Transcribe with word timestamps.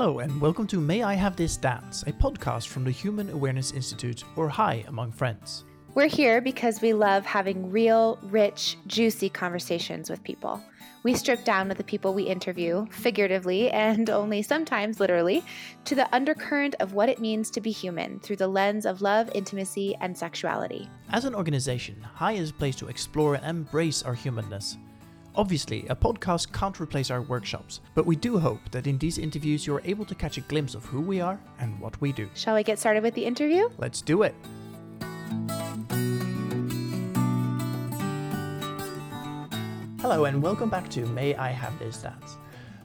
Hello, 0.00 0.20
and 0.20 0.40
welcome 0.40 0.66
to 0.68 0.80
May 0.80 1.02
I 1.02 1.12
Have 1.12 1.36
This 1.36 1.58
Dance, 1.58 2.04
a 2.04 2.12
podcast 2.12 2.68
from 2.68 2.84
the 2.84 2.90
Human 2.90 3.28
Awareness 3.28 3.72
Institute, 3.72 4.24
or 4.34 4.48
HAI 4.48 4.82
among 4.88 5.12
friends. 5.12 5.66
We're 5.92 6.06
here 6.06 6.40
because 6.40 6.80
we 6.80 6.94
love 6.94 7.26
having 7.26 7.70
real, 7.70 8.18
rich, 8.22 8.78
juicy 8.86 9.28
conversations 9.28 10.08
with 10.08 10.24
people. 10.24 10.58
We 11.02 11.12
strip 11.12 11.44
down 11.44 11.68
with 11.68 11.76
the 11.76 11.84
people 11.84 12.14
we 12.14 12.22
interview, 12.22 12.86
figuratively 12.86 13.70
and 13.72 14.08
only 14.20 14.40
sometimes 14.40 15.00
literally, 15.00 15.44
to 15.84 15.94
the 15.94 16.08
undercurrent 16.14 16.76
of 16.80 16.94
what 16.94 17.10
it 17.10 17.20
means 17.20 17.50
to 17.50 17.60
be 17.60 17.70
human 17.70 18.20
through 18.20 18.36
the 18.36 18.48
lens 18.48 18.86
of 18.86 19.02
love, 19.02 19.30
intimacy, 19.34 19.94
and 20.00 20.16
sexuality. 20.16 20.88
As 21.10 21.26
an 21.26 21.34
organization, 21.34 22.00
HAI 22.14 22.32
is 22.32 22.48
a 22.48 22.54
place 22.54 22.76
to 22.76 22.88
explore 22.88 23.34
and 23.34 23.44
embrace 23.44 24.02
our 24.02 24.14
humanness 24.14 24.78
Obviously, 25.36 25.86
a 25.86 25.94
podcast 25.94 26.52
can't 26.52 26.80
replace 26.80 27.08
our 27.08 27.22
workshops, 27.22 27.80
but 27.94 28.04
we 28.04 28.16
do 28.16 28.36
hope 28.36 28.58
that 28.72 28.88
in 28.88 28.98
these 28.98 29.16
interviews 29.16 29.64
you're 29.64 29.80
able 29.84 30.04
to 30.04 30.14
catch 30.16 30.38
a 30.38 30.40
glimpse 30.40 30.74
of 30.74 30.84
who 30.84 31.00
we 31.00 31.20
are 31.20 31.38
and 31.60 31.78
what 31.78 32.00
we 32.00 32.10
do. 32.10 32.28
Shall 32.34 32.56
we 32.56 32.64
get 32.64 32.80
started 32.80 33.04
with 33.04 33.14
the 33.14 33.24
interview? 33.24 33.68
Let's 33.78 34.02
do 34.02 34.24
it. 34.24 34.34
Hello, 40.00 40.24
and 40.24 40.42
welcome 40.42 40.68
back 40.68 40.90
to 40.90 41.06
May 41.06 41.36
I 41.36 41.52
Have 41.52 41.78
This 41.78 41.98
Dance. 42.02 42.36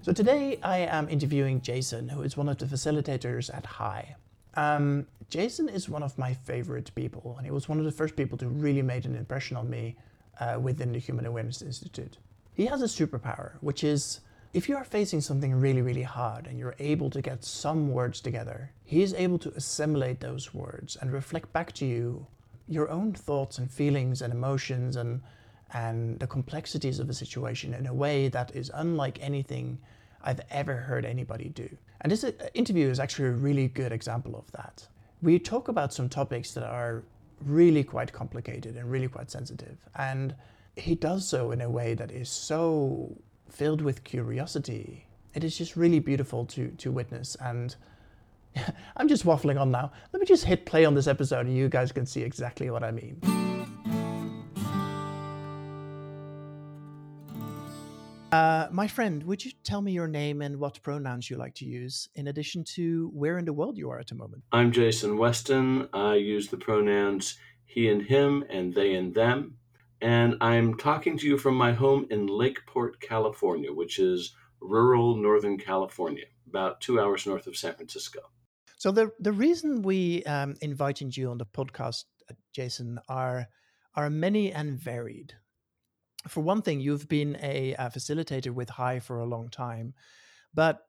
So, 0.04 0.14
today 0.14 0.60
I 0.62 0.78
am 0.80 1.10
interviewing 1.10 1.62
Jason, 1.62 2.08
who 2.08 2.22
is 2.22 2.38
one 2.38 2.48
of 2.48 2.60
the 2.60 2.68
facilitators 2.68 3.52
at 3.52 3.66
HAI. 3.66 4.16
Um, 4.54 5.08
Jason 5.30 5.68
is 5.68 5.90
one 5.90 6.04
of 6.04 6.16
my 6.20 6.36
favorite 6.36 6.94
people, 6.94 7.34
and 7.38 7.46
he 7.48 7.52
was 7.52 7.68
one 7.68 7.80
of 7.80 7.86
the 7.86 7.92
first 7.92 8.16
people 8.16 8.38
to 8.38 8.48
really 8.48 8.84
make 8.84 9.06
an 9.06 9.16
impression 9.16 9.58
on 9.58 9.68
me 9.68 9.96
uh, 10.40 10.60
within 10.62 10.92
the 10.92 11.00
Human 11.00 11.26
Awareness 11.26 11.64
Institute. 11.64 12.20
He 12.56 12.66
has 12.68 12.82
a 12.82 12.86
superpower, 12.86 13.52
which 13.60 13.84
is 13.84 14.22
if 14.54 14.70
you 14.70 14.78
are 14.78 14.86
facing 14.86 15.20
something 15.20 15.54
really, 15.54 15.82
really 15.82 16.04
hard 16.04 16.48
and 16.48 16.58
you're 16.58 16.76
able 16.80 17.10
to 17.10 17.22
get 17.22 17.44
some 17.44 17.92
words 17.92 18.22
together, 18.22 18.72
he 18.86 19.04
is 19.04 19.14
able 19.14 19.38
to 19.40 19.52
assimilate 19.56 20.22
those 20.22 20.54
words 20.54 20.96
and 20.96 21.12
reflect 21.12 21.52
back 21.52 21.74
to 21.74 21.86
you 21.86 22.26
your 22.68 22.90
own 22.90 23.14
thoughts 23.14 23.58
and 23.58 23.70
feelings 23.70 24.22
and 24.22 24.34
emotions 24.34 24.96
and 24.96 25.22
and 25.74 26.20
the 26.20 26.28
complexities 26.28 27.00
of 27.00 27.10
a 27.10 27.14
situation 27.14 27.74
in 27.74 27.86
a 27.88 27.94
way 27.94 28.30
that 28.30 28.56
is 28.56 28.72
unlike 28.76 29.20
anything 29.22 29.78
I've 30.24 30.40
ever 30.50 30.76
heard 30.76 31.06
anybody 31.06 31.50
do. 31.50 31.68
And 32.02 32.12
this 32.12 32.24
uh, 32.24 32.32
interview 32.54 32.88
is 32.90 33.00
actually 33.00 33.30
a 33.30 33.32
really 33.32 33.68
good 33.68 33.92
example 33.92 34.38
of 34.38 34.50
that. 34.54 34.88
We 35.22 35.38
talk 35.40 35.68
about 35.68 35.94
some 35.94 36.08
topics 36.08 36.54
that 36.54 36.64
are 36.64 37.04
really 37.44 37.84
quite 37.84 38.14
complicated 38.14 38.78
and 38.78 38.90
really 38.90 39.08
quite 39.10 39.30
sensitive. 39.30 39.78
And 39.96 40.34
he 40.76 40.96
does 40.96 41.28
so 41.28 41.52
in 41.52 41.62
a 41.62 41.70
way 41.70 41.94
that 41.94 42.12
is 42.12 42.30
so 42.30 43.18
filled 43.50 43.82
with 43.82 44.04
curiosity. 44.04 45.06
It 45.34 45.44
is 45.44 45.58
just 45.58 45.76
really 45.76 46.00
beautiful 46.00 46.46
to 46.48 46.70
to 46.70 46.92
witness. 46.92 47.36
And 47.40 47.76
I'm 48.98 49.08
just 49.08 49.26
waffling 49.26 49.60
on 49.60 49.72
now. 49.72 49.92
Let 50.14 50.20
me 50.20 50.26
just 50.26 50.46
hit 50.46 50.66
play 50.66 50.86
on 50.86 50.94
this 50.94 51.08
episode, 51.08 51.46
and 51.46 51.56
you 51.56 51.70
guys 51.70 51.92
can 51.92 52.06
see 52.06 52.22
exactly 52.22 52.70
what 52.70 52.84
I 52.84 52.92
mean. 52.92 53.20
Uh, 58.32 58.68
my 58.70 58.86
friend, 58.86 59.24
would 59.24 59.46
you 59.46 59.52
tell 59.64 59.82
me 59.82 59.94
your 59.94 60.08
name 60.08 60.42
and 60.42 60.60
what 60.60 60.82
pronouns 60.82 61.30
you 61.30 61.38
like 61.38 61.54
to 61.56 61.64
use, 61.64 62.10
in 62.16 62.28
addition 62.28 62.66
to 62.66 63.10
where 63.14 63.38
in 63.38 63.46
the 63.46 63.54
world 63.54 63.78
you 63.78 63.90
are 63.90 64.00
at 64.00 64.08
the 64.08 64.16
moment? 64.16 64.44
I'm 64.52 64.74
Jason 64.74 65.18
Weston. 65.18 65.88
I 65.94 66.16
use 66.16 66.50
the 66.50 66.58
pronouns 66.58 67.38
he 67.66 67.88
and 67.90 68.02
him 68.02 68.44
and 68.50 68.74
they 68.74 68.96
and 68.96 69.14
them 69.14 69.58
and 70.02 70.36
I'm 70.42 70.76
talking 70.76 71.18
to 71.18 71.28
you 71.28 71.38
from 71.38 71.56
my 71.56 71.74
home 71.74 72.08
in 72.10 72.28
Lakeport, 72.28 73.00
California, 73.00 73.72
which 73.72 74.00
is 74.00 74.36
rural 74.60 75.16
Northern 75.16 75.58
California, 75.58 76.26
about 76.48 76.82
two 76.82 77.00
hours 77.00 77.26
north 77.26 77.48
of 77.48 77.58
San 77.58 77.76
Francisco. 77.76 78.20
So 78.78 78.92
the 78.92 79.12
the 79.20 79.32
reason 79.32 79.82
we 79.82 80.24
um, 80.26 80.56
invited 80.62 81.16
you 81.16 81.32
on 81.32 81.38
the 81.38 81.46
podcast, 81.46 82.06
uh, 82.30 82.34
Jason, 82.54 83.00
are 83.08 83.48
are 83.96 84.10
many 84.10 84.52
and 84.52 84.78
varied. 84.78 85.34
For 86.28 86.42
one 86.42 86.62
thing, 86.62 86.82
you've 86.82 87.08
been 87.08 87.38
a, 87.42 87.74
a 87.76 87.90
facilitator 87.90 88.52
with 88.52 88.70
HAI 88.70 89.00
for 89.00 89.20
a 89.20 89.26
long 89.26 89.50
time, 89.50 89.94
but 90.54 90.80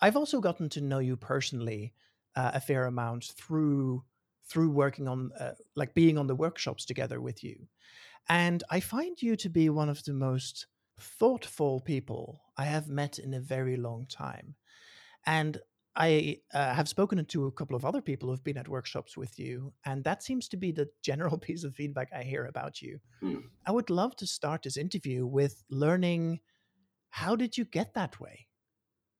I've 0.00 0.16
also 0.16 0.40
gotten 0.40 0.68
to 0.70 0.80
know 0.80 0.98
you 0.98 1.16
personally 1.16 1.92
uh, 2.34 2.52
a 2.54 2.60
fair 2.60 2.86
amount 2.86 3.32
through 3.36 4.02
through 4.44 4.70
working 4.70 5.06
on 5.06 5.30
uh, 5.38 5.52
like 5.76 5.94
being 5.94 6.18
on 6.18 6.26
the 6.26 6.34
workshops 6.34 6.84
together 6.84 7.20
with 7.20 7.44
you 7.44 7.68
and 8.28 8.62
I 8.70 8.80
find 8.80 9.20
you 9.20 9.36
to 9.36 9.48
be 9.48 9.68
one 9.68 9.88
of 9.88 10.04
the 10.04 10.12
most 10.12 10.66
thoughtful 10.98 11.80
people 11.80 12.42
I 12.56 12.64
have 12.64 12.88
met 12.88 13.18
in 13.18 13.34
a 13.34 13.40
very 13.40 13.76
long 13.76 14.06
time. 14.06 14.54
And 15.26 15.58
I 15.94 16.38
uh, 16.54 16.72
have 16.72 16.88
spoken 16.88 17.22
to 17.24 17.46
a 17.46 17.52
couple 17.52 17.76
of 17.76 17.84
other 17.84 18.00
people 18.00 18.30
who've 18.30 18.42
been 18.42 18.56
at 18.56 18.68
workshops 18.68 19.16
with 19.16 19.38
you, 19.38 19.74
and 19.84 20.02
that 20.04 20.22
seems 20.22 20.48
to 20.48 20.56
be 20.56 20.72
the 20.72 20.88
general 21.02 21.36
piece 21.38 21.64
of 21.64 21.74
feedback 21.74 22.08
I 22.14 22.22
hear 22.22 22.46
about 22.46 22.80
you. 22.80 22.98
Hmm. 23.20 23.40
I 23.66 23.72
would 23.72 23.90
love 23.90 24.16
to 24.16 24.26
start 24.26 24.62
this 24.62 24.76
interview 24.76 25.26
with 25.26 25.62
learning 25.70 26.40
how 27.10 27.36
did 27.36 27.58
you 27.58 27.66
get 27.66 27.92
that 27.94 28.18
way? 28.20 28.46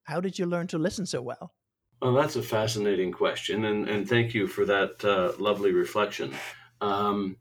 How 0.05 0.21
did 0.21 0.39
you 0.39 0.47
learn 0.47 0.67
to 0.69 0.79
listen 0.79 1.05
so 1.05 1.21
well? 1.21 1.53
Well, 2.01 2.15
that's 2.15 2.37
a 2.37 2.43
fascinating 2.43 3.13
question, 3.13 3.67
and, 3.67 3.89
and 3.89 4.09
thank 4.09 4.35
you 4.35 4.47
for 4.47 4.65
that 4.65 5.05
uh, 5.05 5.33
lovely 5.39 5.73
reflection. 5.73 6.35
Um, 6.81 7.37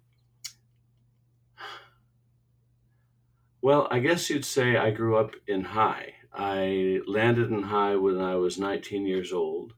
Well, 3.61 3.87
I 3.91 3.99
guess 3.99 4.29
you'd 4.29 4.45
say 4.45 4.75
I 4.75 4.91
grew 4.91 5.15
up 5.17 5.35
in 5.47 5.63
HAI. 5.63 6.15
I 6.33 7.01
landed 7.05 7.51
in 7.51 7.63
HAI 7.63 7.95
when 7.95 8.19
I 8.19 8.35
was 8.35 8.57
19 8.57 9.05
years 9.05 9.31
old. 9.31 9.73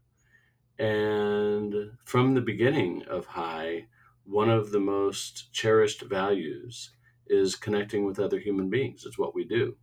And 0.80 1.92
from 2.06 2.34
the 2.34 2.42
beginning 2.42 3.04
of 3.04 3.26
HAI, 3.26 3.88
one 4.26 4.50
of 4.50 4.72
the 4.72 4.80
most 4.80 5.52
cherished 5.54 6.02
values 6.04 6.92
is 7.28 7.56
connecting 7.56 8.06
with 8.06 8.20
other 8.20 8.40
human 8.40 8.70
beings. 8.70 9.06
It's 9.06 9.20
what 9.20 9.36
we 9.36 9.44
do. 9.44 9.76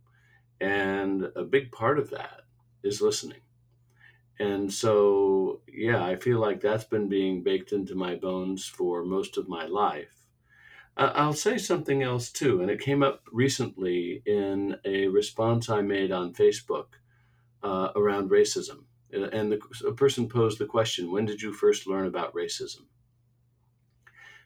And 0.59 1.31
a 1.35 1.43
big 1.43 1.71
part 1.71 1.99
of 1.99 2.09
that 2.09 2.41
is 2.83 3.01
listening. 3.01 3.41
And 4.39 4.73
so, 4.73 5.61
yeah, 5.67 6.03
I 6.03 6.15
feel 6.15 6.39
like 6.39 6.61
that's 6.61 6.85
been 6.85 7.07
being 7.07 7.43
baked 7.43 7.71
into 7.71 7.95
my 7.95 8.15
bones 8.15 8.65
for 8.65 9.05
most 9.05 9.37
of 9.37 9.47
my 9.47 9.65
life. 9.65 10.20
I'll 11.07 11.33
say 11.33 11.57
something 11.57 12.03
else 12.03 12.31
too, 12.31 12.61
and 12.61 12.69
it 12.69 12.79
came 12.79 13.01
up 13.01 13.21
recently 13.31 14.21
in 14.25 14.77
a 14.85 15.07
response 15.07 15.69
I 15.69 15.81
made 15.81 16.11
on 16.11 16.33
Facebook 16.33 16.87
uh, 17.63 17.89
around 17.95 18.29
racism. 18.29 18.85
And 19.11 19.51
the, 19.51 19.59
a 19.85 19.91
person 19.91 20.29
posed 20.29 20.59
the 20.59 20.65
question 20.65 21.11
When 21.11 21.25
did 21.25 21.41
you 21.41 21.53
first 21.53 21.87
learn 21.87 22.07
about 22.07 22.33
racism? 22.33 22.85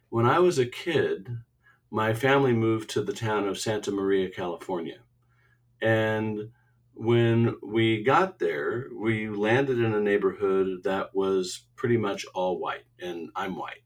When 0.09 0.25
I 0.25 0.39
was 0.39 0.57
a 0.57 0.65
kid, 0.65 1.39
my 1.91 2.13
family 2.13 2.53
moved 2.53 2.89
to 2.91 3.01
the 3.01 3.13
town 3.13 3.47
of 3.47 3.59
Santa 3.59 3.91
Maria, 3.91 4.29
California. 4.29 4.99
And 5.81 6.51
when 6.93 7.55
we 7.61 8.03
got 8.03 8.39
there, 8.39 8.87
we 8.95 9.29
landed 9.29 9.79
in 9.79 9.93
a 9.93 9.99
neighborhood 9.99 10.83
that 10.83 11.13
was 11.13 11.67
pretty 11.75 11.97
much 11.97 12.25
all 12.33 12.59
white, 12.59 12.85
and 12.99 13.29
I'm 13.35 13.55
white. 13.55 13.83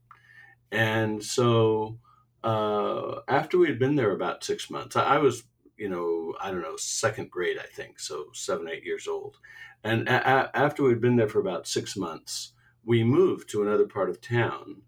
And 0.70 1.22
so 1.22 1.98
uh, 2.44 3.20
after 3.28 3.58
we 3.58 3.68
had 3.68 3.78
been 3.78 3.96
there 3.96 4.12
about 4.12 4.44
six 4.44 4.70
months, 4.70 4.96
I, 4.96 5.16
I, 5.16 5.18
was, 5.18 5.44
you 5.76 5.88
know, 5.88 6.34
I 6.40 6.50
don't 6.50 6.62
know, 6.62 6.76
second 6.76 7.30
grade, 7.30 7.58
I 7.58 7.66
think, 7.66 8.00
so 8.00 8.26
seven, 8.32 8.68
eight 8.68 8.84
years 8.84 9.06
old. 9.06 9.36
And 9.84 10.08
a- 10.08 10.28
a- 10.28 10.56
after 10.56 10.82
we'd 10.82 11.00
been 11.00 11.16
there 11.16 11.28
for 11.28 11.40
about 11.40 11.66
six 11.68 11.96
months, 11.96 12.52
we 12.84 13.04
moved 13.04 13.50
to 13.50 13.62
another 13.62 13.86
part 13.86 14.10
of 14.10 14.20
town. 14.20 14.82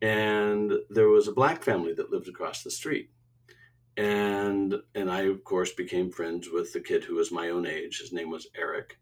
And 0.00 0.72
there 0.90 1.08
was 1.08 1.26
a 1.26 1.32
black 1.32 1.62
family 1.64 1.92
that 1.94 2.10
lived 2.10 2.28
across 2.28 2.62
the 2.62 2.70
street. 2.70 3.10
And 3.96 4.76
and 4.94 5.10
I 5.10 5.22
of 5.22 5.42
course 5.42 5.72
became 5.72 6.12
friends 6.12 6.48
with 6.52 6.72
the 6.72 6.80
kid 6.80 7.02
who 7.02 7.16
was 7.16 7.32
my 7.32 7.48
own 7.48 7.66
age. 7.66 7.98
His 8.00 8.12
name 8.12 8.30
was 8.30 8.46
Eric. 8.56 8.98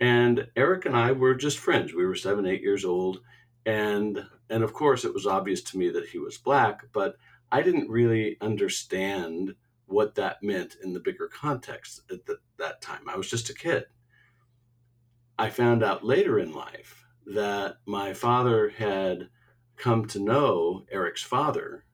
And 0.00 0.48
Eric 0.54 0.84
and 0.84 0.94
I 0.96 1.12
were 1.12 1.34
just 1.34 1.58
friends. 1.58 1.94
We 1.94 2.04
were 2.04 2.14
seven, 2.14 2.46
eight 2.46 2.60
years 2.60 2.84
old, 2.84 3.22
and 3.64 4.22
and 4.50 4.62
of 4.62 4.72
course 4.72 5.04
it 5.04 5.14
was 5.14 5.26
obvious 5.26 5.62
to 5.62 5.78
me 5.78 5.90
that 5.90 6.08
he 6.08 6.18
was 6.18 6.38
black 6.38 6.82
but 6.92 7.16
i 7.52 7.62
didn't 7.62 7.88
really 7.88 8.36
understand 8.40 9.54
what 9.88 10.14
that 10.14 10.42
meant 10.42 10.76
in 10.82 10.92
the 10.92 11.00
bigger 11.00 11.28
context 11.28 12.02
at 12.10 12.24
the, 12.26 12.38
that 12.58 12.80
time. 12.80 13.08
I 13.08 13.16
was 13.16 13.28
just 13.28 13.50
a 13.50 13.54
kid. 13.54 13.86
I 15.38 15.50
found 15.50 15.82
out 15.82 16.04
later 16.04 16.38
in 16.38 16.52
life 16.52 17.04
that 17.26 17.76
my 17.86 18.12
father 18.12 18.68
had 18.70 19.28
come 19.76 20.06
to 20.06 20.18
know 20.18 20.84
eric's 20.90 21.22
father 21.22 21.84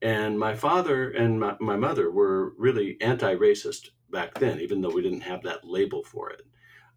and 0.00 0.38
my 0.38 0.54
father 0.54 1.10
and 1.10 1.38
my, 1.38 1.54
my 1.60 1.76
mother 1.76 2.10
were 2.10 2.54
really 2.56 2.96
anti-racist 3.00 3.90
back 4.10 4.34
then 4.34 4.60
even 4.60 4.80
though 4.80 4.90
we 4.90 5.02
didn't 5.02 5.20
have 5.20 5.42
that 5.42 5.64
label 5.64 6.02
for 6.02 6.30
it. 6.30 6.42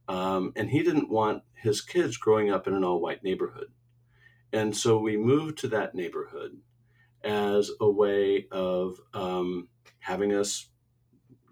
Um, 0.08 0.54
and 0.56 0.70
he 0.70 0.84
didn't 0.84 1.10
want 1.10 1.44
his 1.54 1.82
kids 1.82 2.18
growing 2.18 2.52
up 2.52 2.68
in 2.68 2.74
an 2.74 2.84
all-white 2.84 3.24
neighborhood 3.24 3.68
and 4.56 4.75
so 4.75 4.98
we 5.00 5.18
moved 5.18 5.60
to 5.60 5.68
that 5.69 5.96
neighborhood 5.96 6.62
as 7.24 7.72
a 7.81 7.90
way 7.90 8.48
of 8.52 9.00
um, 9.13 9.69
having 10.00 10.34
us 10.34 10.69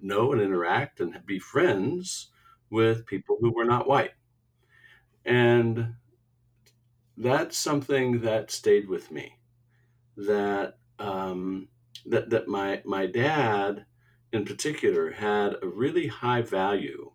know 0.02 0.32
and 0.34 0.42
interact 0.42 1.00
and 1.02 1.26
be 1.26 1.40
friends 1.40 2.32
with 2.70 3.06
people 3.08 3.38
who 3.42 3.54
were 3.56 3.66
not 3.66 3.88
white. 3.88 4.14
And 5.26 5.96
that's 7.18 7.58
something 7.58 8.22
that 8.22 8.52
stayed 8.52 8.88
with 8.88 9.12
me. 9.12 9.40
That 10.18 10.80
um, 11.00 11.70
that 12.06 12.30
that 12.32 12.48
my 12.48 12.82
my 12.86 13.08
dad, 13.08 13.86
in 14.34 14.46
particular, 14.46 15.12
had 15.12 15.58
a 15.62 15.68
really 15.68 16.08
high 16.08 16.44
value 16.44 17.12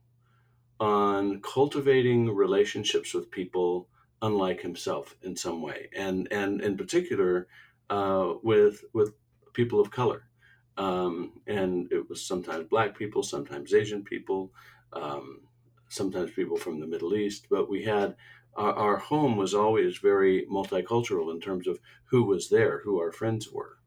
on 0.80 1.40
cultivating 1.42 2.34
relationships 2.34 3.14
with 3.14 3.30
people 3.30 3.88
unlike 4.22 4.60
himself 4.60 5.16
in 5.22 5.36
some 5.36 5.62
way, 5.62 5.88
and 5.96 6.28
and 6.30 6.60
in 6.60 6.76
particular 6.76 7.48
uh, 7.90 8.34
with 8.42 8.84
with 8.92 9.12
people 9.52 9.80
of 9.80 9.90
color. 9.90 10.24
Um, 10.76 11.40
and 11.48 11.90
it 11.92 12.08
was 12.08 12.24
sometimes 12.24 12.68
black 12.68 12.96
people, 12.96 13.24
sometimes 13.24 13.74
Asian 13.74 14.04
people, 14.04 14.52
um, 14.92 15.40
sometimes 15.88 16.30
people 16.30 16.56
from 16.56 16.78
the 16.78 16.86
Middle 16.86 17.16
East. 17.16 17.46
But 17.50 17.68
we 17.68 17.82
had 17.82 18.14
our, 18.54 18.72
our 18.74 18.96
home 18.96 19.36
was 19.36 19.54
always 19.54 19.98
very 19.98 20.46
multicultural 20.46 21.32
in 21.32 21.40
terms 21.40 21.66
of 21.66 21.80
who 22.04 22.24
was 22.24 22.48
there, 22.48 22.80
who 22.84 23.00
our 23.00 23.12
friends 23.12 23.50
were. 23.50 23.78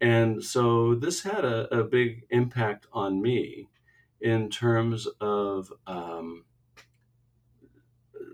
And 0.00 0.42
so 0.44 0.94
this 0.94 1.22
had 1.22 1.44
a, 1.44 1.72
a 1.74 1.84
big 1.84 2.24
impact 2.30 2.86
on 2.92 3.22
me 3.22 3.68
in 4.20 4.50
terms 4.50 5.06
of 5.20 5.72
um, 5.86 6.44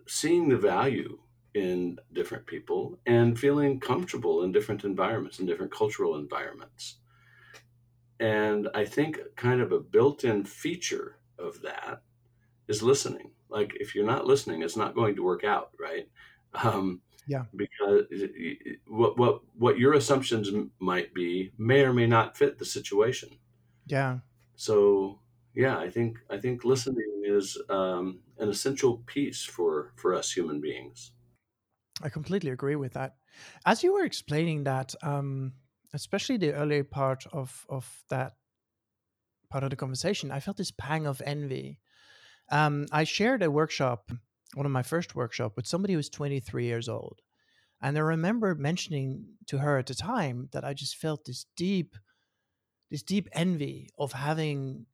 seeing 0.06 0.48
the 0.48 0.56
value 0.56 1.18
in 1.54 1.98
different 2.12 2.46
people 2.46 2.98
and 3.06 3.38
feeling 3.38 3.78
comfortable 3.78 4.42
in 4.42 4.52
different 4.52 4.84
environments, 4.84 5.38
in 5.38 5.46
different 5.46 5.72
cultural 5.72 6.16
environments. 6.16 6.96
And 8.20 8.68
I 8.74 8.84
think 8.84 9.18
kind 9.36 9.60
of 9.60 9.72
a 9.72 9.80
built 9.80 10.24
in 10.24 10.44
feature 10.44 11.18
of 11.38 11.60
that 11.62 12.02
is 12.68 12.82
listening. 12.82 13.32
Like 13.48 13.72
if 13.80 13.94
you're 13.94 14.06
not 14.06 14.26
listening, 14.26 14.62
it's 14.62 14.76
not 14.76 14.94
going 14.94 15.16
to 15.16 15.22
work 15.22 15.44
out, 15.44 15.70
right? 15.78 16.08
Um, 16.54 17.00
yeah. 17.26 17.44
Because 17.54 18.04
what 18.86 19.18
what 19.18 19.40
what 19.56 19.78
your 19.78 19.94
assumptions 19.94 20.50
might 20.78 21.14
be 21.14 21.52
may 21.58 21.82
or 21.82 21.92
may 21.92 22.06
not 22.06 22.36
fit 22.36 22.58
the 22.58 22.64
situation. 22.64 23.30
Yeah. 23.86 24.18
So 24.56 25.18
yeah, 25.54 25.78
I 25.78 25.90
think 25.90 26.18
I 26.30 26.38
think 26.38 26.64
listening 26.64 27.22
is 27.24 27.58
um, 27.68 28.20
an 28.38 28.48
essential 28.48 28.98
piece 29.06 29.44
for 29.44 29.92
for 29.96 30.14
us 30.14 30.32
human 30.32 30.60
beings. 30.60 31.12
I 32.02 32.08
completely 32.08 32.50
agree 32.50 32.76
with 32.76 32.94
that. 32.94 33.16
As 33.64 33.82
you 33.82 33.94
were 33.94 34.04
explaining 34.04 34.64
that, 34.64 34.94
um, 35.02 35.52
especially 35.94 36.36
the 36.36 36.52
early 36.54 36.82
part 36.82 37.24
of 37.32 37.64
of 37.68 38.04
that 38.08 38.34
part 39.50 39.64
of 39.64 39.70
the 39.70 39.76
conversation, 39.76 40.30
I 40.30 40.40
felt 40.40 40.56
this 40.56 40.70
pang 40.72 41.06
of 41.06 41.22
envy. 41.24 41.78
Um, 42.50 42.86
I 42.90 43.04
shared 43.04 43.42
a 43.42 43.50
workshop, 43.50 44.10
one 44.54 44.66
of 44.66 44.72
my 44.72 44.82
first 44.82 45.14
workshop, 45.14 45.52
with 45.56 45.66
somebody 45.66 45.92
who 45.94 45.98
was 45.98 46.08
23 46.08 46.64
years 46.64 46.88
old, 46.88 47.20
and 47.80 47.96
I 47.96 48.00
remember 48.00 48.54
mentioning 48.54 49.26
to 49.46 49.58
her 49.58 49.78
at 49.78 49.86
the 49.86 49.94
time 49.94 50.48
that 50.52 50.64
I 50.64 50.74
just 50.74 50.96
felt 50.96 51.24
this 51.24 51.46
deep, 51.56 51.96
this 52.90 53.02
deep 53.02 53.28
envy 53.32 53.90
of 53.98 54.12
having 54.12 54.86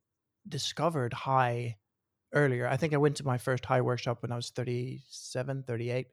discovered 0.47 1.13
HAI 1.13 1.77
earlier. 2.33 2.67
I 2.67 2.77
think 2.77 2.93
I 2.93 2.97
went 2.97 3.17
to 3.17 3.25
my 3.25 3.37
first 3.37 3.65
HAI 3.65 3.81
workshop 3.81 4.21
when 4.21 4.31
I 4.31 4.35
was 4.35 4.49
37, 4.49 5.63
38. 5.63 6.07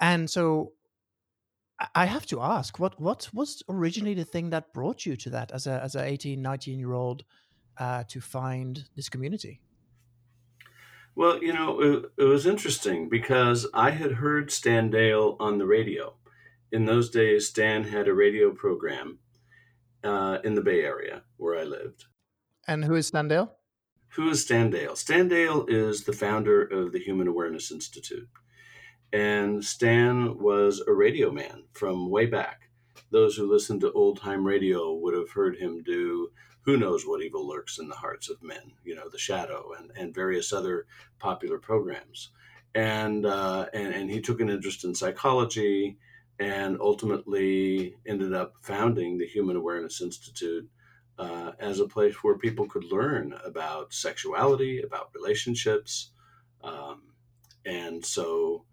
And 0.00 0.28
so 0.28 0.72
I 1.94 2.06
have 2.06 2.26
to 2.26 2.40
ask, 2.40 2.78
what 2.78 3.00
what 3.00 3.28
was 3.32 3.62
originally 3.68 4.14
the 4.14 4.24
thing 4.24 4.50
that 4.50 4.72
brought 4.72 5.04
you 5.04 5.16
to 5.16 5.30
that 5.30 5.52
as 5.52 5.66
a 5.66 5.82
as 5.82 5.94
a 5.94 6.04
18, 6.04 6.40
19 6.40 6.78
year 6.78 6.92
old 6.92 7.24
uh, 7.78 8.04
to 8.08 8.20
find 8.20 8.84
this 8.94 9.08
community? 9.08 9.60
Well, 11.14 11.42
you 11.42 11.52
know, 11.52 11.80
it, 11.80 12.04
it, 12.18 12.24
was 12.24 12.46
interesting 12.46 13.08
because 13.08 13.66
I 13.72 13.90
had 13.90 14.12
heard 14.12 14.52
Stan 14.52 14.90
Dale 14.90 15.36
on 15.40 15.56
the 15.56 15.64
radio. 15.64 16.14
In 16.72 16.84
those 16.84 17.08
days, 17.08 17.48
Stan 17.48 17.84
had 17.84 18.06
a 18.06 18.12
radio 18.12 18.50
program 18.50 19.18
uh, 20.04 20.38
in 20.44 20.54
the 20.54 20.60
Bay 20.60 20.84
Area 20.84 21.22
where 21.38 21.58
I 21.58 21.64
lived. 21.64 22.04
And 22.68 22.84
who 22.84 22.96
is 22.96 23.06
Stan 23.06 23.28
Dale? 23.28 23.50
Who 24.08 24.28
is 24.28 24.42
Stan 24.42 24.68
Dale? 24.68 24.94
Stan 24.94 25.28
Dale 25.28 25.64
is 25.68 26.04
the 26.04 26.12
founder 26.12 26.62
of 26.62 26.92
the 26.92 26.98
Human 26.98 27.28
Awareness 27.28 27.70
Institute. 27.70 28.28
And 29.12 29.64
Stan 29.64 30.38
was 30.38 30.82
a 30.86 30.92
radio 30.92 31.30
man 31.30 31.64
from 31.72 32.10
way 32.10 32.26
back. 32.26 32.68
Those 33.10 33.36
who 33.36 33.50
listened 33.50 33.80
to 33.82 33.92
old 33.92 34.20
time 34.20 34.44
radio 34.44 34.92
would 34.94 35.14
have 35.14 35.30
heard 35.30 35.56
him 35.56 35.82
do 35.82 36.30
Who 36.62 36.76
Knows 36.76 37.06
What 37.06 37.22
Evil 37.22 37.46
Lurks 37.46 37.78
in 37.78 37.88
the 37.88 37.94
Hearts 37.94 38.28
of 38.28 38.42
Men, 38.42 38.72
you 38.84 38.94
know, 38.94 39.08
The 39.08 39.18
Shadow, 39.18 39.72
and, 39.78 39.92
and 39.96 40.14
various 40.14 40.52
other 40.52 40.86
popular 41.18 41.58
programs. 41.58 42.30
And, 42.74 43.24
uh, 43.24 43.66
and, 43.72 43.94
and 43.94 44.10
he 44.10 44.20
took 44.20 44.40
an 44.40 44.50
interest 44.50 44.84
in 44.84 44.94
psychology 44.94 45.96
and 46.38 46.78
ultimately 46.80 47.96
ended 48.06 48.34
up 48.34 48.54
founding 48.60 49.16
the 49.16 49.26
Human 49.26 49.56
Awareness 49.56 50.02
Institute 50.02 50.68
uh, 51.18 51.52
as 51.58 51.80
a 51.80 51.88
place 51.88 52.16
where 52.22 52.36
people 52.36 52.66
could 52.66 52.84
learn 52.84 53.34
about 53.44 53.94
sexuality, 53.94 54.82
about 54.82 55.10
relationships. 55.14 56.10
Um, 56.62 57.02
and 57.64 58.04
so 58.04 58.64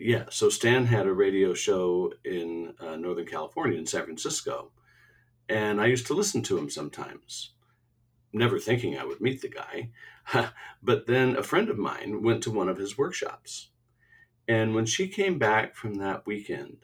yeah, 0.00 0.24
so 0.30 0.48
Stan 0.48 0.86
had 0.86 1.06
a 1.06 1.12
radio 1.12 1.52
show 1.52 2.12
in 2.24 2.74
uh, 2.80 2.96
Northern 2.96 3.26
California, 3.26 3.78
in 3.78 3.86
San 3.86 4.04
Francisco, 4.04 4.72
and 5.48 5.80
I 5.80 5.86
used 5.86 6.06
to 6.06 6.14
listen 6.14 6.42
to 6.42 6.56
him 6.56 6.70
sometimes, 6.70 7.52
never 8.32 8.58
thinking 8.58 8.96
I 8.96 9.04
would 9.04 9.20
meet 9.20 9.42
the 9.42 9.48
guy. 9.48 9.90
but 10.82 11.06
then 11.06 11.36
a 11.36 11.42
friend 11.42 11.68
of 11.68 11.78
mine 11.78 12.22
went 12.22 12.42
to 12.44 12.50
one 12.50 12.68
of 12.68 12.78
his 12.78 12.96
workshops, 12.96 13.68
and 14.48 14.74
when 14.74 14.86
she 14.86 15.06
came 15.06 15.38
back 15.38 15.76
from 15.76 15.94
that 15.96 16.26
weekend, 16.26 16.78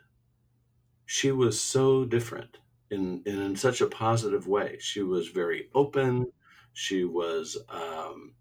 she 1.07 1.33
was 1.33 1.61
so 1.61 2.05
different 2.05 2.59
in, 2.91 3.23
in, 3.25 3.41
in 3.41 3.57
such 3.57 3.81
a 3.81 3.87
positive 3.87 4.47
way. 4.47 4.77
She 4.81 5.03
was 5.03 5.29
very 5.29 5.69
open. 5.75 6.33
She 6.73 7.05
was 7.05 7.57
um, 7.69 8.35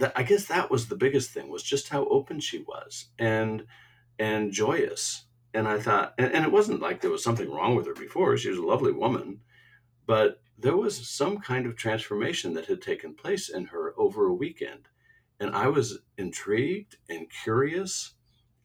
that 0.00 0.12
I 0.16 0.22
guess 0.22 0.46
that 0.46 0.70
was 0.70 0.88
the 0.88 0.96
biggest 0.96 1.30
thing 1.30 1.50
was 1.50 1.62
just 1.62 1.88
how 1.90 2.06
open 2.08 2.40
she 2.40 2.64
was 2.66 3.06
and 3.18 3.64
and 4.18 4.52
joyous. 4.52 5.24
And 5.52 5.66
I 5.66 5.80
thought, 5.80 6.14
and, 6.18 6.32
and 6.32 6.44
it 6.44 6.52
wasn't 6.52 6.80
like 6.80 7.00
there 7.00 7.10
was 7.10 7.24
something 7.24 7.50
wrong 7.50 7.74
with 7.74 7.86
her 7.86 7.94
before. 7.94 8.36
She 8.36 8.50
was 8.50 8.58
a 8.58 8.66
lovely 8.66 8.92
woman, 8.92 9.40
but 10.06 10.40
there 10.58 10.76
was 10.76 11.08
some 11.08 11.38
kind 11.38 11.66
of 11.66 11.76
transformation 11.76 12.54
that 12.54 12.66
had 12.66 12.82
taken 12.82 13.14
place 13.14 13.48
in 13.48 13.66
her 13.66 13.94
over 13.98 14.26
a 14.26 14.34
weekend. 14.34 14.88
And 15.40 15.54
I 15.54 15.68
was 15.68 15.98
intrigued 16.18 16.98
and 17.08 17.26
curious. 17.42 18.14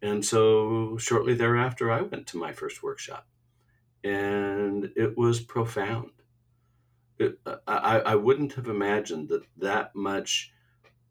And 0.01 0.24
so 0.24 0.98
shortly 0.98 1.34
thereafter, 1.34 1.92
I 1.92 2.01
went 2.01 2.27
to 2.27 2.38
my 2.38 2.51
first 2.51 2.84
workshop, 2.84 3.25
and 4.04 4.92
it 4.96 5.18
was 5.18 5.39
profound. 5.39 6.12
It, 7.18 7.39
I, 7.65 8.00
I 8.00 8.15
wouldn't 8.15 8.54
have 8.54 8.68
imagined 8.68 9.30
that 9.30 9.44
that 9.58 9.96
much 9.96 10.51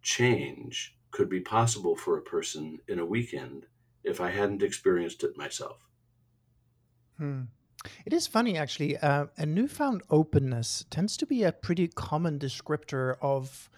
change 0.04 0.96
could 1.10 1.28
be 1.28 1.40
possible 1.40 1.96
for 1.96 2.16
a 2.16 2.22
person 2.22 2.78
in 2.86 2.98
a 3.00 3.06
weekend 3.06 3.66
if 4.04 4.20
I 4.20 4.30
hadn't 4.30 4.62
experienced 4.62 5.24
it 5.24 5.36
myself. 5.36 5.78
Hmm. 7.18 7.42
It 8.06 8.12
is 8.12 8.26
funny, 8.26 8.56
actually. 8.56 8.96
Uh, 8.96 9.26
a 9.36 9.46
newfound 9.46 10.02
openness 10.10 10.84
tends 10.90 11.16
to 11.18 11.26
be 11.26 11.42
a 11.42 11.52
pretty 11.52 11.88
common 11.88 12.38
descriptor 12.38 13.16
of 13.20 13.68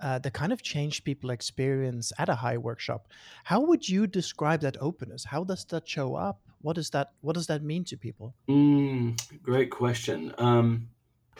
uh, 0.00 0.18
the 0.18 0.30
kind 0.30 0.52
of 0.52 0.62
change 0.62 1.02
people 1.04 1.30
experience 1.30 2.12
at 2.18 2.28
a 2.28 2.36
HAI 2.36 2.58
workshop. 2.58 3.08
How 3.44 3.60
would 3.60 3.88
you 3.88 4.06
describe 4.06 4.60
that 4.60 4.76
openness? 4.80 5.24
How 5.24 5.42
does 5.44 5.64
that 5.66 5.88
show 5.88 6.14
up? 6.14 6.40
What 6.60 6.76
does 6.76 6.90
that 6.90 7.12
What 7.20 7.34
does 7.34 7.46
that 7.48 7.62
mean 7.62 7.84
to 7.84 7.96
people? 7.96 8.34
Mm, 8.48 9.20
great 9.42 9.70
question. 9.70 10.34
Um, 10.38 10.88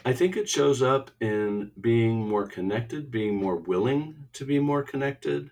I 0.04 0.12
think 0.12 0.36
it 0.36 0.48
shows 0.48 0.82
up 0.82 1.10
in 1.20 1.72
being 1.80 2.28
more 2.28 2.46
connected, 2.46 3.10
being 3.10 3.36
more 3.36 3.56
willing 3.56 4.28
to 4.34 4.44
be 4.44 4.58
more 4.58 4.82
connected. 4.82 5.50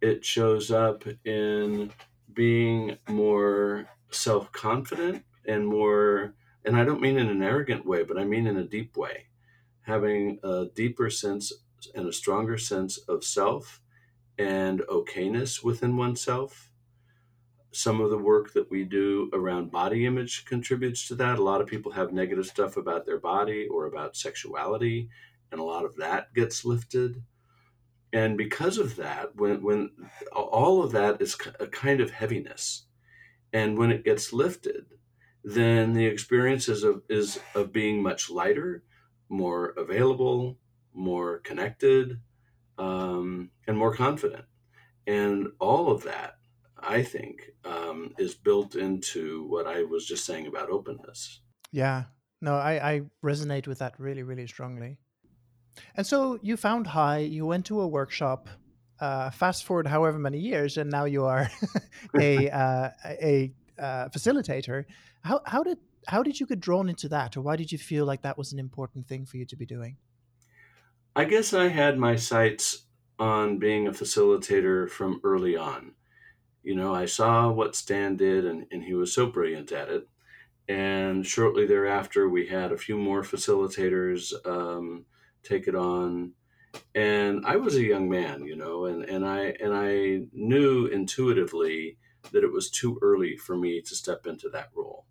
It 0.00 0.24
shows 0.24 0.70
up 0.70 1.04
in 1.24 1.92
being 2.32 2.98
more 3.08 3.88
self 4.10 4.52
confident 4.52 5.24
and 5.46 5.66
more, 5.68 6.34
and 6.64 6.76
I 6.76 6.84
don't 6.84 7.00
mean 7.02 7.18
in 7.18 7.28
an 7.28 7.42
arrogant 7.42 7.86
way, 7.86 8.04
but 8.04 8.18
I 8.18 8.24
mean 8.24 8.46
in 8.46 8.56
a 8.56 8.66
deep 8.66 8.96
way, 8.96 9.28
having 9.82 10.40
a 10.42 10.66
deeper 10.74 11.10
sense 11.10 11.52
and 11.94 12.06
a 12.08 12.12
stronger 12.12 12.58
sense 12.58 12.98
of 12.98 13.24
self 13.24 13.82
and 14.38 14.80
okayness 14.82 15.64
within 15.64 15.96
oneself 15.96 16.69
some 17.72 18.00
of 18.00 18.10
the 18.10 18.18
work 18.18 18.52
that 18.52 18.70
we 18.70 18.84
do 18.84 19.30
around 19.32 19.70
body 19.70 20.06
image 20.06 20.44
contributes 20.44 21.06
to 21.08 21.14
that. 21.16 21.38
A 21.38 21.42
lot 21.42 21.60
of 21.60 21.66
people 21.68 21.92
have 21.92 22.12
negative 22.12 22.46
stuff 22.46 22.76
about 22.76 23.06
their 23.06 23.18
body 23.18 23.68
or 23.68 23.86
about 23.86 24.16
sexuality, 24.16 25.08
and 25.52 25.60
a 25.60 25.64
lot 25.64 25.84
of 25.84 25.96
that 25.96 26.34
gets 26.34 26.64
lifted. 26.64 27.22
And 28.12 28.36
because 28.36 28.78
of 28.78 28.96
that, 28.96 29.36
when, 29.36 29.62
when 29.62 29.90
all 30.32 30.82
of 30.82 30.92
that 30.92 31.22
is 31.22 31.36
a 31.60 31.66
kind 31.68 32.00
of 32.00 32.10
heaviness, 32.10 32.86
and 33.52 33.78
when 33.78 33.92
it 33.92 34.04
gets 34.04 34.32
lifted, 34.32 34.86
then 35.44 35.92
the 35.92 36.06
experience 36.06 36.68
is 36.68 36.82
of, 36.84 37.02
is 37.08 37.38
of 37.54 37.72
being 37.72 38.02
much 38.02 38.30
lighter, 38.30 38.82
more 39.28 39.74
available, 39.76 40.58
more 40.92 41.38
connected, 41.38 42.20
um, 42.78 43.50
and 43.66 43.78
more 43.78 43.94
confident 43.94 44.44
And 45.06 45.48
all 45.60 45.90
of 45.90 46.02
that, 46.04 46.39
I 46.82 47.02
think, 47.02 47.50
um, 47.64 48.14
is 48.18 48.34
built 48.34 48.74
into 48.74 49.44
what 49.48 49.66
I 49.66 49.84
was 49.84 50.06
just 50.06 50.24
saying 50.24 50.46
about 50.46 50.70
openness. 50.70 51.40
Yeah. 51.72 52.04
No, 52.40 52.54
I, 52.54 52.92
I 52.92 53.02
resonate 53.24 53.66
with 53.66 53.78
that 53.78 53.98
really, 53.98 54.22
really 54.22 54.46
strongly. 54.46 54.98
And 55.96 56.06
so 56.06 56.38
you 56.42 56.56
found 56.56 56.86
HAI, 56.88 57.18
you 57.18 57.46
went 57.46 57.66
to 57.66 57.80
a 57.80 57.86
workshop, 57.86 58.48
uh, 59.00 59.30
fast 59.30 59.64
forward 59.64 59.86
however 59.86 60.18
many 60.18 60.38
years, 60.38 60.76
and 60.76 60.90
now 60.90 61.04
you 61.04 61.24
are 61.24 61.50
a, 62.18 62.50
uh, 62.62 62.90
a 63.04 63.52
uh, 63.78 64.08
facilitator. 64.08 64.84
How, 65.22 65.40
how 65.46 65.62
did 65.62 65.78
how 66.06 66.22
did 66.22 66.40
you 66.40 66.46
get 66.46 66.60
drawn 66.60 66.88
into 66.88 67.08
that, 67.08 67.36
or 67.36 67.42
why 67.42 67.56
did 67.56 67.70
you 67.70 67.78
feel 67.78 68.04
like 68.04 68.22
that 68.22 68.38
was 68.38 68.52
an 68.52 68.58
important 68.58 69.06
thing 69.06 69.26
for 69.26 69.36
you 69.36 69.44
to 69.46 69.56
be 69.56 69.66
doing? 69.66 69.96
I 71.14 71.24
guess 71.24 71.52
I 71.52 71.68
had 71.68 71.98
my 71.98 72.16
sights 72.16 72.86
on 73.18 73.58
being 73.58 73.86
a 73.86 73.92
facilitator 73.92 74.88
from 74.88 75.20
early 75.24 75.56
on. 75.56 75.92
You 76.62 76.74
know, 76.74 76.94
I 76.94 77.06
saw 77.06 77.50
what 77.50 77.76
Stan 77.76 78.16
did, 78.16 78.44
and, 78.44 78.66
and 78.70 78.82
he 78.84 78.94
was 78.94 79.14
so 79.14 79.26
brilliant 79.26 79.72
at 79.72 79.88
it. 79.88 80.06
And 80.68 81.26
shortly 81.26 81.66
thereafter, 81.66 82.28
we 82.28 82.46
had 82.46 82.70
a 82.70 82.78
few 82.78 82.96
more 82.96 83.22
facilitators 83.22 84.34
um, 84.46 85.06
take 85.42 85.66
it 85.66 85.74
on. 85.74 86.32
And 86.94 87.44
I 87.44 87.56
was 87.56 87.74
a 87.74 87.84
young 87.84 88.08
man, 88.08 88.44
you 88.44 88.54
know, 88.54 88.84
and, 88.86 89.02
and 89.04 89.26
I 89.26 89.56
and 89.60 89.74
I 89.74 90.20
knew 90.32 90.86
intuitively 90.86 91.96
that 92.32 92.44
it 92.44 92.52
was 92.52 92.70
too 92.70 92.98
early 93.02 93.36
for 93.36 93.56
me 93.56 93.80
to 93.80 93.94
step 93.96 94.26
into 94.26 94.48
that 94.50 94.70
role. 94.74 95.06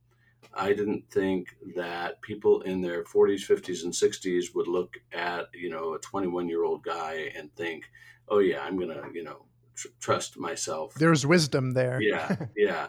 I 0.53 0.73
didn't 0.73 1.09
think 1.11 1.55
that 1.75 2.21
people 2.21 2.61
in 2.61 2.81
their 2.81 3.03
40s, 3.03 3.45
50s, 3.47 3.83
and 3.83 3.93
60s 3.93 4.55
would 4.55 4.67
look 4.67 4.97
at, 5.11 5.47
you 5.53 5.69
know, 5.69 5.93
a 5.93 5.99
21 5.99 6.47
year 6.47 6.63
old 6.63 6.83
guy 6.83 7.31
and 7.35 7.53
think, 7.55 7.85
oh, 8.29 8.39
yeah, 8.39 8.63
I'm 8.63 8.79
to, 8.79 9.09
you 9.13 9.23
know, 9.23 9.45
tr- 9.79 9.87
trust 9.99 10.37
myself. 10.37 10.93
There's 10.95 11.25
wisdom 11.25 11.71
there. 11.71 12.01
Yeah, 12.01 12.35
yeah. 12.55 12.87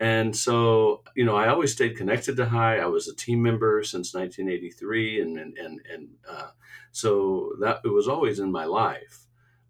And 0.00 0.34
so, 0.34 1.02
you 1.14 1.24
know, 1.24 1.36
I 1.36 1.48
always 1.48 1.72
stayed 1.72 1.96
connected 1.96 2.36
to 2.36 2.46
HAI. 2.46 2.78
I 2.78 2.86
was 2.86 3.08
a 3.08 3.14
team 3.14 3.42
member 3.42 3.82
since 3.82 4.14
1983. 4.14 5.20
And, 5.20 5.38
and, 5.38 5.58
and, 5.58 5.80
and 5.92 6.08
uh, 6.28 6.50
so 6.92 7.52
that 7.60 7.80
it 7.84 7.88
was 7.88 8.08
always 8.08 8.38
in 8.38 8.50
my 8.50 8.64
life. 8.64 9.26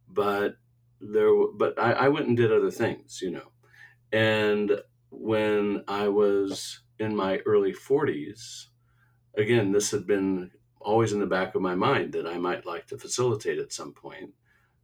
But 0.08 0.56
there, 1.00 1.30
but 1.56 1.78
I, 1.78 1.92
I 1.92 2.08
went 2.08 2.28
and 2.28 2.36
did 2.36 2.52
other 2.52 2.70
things, 2.70 3.20
you 3.22 3.30
know. 3.30 3.50
And 4.12 4.80
when 5.10 5.84
I 5.88 6.08
was 6.08 6.80
in 6.98 7.16
my 7.16 7.38
early 7.38 7.72
40s, 7.72 8.66
again, 9.36 9.72
this 9.72 9.90
had 9.90 10.06
been 10.06 10.50
always 10.80 11.12
in 11.12 11.20
the 11.20 11.26
back 11.26 11.54
of 11.54 11.62
my 11.62 11.74
mind 11.74 12.12
that 12.12 12.26
I 12.26 12.38
might 12.38 12.66
like 12.66 12.86
to 12.88 12.98
facilitate 12.98 13.58
at 13.58 13.72
some 13.72 13.92
point. 13.92 14.32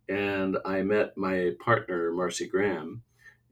And 0.09 0.59
I 0.65 0.83
met 0.83 1.17
my 1.17 1.53
partner, 1.65 2.13
Marcy 2.13 2.47
Graham, 2.47 3.03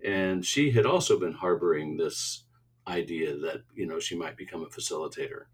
and 0.05 0.45
she 0.45 0.71
had 0.71 0.87
also 0.87 1.19
been 1.19 1.33
harboring 1.33 1.97
this 1.97 2.45
idea 2.87 3.37
that, 3.39 3.63
you 3.75 3.87
know, 3.87 3.99
she 3.99 4.17
might 4.17 4.37
become 4.37 4.63
a 4.63 4.67
facilitator. 4.67 5.45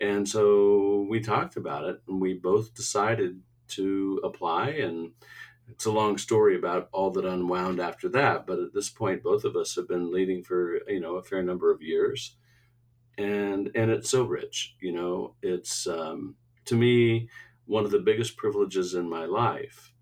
And 0.00 0.28
so 0.28 1.06
we 1.08 1.20
talked 1.20 1.56
about 1.56 1.84
it 1.84 2.00
and 2.08 2.20
we 2.20 2.34
both 2.34 2.74
decided 2.74 3.40
to 3.68 4.20
apply 4.24 4.70
and 4.70 5.12
it's 5.70 5.84
a 5.84 5.92
long 5.92 6.16
story 6.16 6.56
about 6.56 6.88
all 6.92 7.10
that 7.10 7.24
unwound 7.24 7.80
after 7.80 8.08
that 8.08 8.46
but 8.46 8.58
at 8.58 8.72
this 8.72 8.88
point 8.88 9.22
both 9.22 9.44
of 9.44 9.56
us 9.56 9.76
have 9.76 9.86
been 9.86 10.10
leading 10.10 10.42
for 10.42 10.80
you 10.88 11.00
know 11.00 11.16
a 11.16 11.22
fair 11.22 11.42
number 11.42 11.70
of 11.70 11.82
years 11.82 12.36
and 13.16 13.70
and 13.74 13.90
it's 13.90 14.10
so 14.10 14.24
rich 14.24 14.74
you 14.80 14.92
know 14.92 15.34
it's 15.42 15.86
um, 15.86 16.34
to 16.64 16.74
me 16.74 17.28
one 17.66 17.84
of 17.84 17.90
the 17.90 17.98
biggest 17.98 18.36
privileges 18.36 18.94
in 18.94 19.08
my 19.08 19.26
life 19.26 19.92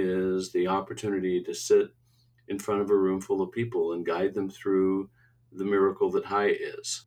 is 0.00 0.52
the 0.52 0.66
opportunity 0.66 1.42
to 1.42 1.54
sit 1.54 1.88
in 2.48 2.58
front 2.58 2.80
of 2.80 2.90
a 2.90 2.96
room 2.96 3.20
full 3.20 3.40
of 3.40 3.52
people 3.52 3.92
and 3.92 4.04
guide 4.04 4.34
them 4.34 4.50
through 4.50 5.08
the 5.52 5.64
miracle 5.64 6.10
that 6.10 6.24
HAI 6.26 6.48
is. 6.48 7.04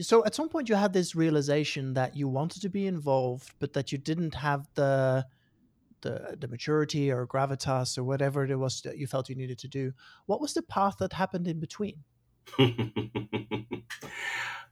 So 0.00 0.24
at 0.24 0.34
some 0.34 0.48
point 0.48 0.68
you 0.68 0.74
had 0.74 0.92
this 0.92 1.14
realization 1.14 1.94
that 1.94 2.16
you 2.16 2.26
wanted 2.28 2.62
to 2.62 2.68
be 2.68 2.86
involved 2.86 3.52
but 3.60 3.72
that 3.74 3.92
you 3.92 3.98
didn't 3.98 4.34
have 4.34 4.66
the 4.74 5.26
the 6.00 6.36
the 6.38 6.48
maturity 6.48 7.10
or 7.10 7.26
gravitas 7.26 7.96
or 7.96 8.04
whatever 8.04 8.44
it 8.44 8.54
was 8.56 8.82
that 8.82 8.98
you 8.98 9.06
felt 9.06 9.28
you 9.28 9.36
needed 9.36 9.58
to 9.60 9.68
do. 9.68 9.92
What 10.26 10.40
was 10.40 10.52
the 10.52 10.62
path 10.62 10.96
that 10.98 11.12
happened 11.12 11.46
in 11.46 11.60
between 11.60 12.02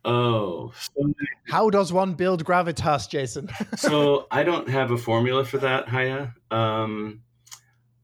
oh, 0.04 0.72
so 0.76 1.14
how 1.48 1.70
does 1.70 1.92
one 1.92 2.14
build 2.14 2.44
gravitas, 2.44 3.08
Jason? 3.08 3.48
so 3.76 4.26
I 4.30 4.42
don't 4.42 4.68
have 4.68 4.90
a 4.90 4.98
formula 4.98 5.44
for 5.44 5.58
that, 5.58 5.88
Haya. 5.88 6.34
Um, 6.50 7.22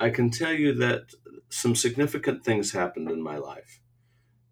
I 0.00 0.10
can 0.10 0.30
tell 0.30 0.52
you 0.52 0.74
that 0.74 1.14
some 1.48 1.74
significant 1.74 2.44
things 2.44 2.72
happened 2.72 3.10
in 3.10 3.22
my 3.22 3.36
life, 3.36 3.80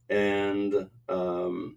and 0.09 0.89
um, 1.09 1.77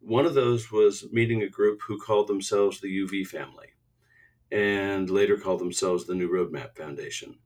one 0.00 0.26
of 0.26 0.34
those 0.34 0.70
was 0.70 1.06
meeting 1.10 1.42
a 1.42 1.48
group 1.48 1.80
who 1.86 1.98
called 1.98 2.28
themselves 2.28 2.80
the 2.80 3.00
UV 3.00 3.26
family, 3.26 3.68
and 4.52 5.10
later 5.10 5.36
called 5.36 5.60
themselves 5.60 6.06
the 6.06 6.14
New 6.14 6.28
Roadmap 6.28 6.76
Foundation. 6.76 7.38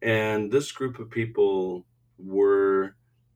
And 0.00 0.52
this 0.52 0.70
group 0.70 0.98
of 0.98 1.10
people 1.10 1.86
were 2.18 2.94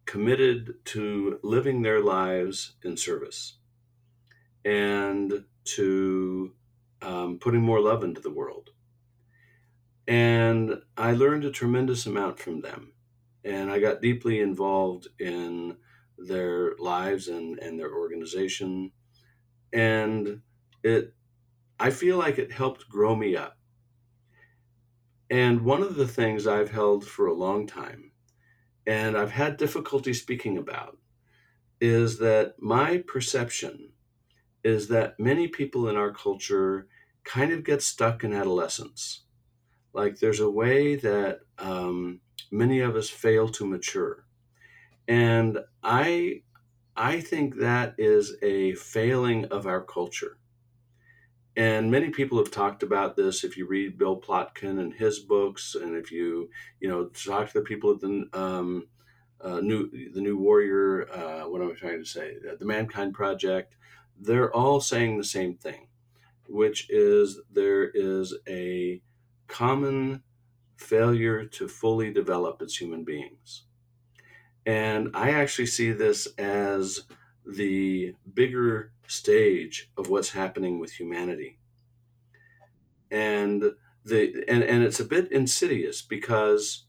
committed 0.09 0.75
to 0.87 1.39
living 1.43 1.83
their 1.83 2.01
lives 2.01 2.77
in 2.83 2.97
service 2.97 3.59
and 4.65 5.45
to 5.65 6.55
um, 7.03 7.39
putting 7.39 7.61
more 7.61 7.79
love 7.79 8.03
into 8.03 8.23
the 8.23 8.33
world. 8.33 8.71
And 10.07 10.77
I 10.97 11.13
learned 11.13 11.45
a 11.45 11.51
tremendous 11.51 12.07
amount 12.07 12.39
from 12.39 12.63
them. 12.63 12.95
And 13.45 13.71
I 13.71 13.81
got 13.81 14.01
deeply 14.01 14.41
involved 14.41 15.09
in 15.21 15.77
their 16.17 16.75
lives 16.79 17.29
and, 17.29 17.59
and 17.59 17.79
their 17.79 17.95
organization. 17.95 18.93
And 19.75 20.41
it, 20.83 21.13
I 21.79 21.91
feel 21.91 22.17
like 22.17 22.39
it 22.39 22.51
helped 22.51 22.89
grow 22.89 23.15
me 23.15 23.37
up. 23.37 23.59
And 25.29 25.61
one 25.61 25.83
of 25.83 25.97
the 25.97 26.09
things 26.09 26.47
I've 26.47 26.71
held 26.71 27.07
for 27.07 27.27
a 27.27 27.35
long 27.35 27.67
time 27.67 28.08
and 28.89 29.19
I've 29.19 29.33
had 29.33 29.59
difficulty 29.59 30.15
speaking 30.15 30.57
about 30.57 30.97
is 31.79 32.19
that 32.21 32.55
my 32.59 33.05
perception 33.07 33.91
is 34.65 34.89
that 34.89 35.21
many 35.21 35.47
people 35.47 35.89
in 35.91 35.97
our 35.97 36.11
culture 36.11 36.89
kind 37.23 37.53
of 37.53 37.65
get 37.65 37.83
stuck 37.83 38.25
in 38.25 38.33
adolescence. 38.33 39.25
Like 39.93 40.19
there's 40.19 40.41
a 40.41 40.51
way 40.51 40.97
that 40.97 41.41
um, 41.59 42.21
many 42.51 42.81
of 42.81 42.97
us 42.97 43.11
fail 43.11 43.51
to 43.51 43.67
mature. 43.67 44.25
And 45.07 45.59
I, 45.83 46.45
I 46.97 47.21
think 47.21 47.57
that 47.57 47.95
is 47.99 48.37
a 48.43 48.73
failing 48.75 49.45
of 49.47 49.67
our 49.67 49.83
culture. 49.83 50.38
And 51.59 51.91
many 51.91 52.11
people 52.11 52.39
have 52.39 52.53
talked 52.53 52.85
about 52.85 53.17
this. 53.17 53.43
If 53.43 53.57
you 53.57 53.67
read 53.67 53.99
Bill 53.99 54.21
Plotkin 54.21 54.79
and 54.79 54.95
his 54.95 55.19
books, 55.19 55.75
and 55.75 55.97
if 55.97 56.13
you 56.13 56.51
you 56.79 56.89
know 56.89 57.07
talk 57.07 57.49
to 57.49 57.59
the 57.59 57.65
people 57.65 57.91
at 57.91 58.01
the 58.01 58.29
um, 58.33 58.87
uh, 59.41 59.59
new 59.59 59.91
the 60.13 60.21
New 60.21 60.39
Warrior, 60.39 61.11
uh, 61.11 61.49
what 61.49 61.61
am 61.61 61.73
I 61.73 61.75
trying 61.75 61.99
to 61.99 62.09
say? 62.09 62.37
Uh, 62.49 62.55
the 62.57 62.65
Mankind 62.65 63.13
Project, 63.13 63.77
they're 64.17 64.55
all 64.55 64.81
saying 64.81 65.19
the 65.19 65.25
same 65.25 65.57
thing, 65.57 65.89
which 66.47 66.89
is 66.91 67.41
there 67.51 67.91
is 67.93 68.37
a 68.49 69.03
common 69.49 70.23
failure 70.77 71.45
to 71.45 71.67
fully 71.67 72.13
develop 72.13 72.63
as 72.63 72.77
human 72.77 73.03
beings. 73.03 73.65
And 74.65 75.11
I 75.13 75.31
actually 75.31 75.67
see 75.67 75.91
this 75.91 76.29
as 76.39 77.01
the 77.45 78.15
bigger 78.33 78.93
stage 79.09 79.91
of 79.97 80.09
what's 80.09 80.31
happening 80.31 80.79
with 80.79 80.93
humanity. 80.93 81.59
And 83.11 83.73
the 84.05 84.45
and, 84.49 84.63
and 84.63 84.85
it's 84.85 85.01
a 85.01 85.05
bit 85.05 85.33
insidious 85.33 86.03
because 86.03 86.87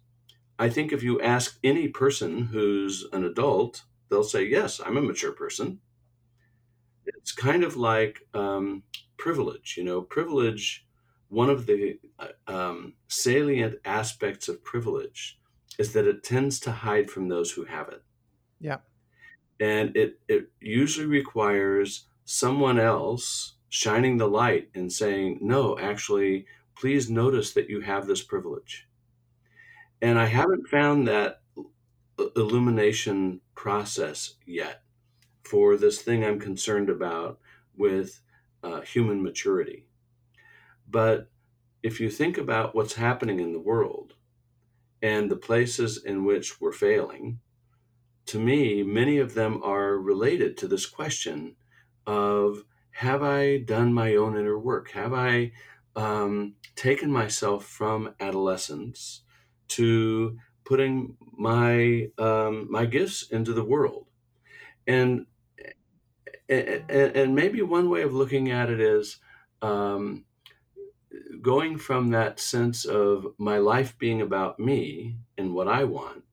I 0.60 0.70
think 0.70 0.92
if 0.92 1.02
you 1.02 1.22
ask 1.22 1.58
any 1.64 1.88
person 1.88 2.46
who's 2.46 3.06
an 3.14 3.24
adult, 3.24 3.84
they'll 4.10 4.24
say, 4.24 4.44
Yes, 4.44 4.80
I'm 4.86 4.98
a 4.98 5.02
mature 5.02 5.32
person. 5.32 5.80
It's 7.06 7.32
kind 7.32 7.64
of 7.64 7.76
like 7.78 8.28
um, 8.34 8.84
privilege. 9.18 9.76
You 9.78 9.86
know, 9.86 10.02
privilege, 10.02 10.86
one 11.30 11.50
of 11.50 11.66
the 11.66 12.00
uh, 12.20 12.28
um, 12.48 12.96
salient 13.08 13.76
aspects 13.86 14.50
of 14.50 14.64
privilege 14.64 15.40
is 15.80 15.94
that 15.94 16.06
it 16.06 16.24
tends 16.24 16.60
to 16.60 16.72
hide 16.72 17.10
from 17.10 17.30
those 17.30 17.52
who 17.52 17.64
have 17.64 17.88
it. 17.88 18.04
Yeah 18.60 18.80
and 19.60 19.96
it 19.96 20.20
it 20.28 20.52
usually 20.60 21.06
requires 21.06 22.06
someone 22.32 22.80
else 22.80 23.56
shining 23.70 24.18
the 24.18 24.28
light 24.28 24.70
and 24.76 24.94
saying 24.94 25.40
no 25.42 25.76
actually 25.80 26.46
please 26.78 27.10
notice 27.10 27.54
that 27.54 27.68
you 27.68 27.82
have 27.82 28.06
this 28.06 28.22
privilege. 28.22 28.88
And 30.00 30.20
i 30.20 30.28
haven't 30.28 30.68
found 30.68 31.08
that 31.08 31.42
illumination 32.36 33.42
process 33.56 34.36
yet 34.46 34.84
for 35.44 35.76
this 35.76 36.04
thing 36.04 36.24
i'm 36.24 36.40
concerned 36.40 36.88
about 36.88 37.40
with 37.76 38.22
uh, 38.62 38.82
human 38.82 39.24
maturity. 39.24 39.88
But 40.88 41.32
if 41.82 42.00
you 42.00 42.12
think 42.12 42.38
about 42.38 42.76
what's 42.76 42.94
happening 42.94 43.40
in 43.40 43.54
the 43.54 43.60
world 43.60 44.14
and 45.02 45.32
the 45.32 45.36
places 45.36 46.04
in 46.04 46.26
which 46.26 46.62
we're 46.62 46.74
failing, 46.74 47.40
to 48.28 48.40
me, 48.40 48.84
many 48.84 49.18
of 49.18 49.34
them 49.34 49.64
are 49.64 49.98
related 49.98 50.58
to 50.58 50.68
this 50.68 50.86
question 50.86 51.56
of 52.10 52.64
have 52.90 53.22
I 53.22 53.60
done 53.60 53.94
my 53.94 54.16
own 54.16 54.36
inner 54.36 54.58
work? 54.58 54.90
Have 54.92 55.14
I 55.14 55.52
um, 55.96 56.56
taken 56.76 57.12
myself 57.12 57.66
from 57.66 58.16
adolescence 58.20 59.22
to 59.70 60.40
putting 60.66 61.16
my 61.38 62.10
um, 62.18 62.68
my 62.72 62.88
gifts 62.88 63.30
into 63.30 63.54
the 63.54 63.64
world? 63.64 64.08
And, 64.88 65.28
and 66.50 66.84
and 66.90 67.36
maybe 67.36 67.62
one 67.62 67.92
way 67.92 68.02
of 68.02 68.16
looking 68.16 68.50
at 68.50 68.72
it 68.72 68.82
is 68.82 69.18
um, 69.62 70.26
going 71.44 71.78
from 71.78 72.10
that 72.10 72.40
sense 72.40 72.86
of 72.86 73.28
my 73.38 73.60
life 73.60 73.96
being 74.00 74.20
about 74.20 74.60
me 74.60 75.18
and 75.38 75.54
what 75.54 75.68
I 75.68 75.84
want 75.84 76.24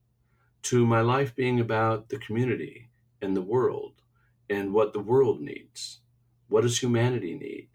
to 0.63 0.87
my 0.87 1.03
life 1.03 1.37
being 1.37 1.61
about 1.61 2.09
the 2.09 2.19
community 2.19 2.89
and 3.21 3.37
the 3.37 3.43
world 3.43 3.93
and 4.49 4.73
what 4.73 4.93
the 4.93 5.01
world 5.01 5.41
needs. 5.41 6.01
What 6.49 6.63
does 6.63 6.83
humanity 6.83 7.35
need? 7.35 7.69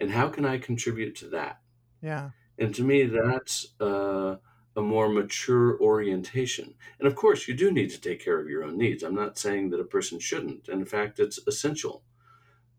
And 0.00 0.10
how 0.10 0.28
can 0.28 0.44
I 0.44 0.58
contribute 0.58 1.14
to 1.16 1.28
that? 1.30 1.60
Yeah. 2.00 2.30
And 2.58 2.74
to 2.74 2.82
me, 2.82 3.04
that's 3.04 3.74
uh, 3.80 4.36
a 4.76 4.82
more 4.82 5.08
mature 5.08 5.80
orientation. 5.80 6.74
And 6.98 7.08
of 7.08 7.14
course, 7.16 7.48
you 7.48 7.54
do 7.54 7.72
need 7.72 7.90
to 7.90 8.00
take 8.00 8.20
care 8.22 8.40
of 8.40 8.48
your 8.48 8.64
own 8.64 8.76
needs. 8.78 9.02
I'm 9.02 9.14
not 9.14 9.38
saying 9.38 9.70
that 9.70 9.80
a 9.80 9.84
person 9.84 10.18
shouldn't. 10.18 10.68
And 10.68 10.80
In 10.80 10.86
fact, 10.86 11.18
it's 11.18 11.38
essential. 11.46 12.04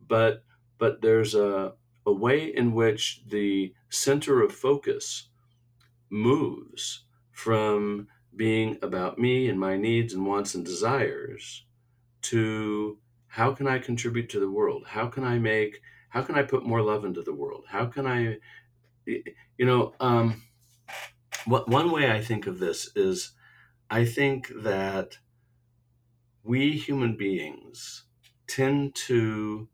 But 0.05 0.43
but 0.77 1.01
there's 1.01 1.35
a, 1.35 1.73
a 2.05 2.13
way 2.13 2.45
in 2.55 2.73
which 2.73 3.23
the 3.27 3.73
center 3.89 4.41
of 4.41 4.53
focus 4.53 5.29
moves 6.09 7.05
from 7.31 8.07
being 8.35 8.77
about 8.81 9.19
me 9.19 9.49
and 9.49 9.59
my 9.59 9.75
needs 9.75 10.13
and 10.13 10.25
wants 10.25 10.55
and 10.55 10.65
desires 10.65 11.65
to 12.21 12.99
how 13.29 13.53
can 13.53 13.67
I 13.67 13.79
contribute 13.79 14.29
to 14.31 14.39
the 14.39 14.49
world? 14.49 14.85
How 14.87 15.07
can 15.07 15.23
I 15.23 15.39
make, 15.39 15.81
how 16.09 16.21
can 16.23 16.35
I 16.35 16.43
put 16.43 16.65
more 16.65 16.81
love 16.81 17.05
into 17.05 17.21
the 17.21 17.33
world? 17.33 17.65
How 17.67 17.85
can 17.85 18.05
I, 18.07 18.37
you 19.05 19.65
know, 19.65 19.93
um, 19.99 20.43
what, 21.45 21.69
one 21.69 21.91
way 21.91 22.11
I 22.11 22.21
think 22.21 22.47
of 22.47 22.59
this 22.59 22.95
is 22.95 23.33
I 23.89 24.05
think 24.05 24.51
that 24.63 25.19
we 26.43 26.71
human 26.77 27.15
beings 27.15 28.05
tend 28.47 28.95
to 28.95 29.69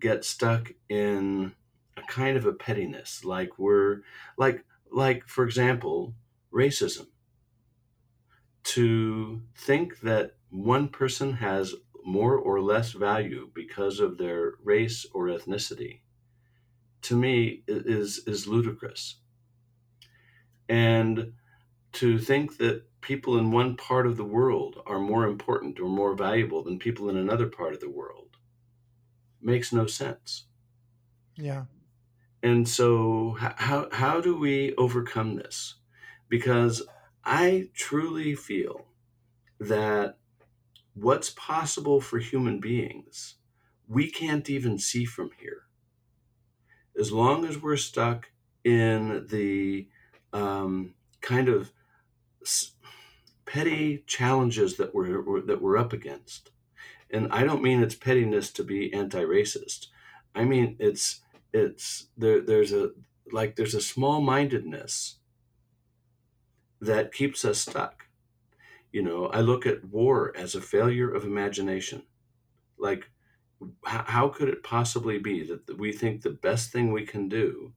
get 0.00 0.24
stuck 0.24 0.72
in 0.88 1.54
a 1.96 2.02
kind 2.02 2.36
of 2.36 2.46
a 2.46 2.52
pettiness 2.52 3.24
like 3.24 3.58
we're 3.58 4.00
like 4.36 4.64
like 4.90 5.26
for 5.28 5.44
example 5.44 6.14
racism 6.52 7.06
to 8.64 9.42
think 9.56 10.00
that 10.00 10.36
one 10.50 10.88
person 10.88 11.34
has 11.34 11.74
more 12.04 12.36
or 12.36 12.60
less 12.60 12.92
value 12.92 13.50
because 13.54 14.00
of 14.00 14.18
their 14.18 14.54
race 14.62 15.06
or 15.12 15.26
ethnicity. 15.26 16.00
To 17.02 17.16
me 17.16 17.64
is 17.68 18.26
is 18.26 18.46
ludicrous. 18.48 19.16
And 20.68 21.34
to 21.92 22.18
think 22.18 22.58
that 22.58 22.84
people 23.00 23.38
in 23.38 23.50
one 23.52 23.76
part 23.76 24.06
of 24.06 24.16
the 24.16 24.24
world 24.24 24.82
are 24.86 24.98
more 25.00 25.26
important 25.26 25.80
or 25.80 25.88
more 25.88 26.14
valuable 26.14 26.62
than 26.62 26.78
people 26.78 27.08
in 27.10 27.16
another 27.16 27.48
part 27.48 27.74
of 27.74 27.80
the 27.80 27.90
world 27.90 28.36
makes 29.40 29.72
no 29.72 29.86
sense. 29.86 30.46
Yeah. 31.36 31.64
And 32.42 32.68
so 32.68 33.32
how 33.38 33.88
how 33.90 34.20
do 34.20 34.36
we 34.36 34.74
overcome 34.76 35.36
this? 35.36 35.76
Because 36.28 36.82
I 37.24 37.70
truly 37.74 38.34
feel 38.34 38.86
that 39.58 40.18
what's 40.94 41.30
possible 41.30 42.00
for 42.00 42.18
human 42.18 42.60
beings, 42.60 43.36
we 43.88 44.10
can't 44.10 44.48
even 44.48 44.78
see 44.78 45.04
from 45.04 45.30
here. 45.38 45.62
As 46.98 47.12
long 47.12 47.44
as 47.44 47.60
we're 47.60 47.76
stuck 47.76 48.30
in 48.62 49.26
the 49.28 49.88
um, 50.32 50.94
kind 51.20 51.48
of 51.48 51.72
petty 53.44 54.04
challenges 54.06 54.76
that 54.76 54.94
we're 54.94 55.42
that 55.42 55.60
we're 55.60 55.76
up 55.76 55.92
against, 55.92 56.50
and 57.10 57.28
I 57.32 57.44
don't 57.44 57.62
mean 57.62 57.82
it's 57.82 57.94
pettiness 57.94 58.52
to 58.52 58.64
be 58.64 58.92
anti-racist. 58.92 59.88
I 60.34 60.44
mean 60.44 60.76
it's 60.78 61.20
it's 61.52 62.06
there. 62.16 62.40
There's 62.40 62.72
a 62.72 62.90
like 63.32 63.56
there's 63.56 63.74
a 63.74 63.80
small 63.80 64.20
mindedness 64.20 65.16
that 66.80 67.12
keeps 67.12 67.44
us 67.44 67.58
stuck. 67.58 68.03
You 68.94 69.02
know, 69.02 69.26
I 69.26 69.40
look 69.40 69.66
at 69.66 69.84
war 69.86 70.32
as 70.36 70.54
a 70.54 70.60
failure 70.60 71.10
of 71.12 71.24
imagination. 71.24 72.04
Like, 72.78 73.10
how, 73.84 74.28
could 74.28 74.48
it 74.48 74.62
possibly 74.62 75.18
be 75.18 75.42
that 75.42 75.80
we 75.80 75.90
think 75.90 76.22
the 76.22 76.30
best 76.30 76.70
thing 76.70 76.92
we 76.92 77.04
can 77.04 77.28
do 77.28 77.72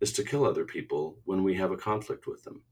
is 0.00 0.14
to 0.14 0.24
kill 0.24 0.46
other 0.46 0.64
people 0.64 1.18
when 1.26 1.44
we 1.44 1.54
have 1.56 1.72
a 1.72 1.76
conflict 1.76 2.26
with 2.26 2.42
them? 2.44 2.62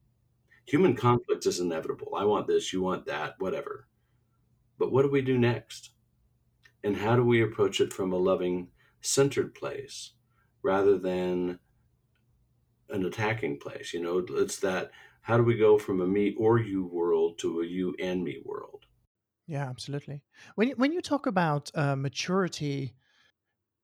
Human 0.64 0.96
conflict 0.96 1.44
is 1.44 1.60
inevitable. 1.60 2.14
I 2.16 2.24
want 2.24 2.46
this, 2.46 2.72
you 2.72 2.80
want 2.80 3.04
that, 3.04 3.34
whatever. 3.38 3.86
But 4.78 4.92
what 4.92 5.02
do 5.02 5.10
we 5.10 5.20
do 5.20 5.36
next? 5.36 5.90
And 6.82 6.96
how 6.96 7.16
do 7.16 7.22
we 7.22 7.42
approach 7.42 7.82
it 7.82 7.92
from 7.92 8.14
a 8.14 8.16
loving, 8.16 8.68
centered 9.02 9.54
place 9.54 10.12
rather 10.62 10.96
than 10.96 11.58
an 12.88 13.04
attacking 13.04 13.58
place? 13.58 13.92
You 13.92 14.00
know, 14.00 14.24
it's 14.38 14.56
that 14.60 14.90
how 15.22 15.36
do 15.36 15.42
we 15.42 15.56
go 15.56 15.78
from 15.78 16.00
a 16.00 16.06
me 16.06 16.34
or 16.38 16.58
you 16.58 16.86
world 16.86 17.38
to 17.38 17.60
a 17.60 17.66
you 17.66 17.94
and 18.00 18.22
me 18.24 18.42
world? 18.44 18.86
Yeah, 19.46 19.68
absolutely. 19.68 20.22
When 20.54 20.70
when 20.70 20.92
you 20.92 21.00
talk 21.00 21.26
about 21.26 21.70
uh, 21.74 21.96
maturity, 21.96 22.94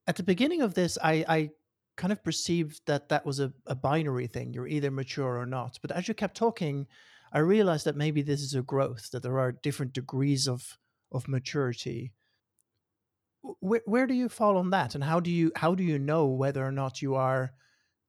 at 0.06 0.16
the 0.16 0.22
beginning 0.22 0.62
of 0.62 0.74
this, 0.74 0.96
I, 1.02 1.24
I 1.28 1.50
kind 1.96 2.12
of 2.12 2.22
perceived 2.22 2.82
that 2.86 3.08
that 3.08 3.26
was 3.26 3.40
a, 3.40 3.52
a 3.66 3.74
binary 3.74 4.26
thing. 4.26 4.52
You're 4.52 4.68
either 4.68 4.90
mature 4.90 5.38
or 5.38 5.46
not. 5.46 5.78
But 5.82 5.90
as 5.90 6.06
you 6.06 6.14
kept 6.14 6.36
talking, 6.36 6.86
I 7.32 7.40
realized 7.40 7.84
that 7.86 7.96
maybe 7.96 8.22
this 8.22 8.42
is 8.42 8.54
a 8.54 8.62
growth. 8.62 9.10
That 9.10 9.22
there 9.22 9.38
are 9.38 9.52
different 9.52 9.92
degrees 9.92 10.46
of 10.46 10.78
of 11.10 11.28
maturity. 11.28 12.12
Where 13.60 13.82
where 13.86 14.06
do 14.06 14.14
you 14.14 14.28
fall 14.28 14.56
on 14.56 14.70
that, 14.70 14.94
and 14.94 15.02
how 15.02 15.20
do 15.20 15.30
you 15.30 15.52
how 15.56 15.74
do 15.74 15.82
you 15.82 15.98
know 15.98 16.26
whether 16.26 16.64
or 16.64 16.72
not 16.72 17.02
you 17.02 17.14
are 17.14 17.52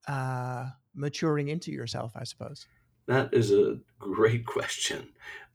uh, 0.06 0.66
maturing 0.94 1.48
into 1.48 1.72
yourself? 1.72 2.12
I 2.14 2.24
suppose. 2.24 2.66
That 3.08 3.32
is 3.32 3.50
a 3.50 3.78
great 3.98 4.44
question. 4.44 5.08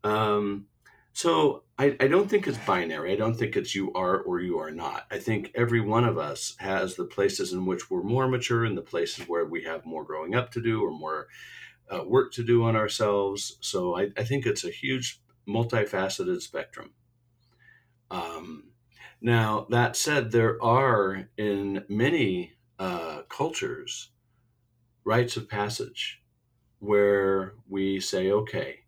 Um, 0.03 0.65
so 1.13 1.63
I, 1.77 1.95
I, 1.99 2.07
don't 2.07 2.27
think 2.27 2.47
it's 2.47 2.57
binary. 2.57 3.13
I 3.13 3.15
don't 3.15 3.35
think 3.35 3.55
it's 3.55 3.75
you 3.75 3.93
are 3.93 4.19
or 4.19 4.39
you 4.41 4.57
are 4.57 4.71
not. 4.71 5.05
I 5.11 5.19
think 5.19 5.51
every 5.53 5.79
one 5.79 6.03
of 6.03 6.17
us 6.17 6.55
has 6.57 6.95
the 6.95 7.05
places 7.05 7.53
in 7.53 7.67
which 7.67 7.91
we're 7.91 8.01
more 8.01 8.27
mature 8.27 8.65
and 8.65 8.75
the 8.75 8.81
places 8.81 9.29
where 9.29 9.45
we 9.45 9.63
have 9.65 9.85
more 9.85 10.03
growing 10.03 10.33
up 10.33 10.51
to 10.53 10.61
do 10.61 10.83
or 10.83 10.91
more 10.91 11.27
uh, 11.89 12.03
work 12.03 12.33
to 12.33 12.43
do 12.43 12.63
on 12.63 12.75
ourselves. 12.75 13.57
So 13.61 13.95
I, 13.95 14.09
I, 14.17 14.23
think 14.23 14.47
it's 14.47 14.65
a 14.65 14.71
huge 14.71 15.21
multifaceted 15.47 16.41
spectrum. 16.41 16.93
Um, 18.09 18.71
now, 19.21 19.67
that 19.69 19.95
said, 19.95 20.31
there 20.31 20.61
are 20.61 21.29
in 21.37 21.85
many 21.87 22.53
uh, 22.79 23.21
cultures 23.29 24.09
rites 25.05 25.37
of 25.37 25.47
passage 25.47 26.22
where 26.83 27.53
we 27.69 27.97
say, 27.99 28.29
okay, 28.29 28.79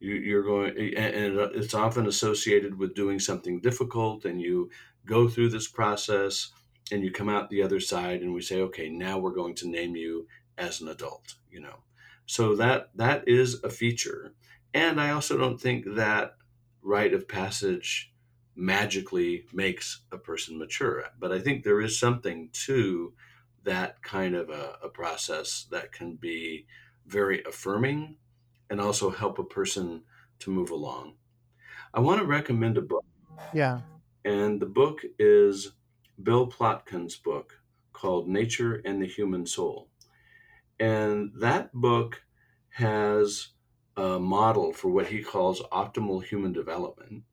you, 0.00 0.38
are 0.38 0.42
going, 0.42 0.94
and 0.94 1.38
it's 1.54 1.74
often 1.74 2.06
associated 2.06 2.78
with 2.78 2.94
doing 2.94 3.18
something 3.18 3.60
difficult, 3.60 4.26
and 4.26 4.40
you 4.40 4.70
go 5.06 5.28
through 5.28 5.48
this 5.48 5.66
process 5.66 6.50
and 6.92 7.02
you 7.02 7.10
come 7.10 7.28
out 7.28 7.48
the 7.48 7.62
other 7.62 7.80
side, 7.80 8.20
and 8.20 8.32
we 8.32 8.42
say, 8.42 8.60
okay, 8.60 8.88
now 8.88 9.18
we're 9.18 9.32
going 9.32 9.54
to 9.54 9.68
name 9.68 9.96
you 9.96 10.26
as 10.56 10.80
an 10.80 10.88
adult, 10.88 11.34
you 11.50 11.60
know. 11.60 11.78
So 12.26 12.54
that 12.56 12.90
that 12.94 13.26
is 13.26 13.62
a 13.64 13.70
feature. 13.70 14.34
And 14.74 15.00
I 15.00 15.10
also 15.10 15.36
don't 15.36 15.60
think 15.60 15.84
that 15.86 16.36
rite 16.82 17.14
of 17.14 17.28
passage 17.28 18.12
magically 18.54 19.44
makes 19.52 20.02
a 20.12 20.18
person 20.18 20.58
mature. 20.58 21.04
But 21.18 21.32
I 21.32 21.40
think 21.40 21.64
there 21.64 21.80
is 21.80 21.98
something 21.98 22.50
to 22.66 23.14
that 23.64 24.02
kind 24.02 24.34
of 24.34 24.50
a, 24.50 24.76
a 24.82 24.88
process 24.88 25.66
that 25.70 25.92
can 25.92 26.16
be 26.16 26.66
very 27.08 27.42
affirming 27.44 28.16
and 28.70 28.80
also 28.80 29.10
help 29.10 29.38
a 29.38 29.44
person 29.44 30.02
to 30.40 30.50
move 30.50 30.70
along. 30.70 31.14
I 31.94 32.00
want 32.00 32.20
to 32.20 32.26
recommend 32.26 32.76
a 32.76 32.82
book. 32.82 33.04
Yeah. 33.54 33.80
And 34.24 34.60
the 34.60 34.66
book 34.66 35.02
is 35.18 35.72
Bill 36.22 36.46
Plotkin's 36.46 37.16
book 37.16 37.60
called 37.92 38.28
Nature 38.28 38.82
and 38.84 39.00
the 39.00 39.06
Human 39.06 39.46
Soul. 39.46 39.88
And 40.78 41.32
that 41.40 41.72
book 41.72 42.22
has 42.70 43.48
a 43.96 44.18
model 44.18 44.72
for 44.72 44.88
what 44.90 45.08
he 45.08 45.22
calls 45.22 45.62
optimal 45.72 46.22
human 46.22 46.52
development. 46.52 47.24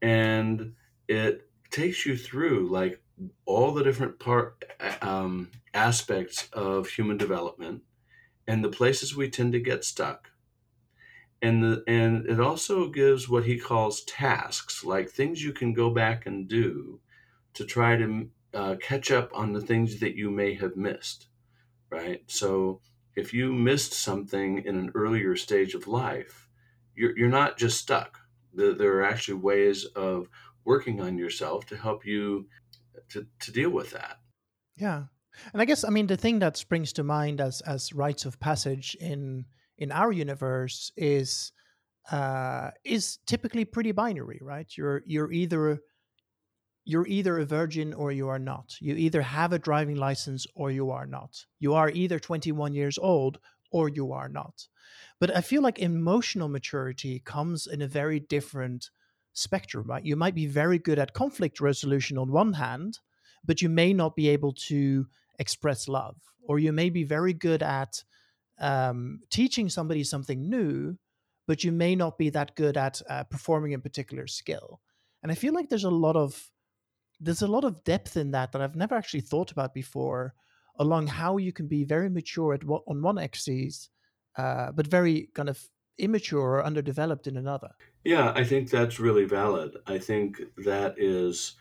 And 0.00 0.74
it 1.08 1.48
takes 1.70 2.06
you 2.06 2.16
through 2.16 2.68
like 2.68 3.02
all 3.44 3.72
the 3.72 3.82
different 3.82 4.20
part 4.20 4.64
um, 5.02 5.50
aspects 5.74 6.48
of 6.52 6.88
human 6.88 7.16
development 7.16 7.82
and 8.48 8.64
the 8.64 8.68
places 8.68 9.14
we 9.14 9.30
tend 9.30 9.52
to 9.52 9.60
get 9.60 9.84
stuck 9.84 10.32
and 11.40 11.62
the 11.62 11.84
and 11.86 12.26
it 12.26 12.40
also 12.40 12.88
gives 12.88 13.28
what 13.28 13.44
he 13.44 13.58
calls 13.58 14.02
tasks, 14.02 14.84
like 14.84 15.08
things 15.08 15.42
you 15.42 15.52
can 15.52 15.72
go 15.72 15.90
back 15.90 16.26
and 16.26 16.48
do 16.48 17.00
to 17.54 17.64
try 17.64 17.96
to 17.96 18.28
uh, 18.54 18.74
catch 18.80 19.10
up 19.10 19.30
on 19.34 19.52
the 19.52 19.60
things 19.60 20.00
that 20.00 20.16
you 20.16 20.30
may 20.30 20.54
have 20.54 20.76
missed, 20.76 21.28
right? 21.90 22.22
So 22.26 22.80
if 23.14 23.32
you 23.32 23.52
missed 23.52 23.92
something 23.92 24.64
in 24.64 24.76
an 24.76 24.90
earlier 24.94 25.36
stage 25.36 25.74
of 25.74 25.86
life, 25.86 26.48
you're 26.94 27.16
you're 27.16 27.28
not 27.28 27.56
just 27.56 27.78
stuck. 27.78 28.18
There, 28.52 28.74
there 28.74 28.96
are 28.98 29.04
actually 29.04 29.38
ways 29.38 29.84
of 29.84 30.28
working 30.64 31.00
on 31.00 31.18
yourself 31.18 31.66
to 31.66 31.76
help 31.76 32.04
you 32.04 32.48
to, 33.10 33.26
to 33.40 33.52
deal 33.52 33.70
with 33.70 33.90
that. 33.92 34.18
Yeah. 34.76 35.04
And 35.52 35.62
I 35.62 35.64
guess 35.64 35.84
I 35.84 35.90
mean 35.90 36.06
the 36.06 36.16
thing 36.16 36.38
that 36.40 36.56
springs 36.56 36.92
to 36.94 37.04
mind 37.04 37.40
as 37.40 37.60
as 37.62 37.92
rites 37.92 38.24
of 38.24 38.40
passage 38.40 38.96
in 39.00 39.44
in 39.76 39.92
our 39.92 40.12
universe 40.12 40.90
is 40.96 41.52
uh, 42.10 42.70
is 42.84 43.18
typically 43.26 43.64
pretty 43.64 43.92
binary, 43.92 44.40
right? 44.42 44.66
You're 44.76 45.02
you're 45.06 45.32
either 45.32 45.80
you're 46.84 47.06
either 47.06 47.38
a 47.38 47.44
virgin 47.44 47.92
or 47.92 48.12
you 48.12 48.28
are 48.28 48.38
not. 48.38 48.74
You 48.80 48.94
either 48.94 49.20
have 49.20 49.52
a 49.52 49.58
driving 49.58 49.96
license 49.96 50.46
or 50.54 50.70
you 50.70 50.90
are 50.90 51.04
not. 51.04 51.44
You 51.60 51.74
are 51.74 51.90
either 51.90 52.18
21 52.18 52.72
years 52.72 52.96
old 52.96 53.38
or 53.70 53.90
you 53.90 54.12
are 54.12 54.30
not. 54.30 54.66
But 55.20 55.36
I 55.36 55.42
feel 55.42 55.60
like 55.60 55.78
emotional 55.78 56.48
maturity 56.48 57.20
comes 57.20 57.66
in 57.66 57.82
a 57.82 57.86
very 57.86 58.20
different 58.20 58.88
spectrum, 59.34 59.84
right? 59.86 60.04
You 60.04 60.16
might 60.16 60.34
be 60.34 60.46
very 60.46 60.78
good 60.78 60.98
at 60.98 61.12
conflict 61.12 61.60
resolution 61.60 62.16
on 62.16 62.32
one 62.32 62.54
hand, 62.54 63.00
but 63.44 63.60
you 63.60 63.68
may 63.68 63.92
not 63.92 64.16
be 64.16 64.28
able 64.30 64.54
to 64.68 65.06
express 65.38 65.88
love, 65.88 66.16
or 66.42 66.58
you 66.58 66.72
may 66.72 66.90
be 66.90 67.04
very 67.04 67.32
good 67.32 67.62
at 67.62 68.02
um, 68.60 69.20
teaching 69.30 69.68
somebody 69.68 70.04
something 70.04 70.48
new, 70.48 70.96
but 71.46 71.64
you 71.64 71.72
may 71.72 71.94
not 71.94 72.18
be 72.18 72.30
that 72.30 72.54
good 72.56 72.76
at 72.76 73.00
uh, 73.08 73.24
performing 73.24 73.74
a 73.74 73.78
particular 73.78 74.26
skill. 74.26 74.80
And 75.22 75.32
I 75.32 75.34
feel 75.34 75.54
like 75.54 75.68
there's 75.68 75.84
a 75.84 75.90
lot 75.90 76.16
of 76.16 76.50
there's 77.20 77.42
a 77.42 77.48
lot 77.48 77.64
of 77.64 77.82
depth 77.82 78.16
in 78.16 78.30
that 78.30 78.52
that 78.52 78.62
I've 78.62 78.76
never 78.76 78.94
actually 78.94 79.22
thought 79.22 79.50
about 79.50 79.74
before, 79.74 80.34
along 80.78 81.08
how 81.08 81.36
you 81.36 81.52
can 81.52 81.66
be 81.66 81.84
very 81.84 82.08
mature 82.08 82.54
at 82.54 82.62
what, 82.64 82.82
on 82.86 83.02
one 83.02 83.18
axis, 83.18 83.88
uh, 84.36 84.70
but 84.72 84.86
very 84.86 85.28
kind 85.34 85.48
of 85.48 85.60
immature 85.98 86.40
or 86.40 86.64
underdeveloped 86.64 87.26
in 87.26 87.36
another. 87.36 87.70
Yeah, 88.04 88.32
I 88.36 88.44
think 88.44 88.70
that's 88.70 89.00
really 89.00 89.24
valid. 89.24 89.76
I 89.86 89.98
think 89.98 90.40
that 90.64 90.94
is 90.96 91.56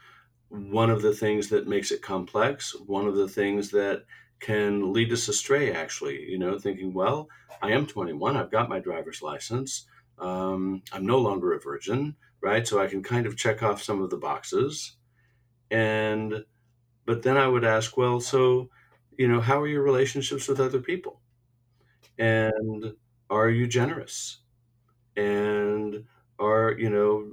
one 0.50 0.90
of 0.90 1.02
the 1.02 1.14
things 1.14 1.50
that 1.50 1.68
makes 1.68 1.92
it 1.92 2.02
complex. 2.02 2.76
One 2.86 3.08
of 3.08 3.16
the 3.16 3.28
things 3.28 3.72
that 3.72 4.04
can 4.40 4.94
lead 4.94 5.12
us 5.12 5.28
astray, 5.28 5.74
actually, 5.74 6.30
you 6.30 6.38
know, 6.38 6.58
thinking, 6.60 6.94
well, 6.94 7.28
I 7.62 7.72
am 7.72 7.88
21, 7.88 8.38
I've 8.38 8.52
got 8.52 8.70
my 8.70 8.80
driver's 8.80 9.22
license, 9.22 9.88
um, 10.20 10.84
I'm 10.92 11.06
no 11.06 11.18
longer 11.18 11.54
a 11.54 11.60
virgin, 11.60 12.16
right? 12.42 12.68
So 12.68 12.80
I 12.80 12.88
can 12.88 13.02
kind 13.02 13.26
of 13.26 13.36
check 13.38 13.64
off 13.64 13.82
some 13.82 14.02
of 14.02 14.10
the 14.10 14.18
boxes. 14.18 14.96
And, 15.72 16.46
but 17.06 17.24
then 17.24 17.38
I 17.38 17.48
would 17.48 17.66
ask, 17.66 17.98
well, 17.98 18.20
so, 18.20 18.70
you 19.18 19.28
know, 19.28 19.42
how 19.42 19.60
are 19.62 19.68
your 19.68 19.84
relationships 19.84 20.48
with 20.48 20.60
other 20.60 20.80
people? 20.80 21.22
And 22.20 22.94
are 23.30 23.50
you 23.50 23.68
generous? 23.68 24.40
And 25.16 26.06
are, 26.40 26.76
you 26.78 26.90
know, 26.90 27.32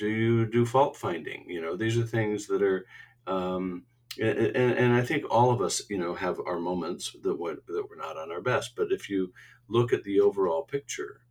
do 0.00 0.08
you 0.08 0.46
do 0.46 0.64
fault 0.66 0.96
finding? 0.96 1.48
You 1.48 1.60
know, 1.62 1.76
these 1.76 1.98
are 1.98 2.06
things 2.06 2.46
that 2.48 2.62
are, 2.62 2.86
um, 3.26 3.86
and, 4.20 4.56
and 4.56 4.92
I 4.94 5.02
think 5.02 5.24
all 5.30 5.50
of 5.52 5.60
us, 5.60 5.88
you 5.90 5.98
know, 5.98 6.14
have 6.14 6.40
our 6.40 6.58
moments 6.58 7.14
that 7.22 7.36
we 7.36 7.50
that 7.74 7.86
we're 7.88 7.96
not 8.06 8.16
on 8.16 8.32
our 8.32 8.40
best. 8.40 8.76
But 8.76 8.92
if 8.92 9.08
you 9.10 9.32
look 9.68 9.92
at 9.92 10.04
the 10.04 10.20
overall 10.20 10.64
picture, 10.64 11.22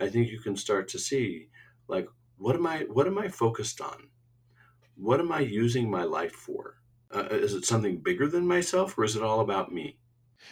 I 0.00 0.08
think 0.08 0.30
you 0.30 0.40
can 0.40 0.56
start 0.56 0.88
to 0.88 0.98
see, 0.98 1.50
like, 1.88 2.08
what 2.38 2.56
am 2.56 2.66
I 2.66 2.78
what 2.96 3.06
am 3.06 3.18
I 3.18 3.28
focused 3.28 3.80
on? 3.80 4.10
What 4.96 5.20
am 5.20 5.32
I 5.32 5.40
using 5.40 5.90
my 5.90 6.04
life 6.04 6.32
for? 6.34 6.80
Uh, 7.14 7.28
is 7.30 7.54
it 7.54 7.64
something 7.64 7.98
bigger 8.02 8.28
than 8.28 8.46
myself, 8.46 8.98
or 8.98 9.04
is 9.04 9.16
it 9.16 9.22
all 9.22 9.40
about 9.40 9.72
me? 9.72 9.98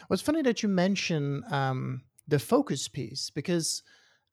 Well, 0.09 0.15
it's 0.15 0.23
funny 0.23 0.43
that 0.43 0.63
you 0.63 0.69
mention 0.69 1.45
um, 1.53 2.03
the 2.27 2.39
focus 2.39 2.89
piece 2.89 3.31
because 3.31 3.83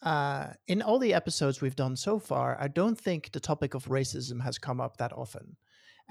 uh, 0.01 0.47
in 0.67 0.81
all 0.81 0.99
the 0.99 1.13
episodes 1.13 1.61
we've 1.61 1.75
done 1.75 1.95
so 1.95 2.19
far, 2.19 2.57
I 2.59 2.67
don't 2.67 2.99
think 2.99 3.31
the 3.31 3.39
topic 3.39 3.73
of 3.73 3.85
racism 3.85 4.41
has 4.41 4.57
come 4.57 4.79
up 4.79 4.97
that 4.97 5.13
often. 5.13 5.57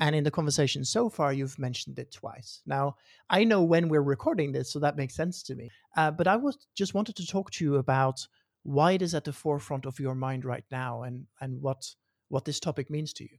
And 0.00 0.14
in 0.14 0.22
the 0.22 0.30
conversation 0.30 0.84
so 0.84 1.08
far, 1.08 1.32
you've 1.32 1.58
mentioned 1.58 1.98
it 1.98 2.12
twice. 2.12 2.62
Now, 2.66 2.96
I 3.28 3.42
know 3.44 3.62
when 3.62 3.88
we're 3.88 4.02
recording 4.02 4.52
this, 4.52 4.72
so 4.72 4.78
that 4.78 4.96
makes 4.96 5.14
sense 5.14 5.42
to 5.44 5.56
me. 5.56 5.70
Uh, 5.96 6.12
but 6.12 6.28
I 6.28 6.36
was 6.36 6.68
just 6.76 6.94
wanted 6.94 7.16
to 7.16 7.26
talk 7.26 7.50
to 7.52 7.64
you 7.64 7.76
about 7.76 8.24
why 8.62 8.92
it 8.92 9.02
is 9.02 9.14
at 9.14 9.24
the 9.24 9.32
forefront 9.32 9.86
of 9.86 9.98
your 9.98 10.14
mind 10.14 10.44
right 10.44 10.64
now, 10.70 11.02
and 11.02 11.26
and 11.40 11.60
what 11.60 11.84
what 12.28 12.44
this 12.44 12.60
topic 12.60 12.90
means 12.90 13.12
to 13.14 13.24
you. 13.24 13.38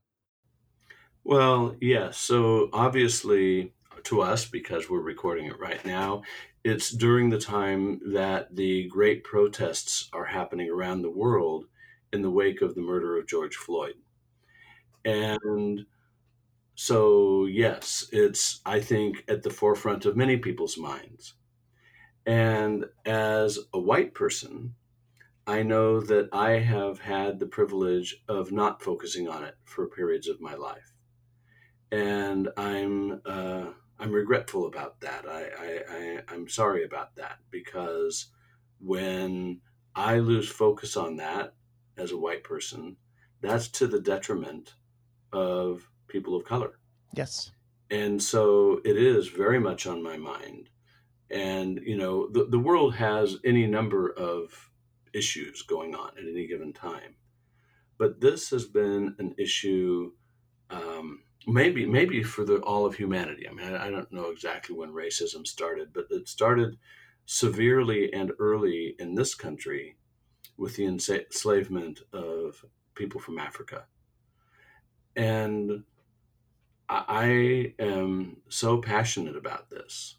Well, 1.23 1.75
yes. 1.79 2.17
So 2.17 2.69
obviously, 2.73 3.73
to 4.03 4.21
us, 4.21 4.45
because 4.45 4.89
we're 4.89 4.99
recording 4.99 5.45
it 5.45 5.59
right 5.59 5.83
now, 5.85 6.23
it's 6.63 6.91
during 6.91 7.29
the 7.29 7.39
time 7.39 7.99
that 8.13 8.55
the 8.55 8.87
great 8.87 9.23
protests 9.23 10.09
are 10.13 10.25
happening 10.25 10.69
around 10.69 11.01
the 11.01 11.11
world 11.11 11.65
in 12.11 12.21
the 12.21 12.31
wake 12.31 12.61
of 12.61 12.75
the 12.75 12.81
murder 12.81 13.17
of 13.17 13.27
George 13.27 13.55
Floyd. 13.55 13.95
And 15.05 15.85
so, 16.75 17.45
yes, 17.45 18.07
it's, 18.11 18.61
I 18.65 18.79
think, 18.79 19.23
at 19.27 19.43
the 19.43 19.49
forefront 19.49 20.05
of 20.05 20.17
many 20.17 20.37
people's 20.37 20.77
minds. 20.77 21.35
And 22.25 22.85
as 23.05 23.59
a 23.73 23.79
white 23.79 24.13
person, 24.13 24.75
I 25.47 25.63
know 25.63 25.99
that 25.99 26.29
I 26.31 26.51
have 26.51 26.99
had 26.99 27.39
the 27.39 27.47
privilege 27.47 28.23
of 28.27 28.51
not 28.51 28.83
focusing 28.83 29.27
on 29.27 29.43
it 29.43 29.55
for 29.63 29.87
periods 29.87 30.27
of 30.27 30.41
my 30.41 30.53
life. 30.53 30.93
And 31.91 32.49
I'm, 32.55 33.21
uh, 33.25 33.71
I'm 33.99 34.11
regretful 34.11 34.67
about 34.67 35.01
that. 35.01 35.25
I, 35.27 35.41
I, 35.41 35.81
I, 35.89 36.19
I'm 36.29 36.47
sorry 36.47 36.85
about 36.85 37.15
that 37.17 37.39
because 37.51 38.27
when 38.79 39.59
I 39.95 40.19
lose 40.19 40.47
focus 40.49 40.95
on 40.95 41.17
that 41.17 41.53
as 41.97 42.11
a 42.11 42.17
white 42.17 42.43
person, 42.43 42.95
that's 43.41 43.67
to 43.69 43.87
the 43.87 43.99
detriment 43.99 44.73
of 45.33 45.89
people 46.07 46.35
of 46.35 46.45
color. 46.45 46.79
Yes. 47.13 47.51
And 47.91 48.21
so 48.21 48.81
it 48.85 48.97
is 48.97 49.27
very 49.27 49.59
much 49.59 49.87
on 49.87 50.01
my 50.03 50.17
mind. 50.17 50.69
And, 51.31 51.79
you 51.83 51.97
know, 51.97 52.29
the, 52.31 52.45
the 52.45 52.59
world 52.59 52.95
has 52.95 53.37
any 53.43 53.67
number 53.67 54.09
of 54.11 54.69
issues 55.13 55.61
going 55.63 55.95
on 55.95 56.11
at 56.17 56.23
any 56.23 56.47
given 56.47 56.73
time. 56.73 57.15
But 57.97 58.21
this 58.21 58.49
has 58.51 58.65
been 58.65 59.15
an 59.19 59.35
issue, 59.37 60.11
um, 60.69 61.23
maybe 61.49 61.85
maybe 61.85 62.23
for 62.23 62.43
the 62.43 62.57
all 62.57 62.85
of 62.85 62.95
humanity. 62.95 63.47
I 63.47 63.53
mean, 63.53 63.73
I, 63.73 63.87
I 63.87 63.89
don't 63.89 64.11
know 64.11 64.29
exactly 64.29 64.75
when 64.75 64.91
racism 64.91 65.45
started, 65.45 65.93
but 65.93 66.07
it 66.09 66.27
started 66.27 66.77
severely 67.25 68.11
and 68.13 68.31
early 68.39 68.95
in 68.99 69.15
this 69.15 69.35
country 69.35 69.97
with 70.57 70.75
the 70.75 70.85
enslavement 70.85 72.01
of 72.13 72.65
people 72.95 73.19
from 73.19 73.39
Africa. 73.39 73.85
And 75.15 75.83
I 76.89 77.73
am 77.77 78.37
so 78.49 78.81
passionate 78.81 79.35
about 79.35 79.69
this 79.69 80.15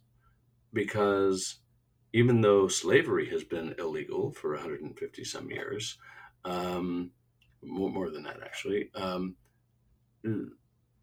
because 0.72 1.58
even 2.12 2.40
though 2.40 2.68
slavery 2.68 3.28
has 3.30 3.44
been 3.44 3.74
illegal 3.78 4.32
for 4.32 4.54
150 4.54 5.24
some 5.24 5.50
years, 5.50 5.98
um, 6.44 7.10
more, 7.62 7.90
more, 7.90 8.10
than 8.10 8.22
that 8.22 8.40
actually, 8.42 8.90
um, 8.94 9.36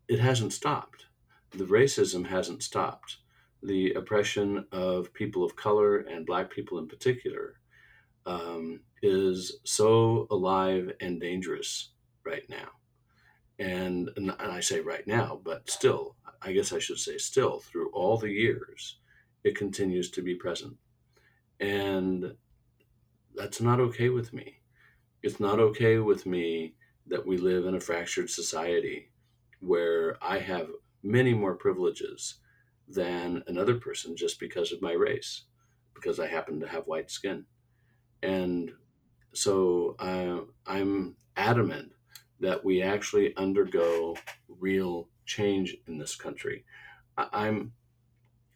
it 0.08 0.20
hasn't 0.20 0.54
stopped. 0.54 1.06
The 1.52 1.66
racism 1.66 2.28
hasn't 2.28 2.64
stopped. 2.64 3.18
The 3.64 3.94
oppression 3.94 4.66
of 4.72 5.14
people 5.14 5.44
of 5.44 5.56
color 5.56 6.00
and 6.00 6.26
black 6.26 6.52
people 6.52 6.78
in 6.80 6.88
particular 6.88 7.60
um, 8.26 8.82
is 9.02 9.60
so 9.64 10.28
alive 10.30 10.92
and 11.02 11.20
dangerous 11.20 11.90
right 12.24 12.48
now 12.50 12.70
and, 13.60 14.10
and 14.16 14.32
I 14.40 14.60
say 14.60 14.82
right 14.82 15.06
now, 15.08 15.40
but 15.44 15.70
still, 15.70 16.16
I 16.42 16.52
guess 16.52 16.74
I 16.74 16.80
should 16.80 17.00
say 17.00 17.18
still, 17.18 17.60
through 17.60 17.90
all 17.92 18.18
the 18.18 18.30
years, 18.30 18.98
it 19.44 19.58
continues 19.58 20.12
to 20.12 20.22
be 20.22 20.36
present. 20.36 20.76
And 21.60 22.36
that's 23.36 23.62
not 23.62 23.80
okay 23.80 24.10
with 24.10 24.34
me. 24.34 24.60
It's 25.24 25.40
not 25.40 25.60
okay 25.60 25.98
with 25.98 26.26
me 26.26 26.76
that 27.08 27.26
we 27.26 27.38
live 27.38 27.66
in 27.66 27.76
a 27.76 27.80
fractured 27.80 28.30
society 28.30 29.10
where 29.60 30.18
I 30.24 30.40
have 30.40 30.70
many 31.04 31.34
more 31.34 31.56
privileges 31.56 32.36
than 32.88 33.44
another 33.48 33.76
person 33.76 34.16
just 34.16 34.40
because 34.40 34.72
of 34.72 34.82
my 34.82 34.94
race, 34.94 35.44
because 35.94 36.20
I 36.20 36.28
happen 36.28 36.60
to 36.62 36.68
have 36.68 36.88
white 36.88 37.12
skin. 37.12 37.46
And 38.24 38.72
so 39.34 39.96
uh, 40.00 40.42
I'm 40.66 41.16
adamant 41.36 41.94
that 42.40 42.64
we 42.64 42.82
actually 42.84 43.36
undergo 43.38 44.18
real 44.48 45.10
change 45.26 45.78
in 45.88 45.98
this 45.98 46.16
country. 46.16 46.66
I'm 47.18 47.74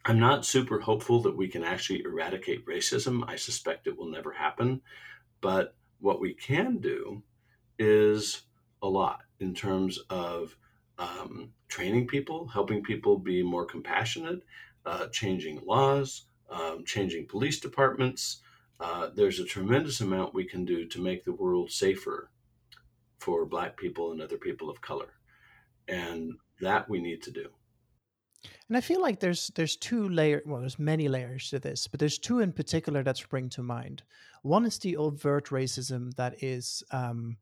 I'm 0.06 0.20
not 0.20 0.46
super 0.46 0.80
hopeful 0.80 1.22
that 1.24 1.38
we 1.38 1.48
can 1.48 1.64
actually 1.64 2.02
eradicate 2.04 2.66
racism. 2.66 3.24
I 3.28 3.36
suspect 3.36 3.88
it 3.88 3.98
will 3.98 4.10
never 4.10 4.32
happen, 4.34 4.82
But 5.42 5.76
what 6.00 6.20
we 6.22 6.34
can 6.34 6.80
do 6.80 7.24
is 7.80 8.44
a 8.82 8.88
lot 8.88 9.22
in 9.40 9.54
terms 9.54 10.00
of 10.10 10.58
um, 11.02 11.52
training 11.68 12.08
people, 12.08 12.48
helping 12.48 12.84
people 12.84 13.18
be 13.18 13.42
more 13.42 13.66
compassionate, 13.66 14.42
uh, 14.86 15.08
changing 15.08 15.60
laws, 15.66 16.26
um, 16.50 16.86
changing 16.86 17.28
police 17.28 17.60
departments. 17.60 18.42
Uh, 18.80 19.10
there's 19.16 19.40
a 19.40 19.46
tremendous 19.46 20.02
amount 20.02 20.34
we 20.34 20.46
can 20.46 20.64
do 20.64 20.86
to 20.86 21.02
make 21.02 21.24
the 21.24 21.34
world 21.34 21.72
safer 21.72 22.30
for 23.18 23.46
Black 23.46 23.78
people 23.78 24.12
and 24.12 24.22
other 24.22 24.38
people 24.38 24.70
of 24.70 24.82
color. 24.82 25.14
And 25.88 26.34
that 26.62 26.88
we 26.88 27.02
need 27.02 27.24
to 27.24 27.32
do. 27.32 27.48
And 28.68 28.78
I 28.78 28.82
feel 28.82 29.02
like 29.02 29.20
there's 29.20 29.52
there's 29.56 29.76
two 29.76 30.10
layers. 30.10 30.44
Well, 30.46 30.62
there's 30.62 30.80
many 30.80 31.08
layers 31.08 31.50
to 31.50 31.60
this, 31.60 31.88
but 31.88 32.00
there's 32.00 32.18
two 32.18 32.40
in 32.40 32.52
particular 32.52 33.04
that 33.04 33.18
spring 33.18 33.50
to 33.50 33.62
mind. 33.62 34.02
One 34.42 34.66
is 34.66 34.80
the 34.80 34.98
overt 34.98 35.48
racism 35.48 36.16
that 36.16 36.42
is 36.44 36.84
um, 36.92 37.38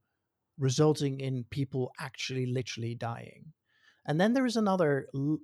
resulting 0.59 1.21
in 1.21 1.45
people 1.49 1.91
actually 1.99 2.45
literally 2.45 2.95
dying, 2.95 3.53
and 4.05 4.19
then 4.19 4.33
there 4.33 4.45
is 4.45 4.57
another 4.57 5.07
l- 5.15 5.39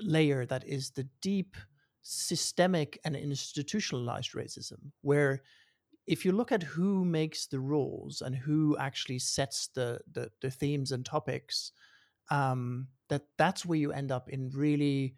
layer 0.00 0.46
that 0.46 0.66
is 0.66 0.90
the 0.90 1.08
deep 1.20 1.56
systemic 2.02 2.98
and 3.04 3.14
institutionalized 3.16 4.32
racism, 4.32 4.92
where 5.02 5.42
if 6.06 6.24
you 6.24 6.32
look 6.32 6.52
at 6.52 6.62
who 6.62 7.04
makes 7.04 7.46
the 7.46 7.60
rules 7.60 8.22
and 8.22 8.34
who 8.34 8.76
actually 8.78 9.18
sets 9.18 9.68
the 9.74 10.00
the, 10.12 10.30
the 10.40 10.50
themes 10.50 10.92
and 10.92 11.04
topics, 11.04 11.72
um, 12.30 12.88
that 13.08 13.22
that's 13.36 13.66
where 13.66 13.78
you 13.78 13.92
end 13.92 14.10
up 14.10 14.30
in 14.30 14.50
really 14.50 15.14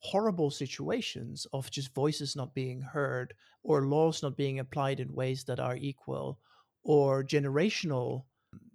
horrible 0.00 0.50
situations 0.50 1.46
of 1.52 1.70
just 1.70 1.94
voices 1.94 2.36
not 2.36 2.54
being 2.54 2.80
heard 2.80 3.34
or 3.62 3.86
laws 3.86 4.22
not 4.22 4.36
being 4.36 4.60
applied 4.60 5.00
in 5.00 5.12
ways 5.12 5.44
that 5.44 5.58
are 5.58 5.76
equal 5.76 6.38
or 6.84 7.24
generational 7.24 8.24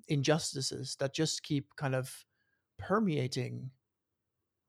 injustices 0.07 0.95
that 0.99 1.13
just 1.13 1.43
keep 1.43 1.75
kind 1.75 1.95
of 1.95 2.25
permeating 2.77 3.71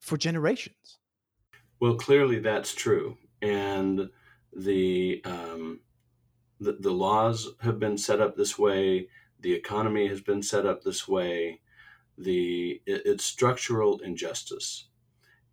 for 0.00 0.16
generations. 0.16 0.98
Well, 1.80 1.94
clearly 1.96 2.38
that's 2.38 2.74
true, 2.74 3.18
and 3.40 4.08
the 4.52 5.20
um, 5.24 5.80
the, 6.60 6.74
the 6.78 6.92
laws 6.92 7.48
have 7.60 7.78
been 7.80 7.98
set 7.98 8.20
up 8.20 8.36
this 8.36 8.58
way. 8.58 9.08
The 9.40 9.52
economy 9.52 10.06
has 10.08 10.20
been 10.20 10.42
set 10.42 10.64
up 10.66 10.82
this 10.82 11.08
way. 11.08 11.60
The 12.18 12.80
it, 12.86 13.02
it's 13.04 13.24
structural 13.24 13.98
injustice, 13.98 14.88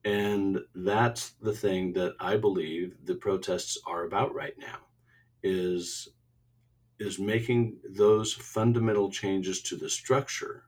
and 0.04 0.60
that's 0.76 1.32
the 1.42 1.54
thing 1.54 1.94
that 1.94 2.14
I 2.20 2.38
believe 2.38 2.98
the 3.04 3.16
protests 3.16 3.78
are 3.88 4.04
about 4.04 4.36
right 4.36 4.58
now. 4.60 4.80
Is 5.42 6.10
is 7.00 7.20
making 7.20 7.78
those 7.90 8.34
fundamental 8.34 9.10
changes 9.10 9.62
to 9.64 9.76
the 9.76 9.90
structure. 9.90 10.66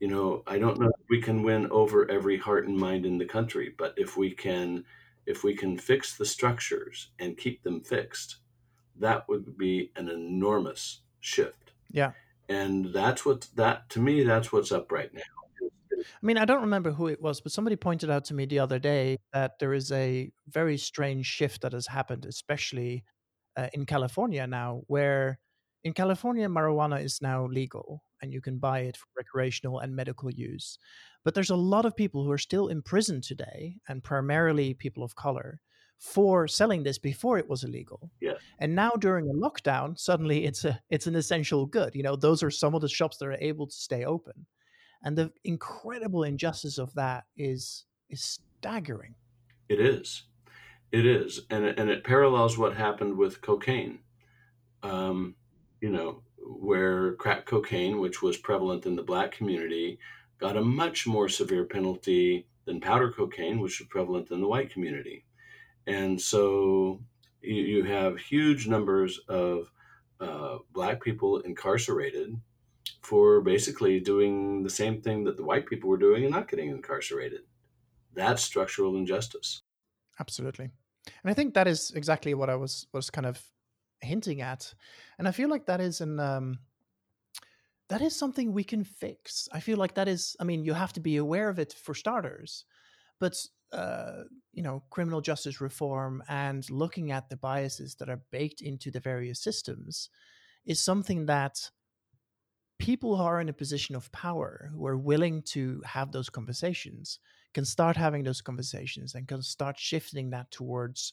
You 0.00 0.08
know, 0.08 0.42
I 0.46 0.58
don't 0.58 0.78
know 0.78 0.88
if 0.88 1.06
we 1.08 1.20
can 1.20 1.42
win 1.42 1.68
over 1.70 2.10
every 2.10 2.36
heart 2.36 2.66
and 2.66 2.76
mind 2.76 3.06
in 3.06 3.18
the 3.18 3.24
country, 3.24 3.74
but 3.76 3.94
if 3.96 4.16
we 4.16 4.30
can 4.30 4.84
if 5.26 5.44
we 5.44 5.54
can 5.54 5.76
fix 5.76 6.16
the 6.16 6.24
structures 6.24 7.10
and 7.18 7.36
keep 7.36 7.62
them 7.62 7.82
fixed, 7.82 8.38
that 8.98 9.28
would 9.28 9.58
be 9.58 9.92
an 9.96 10.08
enormous 10.08 11.00
shift. 11.20 11.72
Yeah. 11.90 12.12
And 12.48 12.94
that's 12.94 13.26
what 13.26 13.48
that 13.56 13.90
to 13.90 14.00
me 14.00 14.22
that's 14.22 14.52
what's 14.52 14.72
up 14.72 14.90
right 14.90 15.12
now. 15.12 15.22
I 16.00 16.26
mean, 16.26 16.38
I 16.38 16.44
don't 16.44 16.62
remember 16.62 16.92
who 16.92 17.08
it 17.08 17.20
was, 17.20 17.40
but 17.40 17.52
somebody 17.52 17.76
pointed 17.76 18.08
out 18.10 18.24
to 18.26 18.34
me 18.34 18.46
the 18.46 18.60
other 18.60 18.78
day 18.78 19.18
that 19.32 19.58
there 19.58 19.74
is 19.74 19.90
a 19.92 20.30
very 20.48 20.78
strange 20.78 21.26
shift 21.26 21.62
that 21.62 21.72
has 21.72 21.86
happened, 21.88 22.24
especially 22.24 23.04
uh, 23.56 23.68
in 23.72 23.84
California 23.84 24.46
now, 24.46 24.82
where 24.86 25.38
in 25.84 25.92
California, 25.92 26.48
marijuana 26.48 27.02
is 27.02 27.20
now 27.22 27.46
legal 27.46 28.02
and 28.20 28.32
you 28.32 28.40
can 28.40 28.58
buy 28.58 28.80
it 28.80 28.96
for 28.96 29.06
recreational 29.16 29.78
and 29.78 29.94
medical 29.94 30.30
use. 30.30 30.78
But 31.24 31.34
there's 31.34 31.50
a 31.50 31.56
lot 31.56 31.84
of 31.84 31.96
people 31.96 32.24
who 32.24 32.30
are 32.30 32.38
still 32.38 32.68
in 32.68 32.82
prison 32.82 33.20
today, 33.20 33.76
and 33.88 34.02
primarily 34.02 34.74
people 34.74 35.02
of 35.02 35.14
color, 35.14 35.60
for 35.98 36.46
selling 36.46 36.82
this 36.82 36.98
before 36.98 37.38
it 37.38 37.48
was 37.48 37.64
illegal. 37.64 38.10
Yeah. 38.20 38.34
And 38.60 38.74
now 38.74 38.90
during 38.90 39.28
a 39.28 39.34
lockdown, 39.34 39.98
suddenly 39.98 40.44
it's 40.44 40.64
a 40.64 40.80
it's 40.90 41.06
an 41.06 41.16
essential 41.16 41.66
good. 41.66 41.94
You 41.94 42.02
know, 42.02 42.16
those 42.16 42.42
are 42.42 42.50
some 42.50 42.74
of 42.74 42.80
the 42.80 42.88
shops 42.88 43.18
that 43.18 43.26
are 43.26 43.38
able 43.40 43.66
to 43.66 43.74
stay 43.74 44.04
open. 44.04 44.46
And 45.02 45.16
the 45.16 45.30
incredible 45.44 46.24
injustice 46.24 46.78
of 46.78 46.92
that 46.94 47.24
is 47.36 47.84
is 48.08 48.38
staggering. 48.60 49.14
It 49.68 49.80
is. 49.80 50.24
It 50.92 51.04
is. 51.04 51.40
And 51.50 51.64
it, 51.64 51.78
and 51.78 51.90
it 51.90 52.04
parallels 52.04 52.56
what 52.56 52.74
happened 52.74 53.16
with 53.18 53.42
cocaine. 53.42 53.98
Um, 54.82 55.34
you 55.80 55.90
know, 55.90 56.22
where 56.38 57.14
crack 57.14 57.46
cocaine, 57.46 57.98
which 58.00 58.22
was 58.22 58.36
prevalent 58.36 58.86
in 58.86 58.96
the 58.96 59.02
black 59.02 59.32
community, 59.32 59.98
got 60.38 60.56
a 60.56 60.62
much 60.62 61.06
more 61.06 61.28
severe 61.28 61.64
penalty 61.64 62.46
than 62.64 62.80
powder 62.80 63.10
cocaine, 63.10 63.60
which 63.60 63.80
was 63.80 63.88
prevalent 63.88 64.30
in 64.30 64.40
the 64.40 64.48
white 64.48 64.70
community. 64.70 65.24
And 65.86 66.20
so 66.20 67.00
you, 67.42 67.54
you 67.54 67.84
have 67.84 68.18
huge 68.18 68.66
numbers 68.66 69.18
of 69.28 69.70
uh, 70.20 70.58
black 70.72 71.02
people 71.02 71.38
incarcerated 71.40 72.34
for 73.02 73.40
basically 73.40 74.00
doing 74.00 74.62
the 74.62 74.70
same 74.70 75.00
thing 75.00 75.24
that 75.24 75.36
the 75.36 75.44
white 75.44 75.66
people 75.66 75.88
were 75.88 75.98
doing 75.98 76.24
and 76.24 76.32
not 76.32 76.48
getting 76.48 76.70
incarcerated. 76.70 77.40
That's 78.14 78.42
structural 78.42 78.96
injustice. 78.96 79.62
Absolutely. 80.20 80.70
And 81.22 81.30
I 81.30 81.34
think 81.34 81.54
that 81.54 81.68
is 81.68 81.92
exactly 81.94 82.34
what 82.34 82.50
I 82.50 82.56
was 82.56 82.86
was 82.92 83.10
kind 83.10 83.26
of 83.26 83.42
hinting 84.00 84.40
at. 84.40 84.72
And 85.18 85.28
I 85.28 85.32
feel 85.32 85.48
like 85.48 85.66
that 85.66 85.80
is 85.80 86.00
an 86.00 86.20
um, 86.20 86.58
that 87.88 88.02
is 88.02 88.14
something 88.14 88.52
we 88.52 88.64
can 88.64 88.84
fix. 88.84 89.48
I 89.52 89.60
feel 89.60 89.78
like 89.78 89.94
that 89.94 90.08
is, 90.08 90.36
I 90.40 90.44
mean, 90.44 90.64
you 90.64 90.74
have 90.74 90.92
to 90.94 91.00
be 91.00 91.16
aware 91.16 91.48
of 91.48 91.58
it 91.58 91.72
for 91.72 91.94
starters, 91.94 92.64
but 93.18 93.42
uh, 93.72 94.24
you 94.52 94.62
know, 94.62 94.82
criminal 94.90 95.20
justice 95.20 95.60
reform 95.60 96.22
and 96.28 96.68
looking 96.70 97.12
at 97.12 97.28
the 97.28 97.36
biases 97.36 97.94
that 97.96 98.08
are 98.08 98.22
baked 98.30 98.60
into 98.60 98.90
the 98.90 99.00
various 99.00 99.40
systems 99.40 100.10
is 100.66 100.80
something 100.80 101.26
that 101.26 101.70
people 102.78 103.16
who 103.16 103.22
are 103.22 103.40
in 103.40 103.48
a 103.48 103.52
position 103.52 103.94
of 103.94 104.10
power, 104.12 104.70
who 104.72 104.86
are 104.86 104.96
willing 104.96 105.42
to 105.42 105.82
have 105.84 106.12
those 106.12 106.30
conversations, 106.30 107.18
can 107.52 107.64
start 107.64 107.96
having 107.96 108.22
those 108.22 108.40
conversations 108.40 109.14
and 109.14 109.28
can 109.28 109.42
start 109.42 109.78
shifting 109.78 110.30
that 110.30 110.50
towards 110.50 111.12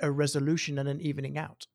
a 0.00 0.10
resolution 0.10 0.78
and 0.78 0.88
an 0.88 1.00
evening 1.00 1.38
out. 1.38 1.66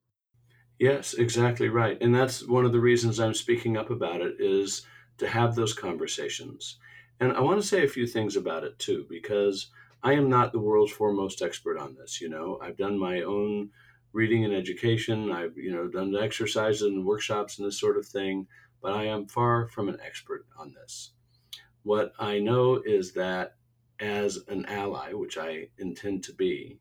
Yes, 0.78 1.14
exactly 1.14 1.68
right. 1.68 1.96
And 2.00 2.14
that's 2.14 2.46
one 2.46 2.64
of 2.64 2.72
the 2.72 2.80
reasons 2.80 3.20
I'm 3.20 3.34
speaking 3.34 3.76
up 3.76 3.90
about 3.90 4.20
it 4.20 4.36
is 4.40 4.86
to 5.18 5.28
have 5.28 5.54
those 5.54 5.72
conversations. 5.72 6.78
And 7.20 7.32
I 7.32 7.40
want 7.40 7.60
to 7.60 7.66
say 7.66 7.84
a 7.84 7.88
few 7.88 8.06
things 8.06 8.36
about 8.36 8.64
it 8.64 8.78
too, 8.78 9.06
because 9.08 9.70
I 10.02 10.14
am 10.14 10.28
not 10.28 10.52
the 10.52 10.58
world's 10.58 10.92
foremost 10.92 11.42
expert 11.42 11.78
on 11.78 11.94
this. 11.94 12.20
You 12.20 12.28
know, 12.28 12.58
I've 12.60 12.76
done 12.76 12.98
my 12.98 13.22
own 13.22 13.70
reading 14.12 14.44
and 14.44 14.54
education. 14.54 15.30
I've, 15.30 15.56
you 15.56 15.72
know, 15.72 15.88
done 15.88 16.14
exercises 16.16 16.82
and 16.82 17.06
workshops 17.06 17.58
and 17.58 17.66
this 17.66 17.78
sort 17.78 17.96
of 17.96 18.06
thing, 18.06 18.46
but 18.82 18.92
I 18.92 19.04
am 19.04 19.26
far 19.26 19.68
from 19.68 19.88
an 19.88 19.98
expert 20.04 20.44
on 20.58 20.74
this. 20.74 21.12
What 21.84 22.12
I 22.18 22.40
know 22.40 22.82
is 22.84 23.12
that 23.12 23.56
as 24.00 24.38
an 24.48 24.66
ally, 24.66 25.12
which 25.12 25.38
I 25.38 25.68
intend 25.78 26.24
to 26.24 26.32
be, 26.34 26.80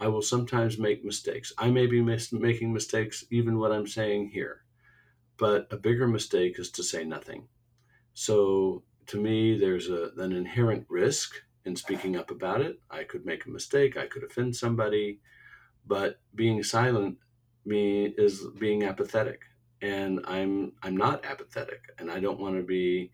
I 0.00 0.08
will 0.08 0.22
sometimes 0.22 0.78
make 0.78 1.04
mistakes. 1.04 1.52
I 1.58 1.70
may 1.70 1.86
be 1.86 2.00
mis- 2.00 2.32
making 2.32 2.72
mistakes 2.72 3.24
even 3.30 3.58
what 3.58 3.72
I'm 3.72 3.86
saying 3.86 4.30
here, 4.30 4.64
but 5.36 5.68
a 5.70 5.76
bigger 5.76 6.08
mistake 6.08 6.58
is 6.58 6.70
to 6.72 6.82
say 6.82 7.04
nothing. 7.04 7.48
So 8.14 8.82
to 9.08 9.20
me, 9.20 9.58
there's 9.58 9.88
a, 9.90 10.10
an 10.16 10.32
inherent 10.32 10.86
risk 10.88 11.34
in 11.64 11.76
speaking 11.76 12.16
up 12.16 12.30
about 12.30 12.62
it. 12.62 12.80
I 12.90 13.04
could 13.04 13.26
make 13.26 13.44
a 13.44 13.50
mistake. 13.50 13.96
I 13.96 14.06
could 14.06 14.24
offend 14.24 14.56
somebody, 14.56 15.20
but 15.86 16.20
being 16.34 16.62
silent 16.62 17.18
me 17.66 18.06
is 18.16 18.46
being 18.58 18.84
apathetic, 18.84 19.42
and 19.82 20.20
I'm 20.26 20.72
I'm 20.82 20.96
not 20.96 21.24
apathetic, 21.26 21.82
and 21.98 22.10
I 22.10 22.20
don't 22.20 22.40
want 22.40 22.56
to 22.56 22.62
be. 22.62 23.12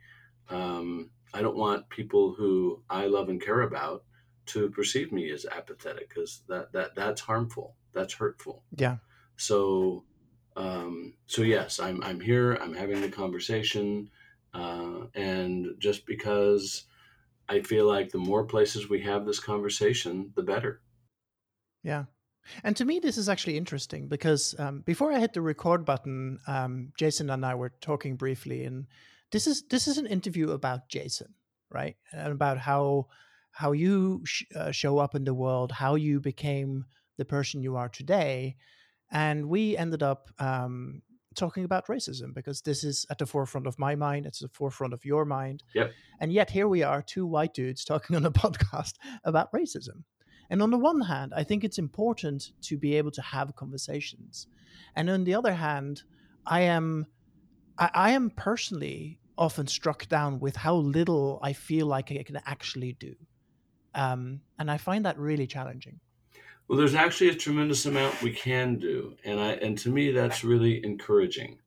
Um, 0.48 1.10
I 1.34 1.42
don't 1.42 1.56
want 1.56 1.88
people 1.90 2.34
who 2.38 2.82
I 2.88 3.06
love 3.06 3.28
and 3.28 3.42
care 3.42 3.62
about 3.62 4.04
to 4.46 4.70
perceive 4.70 5.12
me 5.12 5.30
as 5.30 5.46
apathetic 5.46 6.08
because 6.08 6.42
that 6.48 6.72
that 6.72 6.94
that's 6.94 7.20
harmful. 7.20 7.76
That's 7.92 8.14
hurtful. 8.14 8.62
Yeah. 8.76 8.96
So 9.36 10.04
um 10.56 11.14
so 11.26 11.42
yes 11.42 11.78
i'm 11.78 12.02
i'm 12.02 12.20
here. 12.20 12.54
I'm 12.54 12.74
having 12.74 13.00
the 13.00 13.10
conversation 13.10 14.10
uh 14.54 15.06
and 15.14 15.74
just 15.78 16.06
because 16.06 16.84
i 17.48 17.60
feel 17.60 17.86
like 17.86 18.10
the 18.10 18.18
more 18.18 18.44
places 18.44 18.88
we 18.88 19.02
have 19.02 19.26
this 19.26 19.40
conversation 19.40 20.32
the 20.34 20.42
better. 20.42 20.80
Yeah. 21.82 22.04
And 22.62 22.76
to 22.76 22.84
me, 22.84 23.00
this 23.00 23.18
is 23.18 23.28
actually 23.28 23.56
interesting 23.56 24.08
because 24.08 24.54
um, 24.58 24.82
before 24.82 25.12
I 25.12 25.18
hit 25.18 25.32
the 25.32 25.40
record 25.40 25.84
button, 25.84 26.38
um, 26.46 26.92
Jason 26.96 27.30
and 27.30 27.44
I 27.44 27.54
were 27.54 27.72
talking 27.80 28.16
briefly, 28.16 28.64
and 28.64 28.86
this 29.32 29.46
is 29.46 29.64
this 29.68 29.88
is 29.88 29.98
an 29.98 30.06
interview 30.06 30.50
about 30.50 30.88
Jason, 30.88 31.34
right, 31.70 31.96
and 32.12 32.32
about 32.32 32.58
how 32.58 33.08
how 33.56 33.72
you 33.72 34.20
sh- 34.24 34.44
uh, 34.54 34.70
show 34.70 34.98
up 34.98 35.14
in 35.14 35.24
the 35.24 35.32
world, 35.32 35.72
how 35.72 35.94
you 35.94 36.20
became 36.20 36.84
the 37.16 37.24
person 37.24 37.62
you 37.62 37.74
are 37.76 37.88
today. 37.88 38.54
And 39.10 39.48
we 39.48 39.78
ended 39.78 40.02
up 40.02 40.28
um, 40.38 41.00
talking 41.34 41.64
about 41.64 41.86
racism 41.86 42.34
because 42.34 42.60
this 42.60 42.84
is 42.84 43.06
at 43.08 43.16
the 43.16 43.24
forefront 43.24 43.66
of 43.66 43.78
my 43.78 43.94
mind. 43.94 44.26
It's 44.26 44.40
the 44.40 44.48
forefront 44.48 44.92
of 44.92 45.06
your 45.06 45.24
mind. 45.24 45.62
Yep. 45.74 45.90
And 46.20 46.30
yet 46.30 46.50
here 46.50 46.68
we 46.68 46.82
are, 46.82 47.00
two 47.00 47.26
white 47.26 47.54
dudes 47.54 47.82
talking 47.82 48.14
on 48.16 48.26
a 48.26 48.30
podcast 48.30 48.92
about 49.24 49.50
racism. 49.52 50.04
And 50.50 50.60
on 50.60 50.70
the 50.70 50.78
one 50.78 51.00
hand, 51.00 51.32
I 51.34 51.42
think 51.42 51.64
it's 51.64 51.78
important 51.78 52.52
to 52.62 52.76
be 52.76 52.94
able 52.96 53.10
to 53.12 53.22
have 53.22 53.56
conversations. 53.56 54.48
And 54.94 55.08
on 55.08 55.24
the 55.24 55.34
other 55.34 55.54
hand, 55.54 56.02
I 56.46 56.60
am 56.60 57.06
I, 57.78 57.90
I 57.94 58.10
am 58.10 58.28
personally 58.28 59.18
often 59.38 59.66
struck 59.66 60.08
down 60.08 60.40
with 60.40 60.56
how 60.56 60.74
little 60.74 61.40
I 61.42 61.54
feel 61.54 61.86
like 61.86 62.12
I 62.12 62.22
can 62.22 62.38
actually 62.44 62.92
do. 62.92 63.14
Um, 63.96 64.42
and 64.58 64.70
I 64.70 64.76
find 64.76 65.04
that 65.04 65.18
really 65.18 65.46
challenging. 65.46 65.98
Well, 66.68 66.78
there's 66.78 66.94
actually 66.94 67.30
a 67.30 67.34
tremendous 67.34 67.86
amount 67.86 68.22
we 68.22 68.32
can 68.32 68.78
do, 68.78 69.16
and 69.24 69.40
I 69.40 69.52
and 69.52 69.78
to 69.78 69.88
me 69.88 70.12
that's 70.12 70.44
really 70.44 70.84
encouraging. 70.84 71.58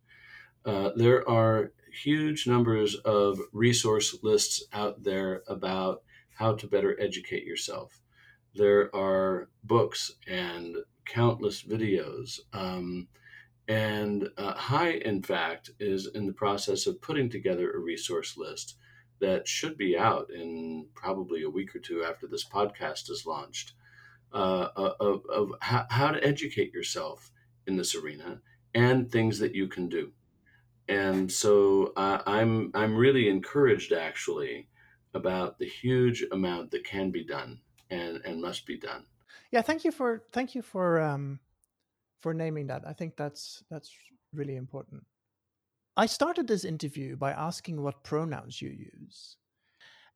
Uh, 0.65 0.91
there 0.95 1.27
are 1.27 1.71
huge 1.91 2.47
numbers 2.47 2.95
of 2.95 3.39
resource 3.51 4.15
lists 4.23 4.63
out 4.71 5.03
there 5.03 5.41
about 5.47 6.03
how 6.35 6.53
to 6.53 6.67
better 6.67 6.99
educate 7.01 7.45
yourself. 7.45 7.99
There 8.55 8.93
are 8.95 9.49
books 9.63 10.11
and 10.27 10.77
countless 11.05 11.63
videos. 11.63 12.39
Um, 12.53 13.07
and 13.67 14.29
uh, 14.37 14.55
HAI, 14.55 15.01
in 15.05 15.21
fact, 15.21 15.71
is 15.79 16.07
in 16.07 16.25
the 16.25 16.33
process 16.33 16.87
of 16.87 17.01
putting 17.01 17.29
together 17.29 17.71
a 17.71 17.79
resource 17.79 18.35
list 18.35 18.77
that 19.19 19.47
should 19.47 19.77
be 19.77 19.97
out 19.97 20.29
in 20.29 20.87
probably 20.95 21.43
a 21.43 21.49
week 21.49 21.75
or 21.75 21.79
two 21.79 22.03
after 22.03 22.27
this 22.27 22.47
podcast 22.47 23.09
is 23.09 23.25
launched 23.25 23.73
uh, 24.33 24.69
of, 24.75 25.25
of 25.29 25.51
how, 25.61 25.85
how 25.89 26.11
to 26.11 26.23
educate 26.23 26.73
yourself 26.73 27.31
in 27.67 27.75
this 27.75 27.95
arena 27.95 28.39
and 28.73 29.11
things 29.11 29.39
that 29.39 29.55
you 29.55 29.67
can 29.67 29.89
do. 29.89 30.11
And 30.87 31.31
so 31.31 31.93
uh, 31.95 32.21
I'm 32.25 32.71
I'm 32.73 32.95
really 32.95 33.29
encouraged 33.29 33.93
actually 33.93 34.67
about 35.13 35.59
the 35.59 35.67
huge 35.67 36.25
amount 36.31 36.71
that 36.71 36.83
can 36.83 37.11
be 37.11 37.23
done 37.23 37.59
and 37.91 38.21
and 38.25 38.41
must 38.41 38.65
be 38.65 38.77
done. 38.77 39.05
Yeah, 39.51 39.61
thank 39.61 39.83
you 39.85 39.91
for 39.91 40.23
thank 40.31 40.55
you 40.55 40.63
for 40.63 40.99
um, 40.99 41.39
for 42.21 42.33
naming 42.33 42.67
that. 42.67 42.87
I 42.87 42.93
think 42.93 43.15
that's 43.17 43.63
that's 43.69 43.91
really 44.33 44.55
important. 44.55 45.05
I 45.99 46.05
started 46.05 46.47
this 46.47 46.63
interview 46.63 47.17
by 47.17 47.31
asking 47.33 47.81
what 47.81 48.05
pronouns 48.05 48.61
you 48.61 48.69
use, 48.69 49.35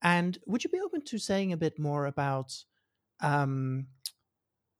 and 0.01 0.39
would 0.45 0.63
you 0.63 0.69
be 0.69 0.79
open 0.79 1.01
to 1.01 1.17
saying 1.17 1.51
a 1.51 1.57
bit 1.57 1.77
more 1.77 2.05
about 2.05 2.55
um, 3.19 3.87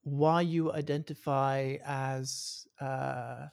why 0.02 0.40
you 0.40 0.72
identify 0.72 1.76
as 1.84 2.66
uh, 2.80 3.48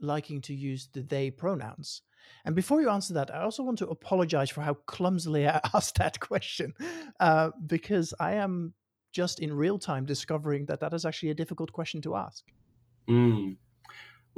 liking 0.00 0.40
to 0.40 0.54
use 0.54 0.88
the 0.92 1.02
they 1.02 1.30
pronouns. 1.30 2.02
And 2.44 2.56
before 2.56 2.80
you 2.80 2.90
answer 2.90 3.14
that, 3.14 3.32
I 3.32 3.42
also 3.42 3.62
want 3.62 3.78
to 3.78 3.88
apologize 3.88 4.50
for 4.50 4.62
how 4.62 4.74
clumsily 4.74 5.46
I 5.46 5.60
asked 5.74 5.98
that 5.98 6.18
question, 6.18 6.74
uh, 7.20 7.50
because 7.64 8.12
I 8.18 8.32
am 8.34 8.74
just 9.12 9.38
in 9.38 9.52
real 9.52 9.78
time 9.78 10.04
discovering 10.04 10.66
that 10.66 10.80
that 10.80 10.94
is 10.94 11.04
actually 11.04 11.30
a 11.30 11.34
difficult 11.34 11.72
question 11.72 12.02
to 12.02 12.16
ask. 12.16 12.44
Mm. 13.08 13.56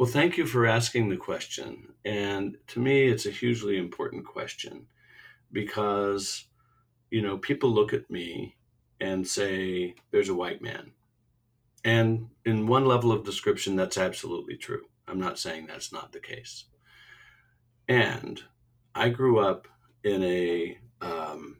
Well, 0.01 0.09
thank 0.09 0.39
you 0.39 0.47
for 0.47 0.65
asking 0.65 1.11
the 1.11 1.19
question. 1.19 1.93
And 2.07 2.57
to 2.69 2.81
me, 2.81 3.09
it's 3.09 3.27
a 3.27 3.31
hugely 3.31 3.77
important 3.77 4.25
question 4.25 4.87
because, 5.53 6.47
you 7.11 7.21
know, 7.21 7.37
people 7.37 7.69
look 7.69 7.93
at 7.93 8.11
me 8.11 8.57
and 8.99 9.29
say, 9.29 9.95
there's 10.11 10.31
a 10.31 10.35
white 10.35 10.63
man 10.63 10.93
and 11.85 12.31
in 12.47 12.67
one 12.67 12.87
level 12.87 13.13
of 13.13 13.25
description, 13.25 13.77
that's 13.77 13.99
absolutely 13.99 14.57
true. 14.57 14.87
I'm 15.07 15.21
not 15.21 15.39
saying 15.39 15.67
that's 15.67 15.93
not 15.93 16.13
the 16.13 16.21
case. 16.21 16.65
And 17.87 18.43
I 18.95 19.11
grew 19.11 19.39
up 19.39 19.69
in 20.03 20.25
a, 20.25 20.79
um, 21.03 21.59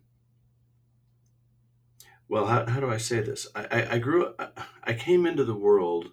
well, 2.27 2.47
how, 2.47 2.65
how 2.65 2.81
do 2.81 2.91
I 2.91 2.97
say 2.97 3.21
this? 3.21 3.47
I, 3.55 3.67
I, 3.71 3.95
I 3.97 3.99
grew 3.99 4.29
up, 4.29 4.59
I 4.83 4.95
came 4.95 5.27
into 5.27 5.45
the 5.45 5.53
world 5.53 6.13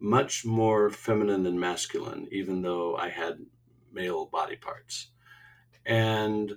much 0.00 0.44
more 0.44 0.90
feminine 0.90 1.42
than 1.42 1.58
masculine, 1.58 2.28
even 2.30 2.62
though 2.62 2.96
I 2.96 3.08
had 3.08 3.44
male 3.92 4.26
body 4.26 4.56
parts. 4.56 5.10
And 5.84 6.52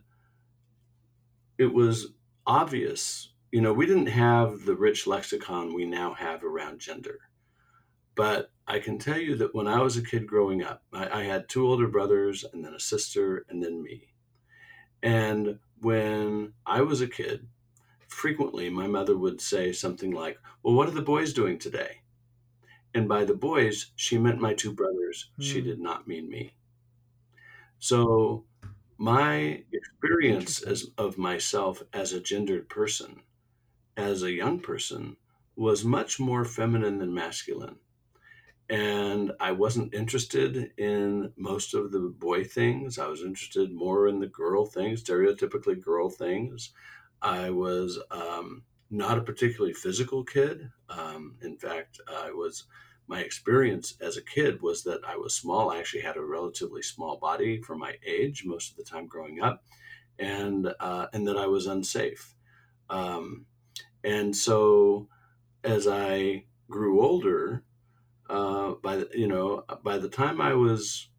it 1.58 1.74
was 1.74 2.14
obvious 2.46 3.32
you 3.52 3.60
know, 3.60 3.74
we 3.74 3.86
didn't 3.86 4.08
have 4.08 4.64
the 4.66 4.76
rich 4.76 5.06
lexicon 5.06 5.74
we 5.74 5.86
now 5.86 6.14
have 6.14 6.44
around 6.44 6.80
gender. 6.80 7.20
But 8.16 8.52
I 8.66 8.80
can 8.80 8.98
tell 8.98 9.18
you 9.18 9.36
that 9.38 9.54
when 9.54 9.68
I 9.68 9.82
was 9.82 9.98
a 9.98 10.04
kid 10.04 10.26
growing 10.26 10.64
up, 10.64 10.84
I, 10.94 11.22
I 11.22 11.24
had 11.24 11.50
two 11.50 11.68
older 11.68 11.88
brothers 11.88 12.46
and 12.52 12.64
then 12.64 12.74
a 12.74 12.80
sister 12.80 13.46
and 13.50 13.62
then 13.62 13.84
me. 13.84 14.14
And 15.04 15.60
when 15.82 16.54
I 16.66 16.82
was 16.82 17.02
a 17.02 17.08
kid, 17.08 17.48
frequently 18.08 18.70
my 18.70 18.88
mother 18.88 19.18
would 19.18 19.42
say 19.42 19.74
something 19.74 20.12
like, 20.12 20.38
Well, 20.64 20.76
what 20.76 20.88
are 20.88 20.92
the 20.92 21.02
boys 21.02 21.34
doing 21.34 21.58
today? 21.58 22.01
And 22.94 23.08
by 23.08 23.24
the 23.24 23.36
boys, 23.36 23.92
she 23.96 24.18
meant 24.18 24.42
my 24.42 24.54
two 24.54 24.74
brothers. 24.74 25.30
Mm. 25.40 25.44
She 25.44 25.60
hmm. 25.60 25.68
did 25.68 25.80
not 25.80 26.08
mean 26.08 26.30
me. 26.30 26.54
So 27.80 28.46
my 28.98 29.64
experience 29.72 30.62
as, 30.62 30.92
of 30.98 31.18
myself 31.18 31.82
as 31.94 32.14
a 32.14 32.20
gendered 32.20 32.70
person 32.70 33.22
as 33.98 34.24
a 34.24 34.32
young 34.32 34.60
person 34.60 35.18
was 35.56 35.84
much 35.84 36.20
more 36.20 36.46
feminine 36.46 37.00
than 37.00 37.14
masculine. 37.14 37.78
And 38.70 39.34
I 39.40 39.52
wasn't 39.52 39.94
interested 39.94 40.72
in 40.78 41.34
most 41.36 41.74
of 41.74 41.92
the 41.92 42.00
boy 42.00 42.46
things. 42.46 42.98
I 42.98 43.08
was 43.08 43.22
interested 43.22 43.74
more 43.74 44.08
in 44.08 44.20
the 44.20 44.28
girl 44.28 44.66
things, 44.66 45.04
stereotypically 45.04 45.82
girl 45.82 46.10
things. 46.10 46.72
I 47.22 47.50
was 47.50 48.00
um, 48.10 48.64
not 48.92 49.18
a 49.18 49.22
particularly 49.22 49.74
physical 49.74 50.24
kid. 50.24 50.70
Um, 50.90 51.36
in 51.42 51.58
fact, 51.58 52.02
I 52.08 52.32
was 52.32 52.66
my 53.08 53.22
experience 53.22 53.96
as 54.00 54.18
a 54.18 54.22
kid 54.22 54.62
was 54.62 54.84
that 54.84 55.02
I 55.06 55.18
was 55.18 55.36
small. 55.36 55.72
I 55.72 55.80
actually 55.80 56.04
had 56.04 56.18
a 56.18 56.24
relatively 56.24 56.82
small 56.82 57.18
body 57.18 57.62
for 57.62 57.76
my 57.76 57.96
age 58.06 58.44
most 58.46 58.72
of 58.72 58.78
the 58.78 58.84
time 58.84 59.08
growing 59.08 59.42
up, 59.42 59.64
and 60.20 60.74
uh, 60.80 61.08
and 61.14 61.28
that 61.28 61.38
I 61.38 61.48
was 61.48 61.68
unsafe. 61.68 62.36
Um, 62.90 63.46
and 64.04 64.36
so 64.36 65.08
as 65.64 65.88
I 65.88 66.46
grew 66.70 67.02
older, 67.02 67.64
uh, 68.30 68.74
by 68.82 68.98
the, 68.98 69.10
you 69.14 69.28
know, 69.28 69.64
by 69.84 69.98
the 69.98 70.10
time 70.10 70.42
I 70.42 70.54
was, 70.54 71.10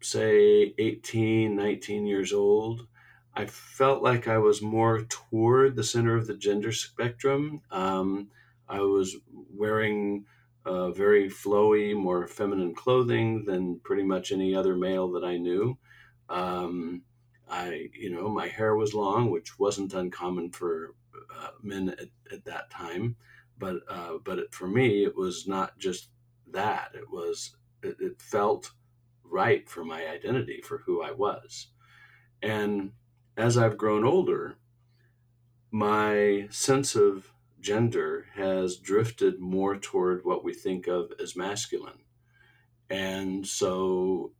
say, 0.00 0.74
18, 0.78 1.54
19 1.54 2.06
years 2.06 2.32
old, 2.32 2.86
I 3.36 3.46
felt 3.46 4.02
like 4.02 4.28
I 4.28 4.38
was 4.38 4.62
more 4.62 5.02
toward 5.08 5.74
the 5.74 5.84
center 5.84 6.16
of 6.16 6.26
the 6.26 6.36
gender 6.36 6.72
spectrum. 6.72 7.62
Um, 7.70 8.28
I 8.68 8.80
was 8.80 9.16
wearing 9.52 10.26
uh, 10.64 10.90
very 10.92 11.28
flowy, 11.28 11.96
more 11.96 12.26
feminine 12.28 12.74
clothing 12.74 13.44
than 13.44 13.80
pretty 13.80 14.04
much 14.04 14.30
any 14.30 14.54
other 14.54 14.76
male 14.76 15.10
that 15.12 15.24
I 15.24 15.36
knew. 15.36 15.76
Um, 16.28 17.02
I, 17.48 17.90
you 17.92 18.10
know, 18.10 18.28
my 18.28 18.46
hair 18.46 18.76
was 18.76 18.94
long, 18.94 19.30
which 19.30 19.58
wasn't 19.58 19.94
uncommon 19.94 20.50
for 20.52 20.94
uh, 21.36 21.50
men 21.62 21.90
at, 21.90 22.08
at, 22.32 22.44
that 22.44 22.70
time. 22.70 23.16
But 23.58 23.82
uh, 23.88 24.14
but 24.24 24.38
it, 24.38 24.54
for 24.54 24.66
me, 24.66 25.04
it 25.04 25.14
was 25.14 25.46
not 25.46 25.78
just 25.78 26.08
that. 26.50 26.92
It 26.94 27.10
was 27.10 27.56
it, 27.82 27.96
it 28.00 28.22
felt 28.22 28.72
right 29.22 29.68
for 29.68 29.84
my 29.84 30.06
identity, 30.08 30.62
for 30.62 30.78
who 30.78 31.02
I 31.02 31.12
was. 31.12 31.68
And 32.42 32.92
as 33.36 33.58
I've 33.58 33.78
grown 33.78 34.04
older, 34.04 34.56
my 35.70 36.46
sense 36.50 36.94
of 36.94 37.32
gender 37.60 38.26
has 38.34 38.76
drifted 38.76 39.40
more 39.40 39.76
toward 39.76 40.24
what 40.24 40.44
we 40.44 40.52
think 40.52 40.86
of 40.86 41.12
as 41.20 41.34
masculine. 41.34 41.98
And 42.90 43.46
so 43.46 44.32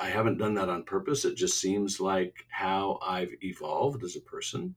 I 0.00 0.08
haven't 0.08 0.38
done 0.38 0.54
that 0.54 0.70
on 0.70 0.84
purpose. 0.84 1.24
It 1.24 1.36
just 1.36 1.60
seems 1.60 2.00
like 2.00 2.46
how 2.48 2.98
I've 3.06 3.34
evolved 3.42 4.02
as 4.02 4.16
a 4.16 4.20
person 4.20 4.74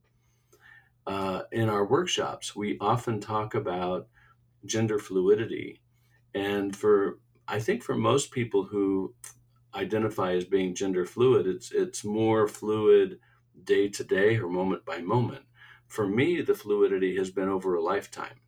uh, 1.08 1.44
in 1.52 1.70
our 1.70 1.86
workshops, 1.86 2.56
we 2.56 2.78
often 2.80 3.20
talk 3.20 3.54
about 3.54 4.08
gender 4.66 4.98
fluidity. 5.00 5.82
And 6.34 6.76
for, 6.76 7.20
I 7.48 7.60
think 7.60 7.84
for 7.84 7.96
most 7.96 8.32
people 8.32 8.66
who 8.66 9.14
identify 9.76 10.34
as 10.34 10.46
being 10.46 10.74
gender 10.74 11.06
fluid, 11.06 11.48
it's, 11.48 11.72
it's 11.72 12.04
more 12.04 12.48
fluid 12.48 13.20
day 13.66 13.90
to 13.90 14.04
day 14.04 14.38
or 14.38 14.50
moment 14.50 14.86
by 14.86 15.00
moment. 15.00 15.46
For 15.88 16.08
me, 16.08 16.42
the 16.42 16.56
fluidity 16.56 17.16
has 17.18 17.32
been 17.32 17.50
over 17.50 17.76
a 17.76 17.82
lifetime, 17.82 18.40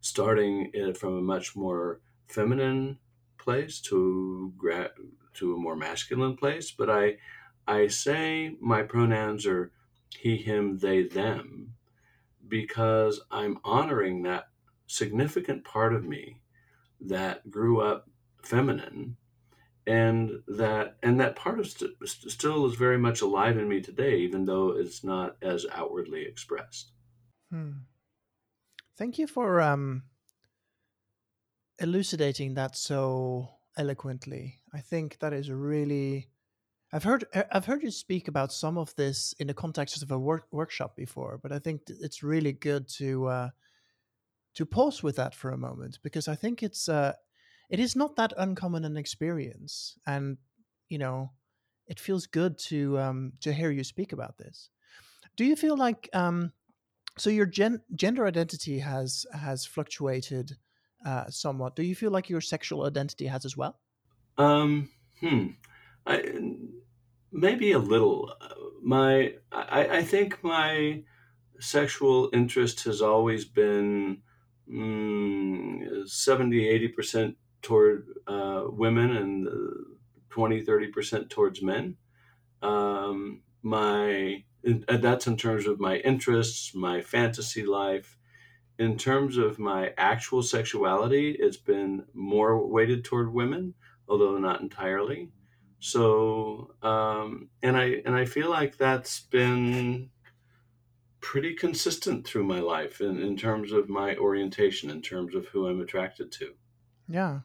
starting 0.00 0.72
from 0.94 1.16
a 1.16 1.22
much 1.22 1.56
more 1.56 2.00
feminine 2.28 2.98
place 3.38 3.80
to 3.80 4.52
gra- 4.56 4.90
to 5.34 5.54
a 5.54 5.58
more 5.58 5.76
masculine 5.76 6.36
place. 6.36 6.70
But 6.70 6.90
I, 6.90 7.16
I 7.66 7.88
say 7.88 8.56
my 8.60 8.82
pronouns 8.82 9.46
are 9.46 9.72
he, 10.18 10.36
him, 10.36 10.78
they, 10.78 11.02
them 11.02 11.74
because 12.48 13.20
I'm 13.30 13.58
honoring 13.64 14.22
that 14.22 14.48
significant 14.86 15.64
part 15.64 15.94
of 15.94 16.04
me 16.04 16.40
that 17.00 17.50
grew 17.50 17.80
up 17.80 18.08
feminine 18.42 19.16
and 19.86 20.42
that 20.48 20.96
and 21.02 21.20
that 21.20 21.36
part 21.36 21.60
of 21.60 21.66
st- 21.68 21.96
still 22.28 22.66
is 22.66 22.74
very 22.74 22.98
much 22.98 23.20
alive 23.20 23.56
in 23.56 23.68
me 23.68 23.80
today, 23.80 24.18
even 24.18 24.44
though 24.44 24.70
it's 24.70 25.04
not 25.04 25.36
as 25.42 25.64
outwardly 25.72 26.22
expressed. 26.22 26.92
Hmm. 27.50 27.72
Thank 28.98 29.18
you 29.18 29.26
for 29.26 29.60
um, 29.60 30.04
elucidating 31.78 32.54
that 32.54 32.76
so 32.76 33.50
eloquently. 33.76 34.60
I 34.72 34.80
think 34.80 35.18
that 35.20 35.32
is 35.32 35.50
really. 35.50 36.28
I've 36.92 37.04
heard 37.04 37.24
I've 37.52 37.66
heard 37.66 37.82
you 37.82 37.90
speak 37.90 38.28
about 38.28 38.52
some 38.52 38.78
of 38.78 38.94
this 38.96 39.34
in 39.38 39.48
the 39.48 39.54
context 39.54 40.02
of 40.02 40.10
a 40.10 40.18
work, 40.18 40.46
workshop 40.50 40.96
before, 40.96 41.38
but 41.42 41.52
I 41.52 41.58
think 41.58 41.82
it's 41.88 42.22
really 42.22 42.52
good 42.52 42.88
to 42.98 43.26
uh, 43.26 43.48
to 44.54 44.66
pause 44.66 45.02
with 45.02 45.16
that 45.16 45.34
for 45.34 45.50
a 45.50 45.58
moment 45.58 45.98
because 46.02 46.28
I 46.28 46.34
think 46.36 46.62
it's 46.62 46.88
uh, 46.88 47.12
it 47.68 47.80
is 47.80 47.96
not 47.96 48.16
that 48.16 48.32
uncommon 48.36 48.84
an 48.84 48.96
experience, 48.96 49.98
and 50.06 50.38
you 50.88 50.98
know, 50.98 51.32
it 51.86 52.00
feels 52.00 52.26
good 52.26 52.58
to 52.58 52.98
um, 52.98 53.32
to 53.40 53.52
hear 53.52 53.70
you 53.70 53.84
speak 53.84 54.12
about 54.12 54.38
this. 54.38 54.70
Do 55.36 55.44
you 55.44 55.56
feel 55.56 55.76
like 55.76 56.08
um, 56.14 56.52
so 57.18 57.30
your 57.30 57.46
gen- 57.46 57.84
gender 57.94 58.26
identity 58.26 58.80
has 58.80 59.26
has 59.32 59.66
fluctuated 59.66 60.58
uh, 61.04 61.30
somewhat? 61.30 61.76
Do 61.76 61.82
you 61.82 61.94
feel 61.96 62.10
like 62.10 62.30
your 62.30 62.40
sexual 62.42 62.84
identity 62.84 63.26
has 63.26 63.44
as 63.44 63.56
well? 63.56 63.80
Um, 64.38 64.90
hmm, 65.20 65.48
I, 66.06 66.40
maybe 67.32 67.72
a 67.72 67.78
little. 67.78 68.34
My, 68.82 69.36
I, 69.52 69.98
I 69.98 70.02
think 70.02 70.42
my 70.42 71.04
sexual 71.60 72.30
interest 72.32 72.84
has 72.84 73.02
always 73.02 73.44
been 73.44 74.22
mm, 74.70 76.08
70, 76.08 76.68
80% 76.68 77.38
toward 77.66 78.06
uh, 78.28 78.62
women 78.68 79.16
and 79.16 79.48
20, 80.30 80.64
30% 80.64 81.28
towards 81.28 81.60
men. 81.62 81.96
Um, 82.62 83.42
my 83.62 84.44
that's 84.62 85.26
in 85.26 85.36
terms 85.36 85.66
of 85.66 85.80
my 85.80 85.96
interests, 85.96 86.74
my 86.74 87.00
fantasy 87.00 87.64
life. 87.64 88.18
In 88.78 88.96
terms 88.96 89.36
of 89.36 89.58
my 89.58 89.92
actual 89.96 90.42
sexuality, 90.42 91.36
it's 91.38 91.56
been 91.56 92.04
more 92.14 92.64
weighted 92.64 93.04
toward 93.04 93.32
women, 93.32 93.74
although 94.08 94.38
not 94.38 94.60
entirely. 94.60 95.30
So, 95.80 96.74
um, 96.82 97.48
and 97.62 97.76
I 97.76 98.02
and 98.04 98.14
I 98.14 98.26
feel 98.26 98.48
like 98.48 98.76
that's 98.76 99.20
been 99.20 100.10
pretty 101.20 101.54
consistent 101.54 102.24
through 102.24 102.44
my 102.44 102.60
life 102.60 103.00
in, 103.00 103.20
in 103.20 103.36
terms 103.36 103.72
of 103.72 103.88
my 103.88 104.14
orientation, 104.16 104.88
in 104.90 105.02
terms 105.02 105.34
of 105.34 105.46
who 105.46 105.66
I'm 105.66 105.80
attracted 105.80 106.30
to. 106.32 106.54
Yeah, 107.08 107.40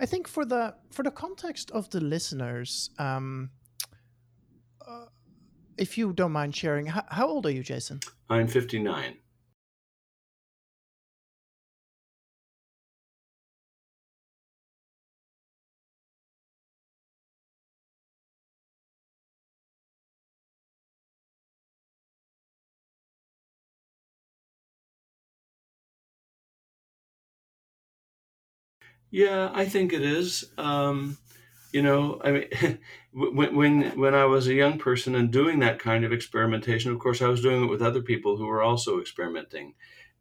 I 0.00 0.06
think 0.06 0.28
for 0.28 0.44
the 0.44 0.74
for 0.90 1.02
the 1.02 1.10
context 1.10 1.70
of 1.70 1.90
the 1.90 2.00
listeners, 2.00 2.90
um, 2.98 3.50
uh, 4.86 5.06
if 5.78 5.98
you 5.98 6.12
don't 6.12 6.32
mind 6.32 6.54
sharing, 6.54 6.86
how, 6.86 7.04
how 7.08 7.28
old 7.28 7.46
are 7.46 7.50
you, 7.50 7.62
Jason? 7.62 8.00
I'm 8.30 8.48
59. 8.48 9.16
Yeah, 29.10 29.50
I 29.54 29.66
think 29.66 29.92
it 29.92 30.02
is. 30.02 30.52
Um, 30.58 31.18
you 31.72 31.82
know, 31.82 32.20
I 32.24 32.30
mean, 32.32 32.78
when, 33.12 33.54
when 33.54 33.98
when 33.98 34.14
I 34.14 34.24
was 34.24 34.46
a 34.48 34.54
young 34.54 34.78
person 34.78 35.14
and 35.14 35.32
doing 35.32 35.60
that 35.60 35.78
kind 35.78 36.04
of 36.04 36.12
experimentation, 36.12 36.92
of 36.92 36.98
course, 36.98 37.22
I 37.22 37.28
was 37.28 37.42
doing 37.42 37.64
it 37.64 37.70
with 37.70 37.82
other 37.82 38.02
people 38.02 38.36
who 38.36 38.46
were 38.46 38.62
also 38.62 39.00
experimenting, 39.00 39.74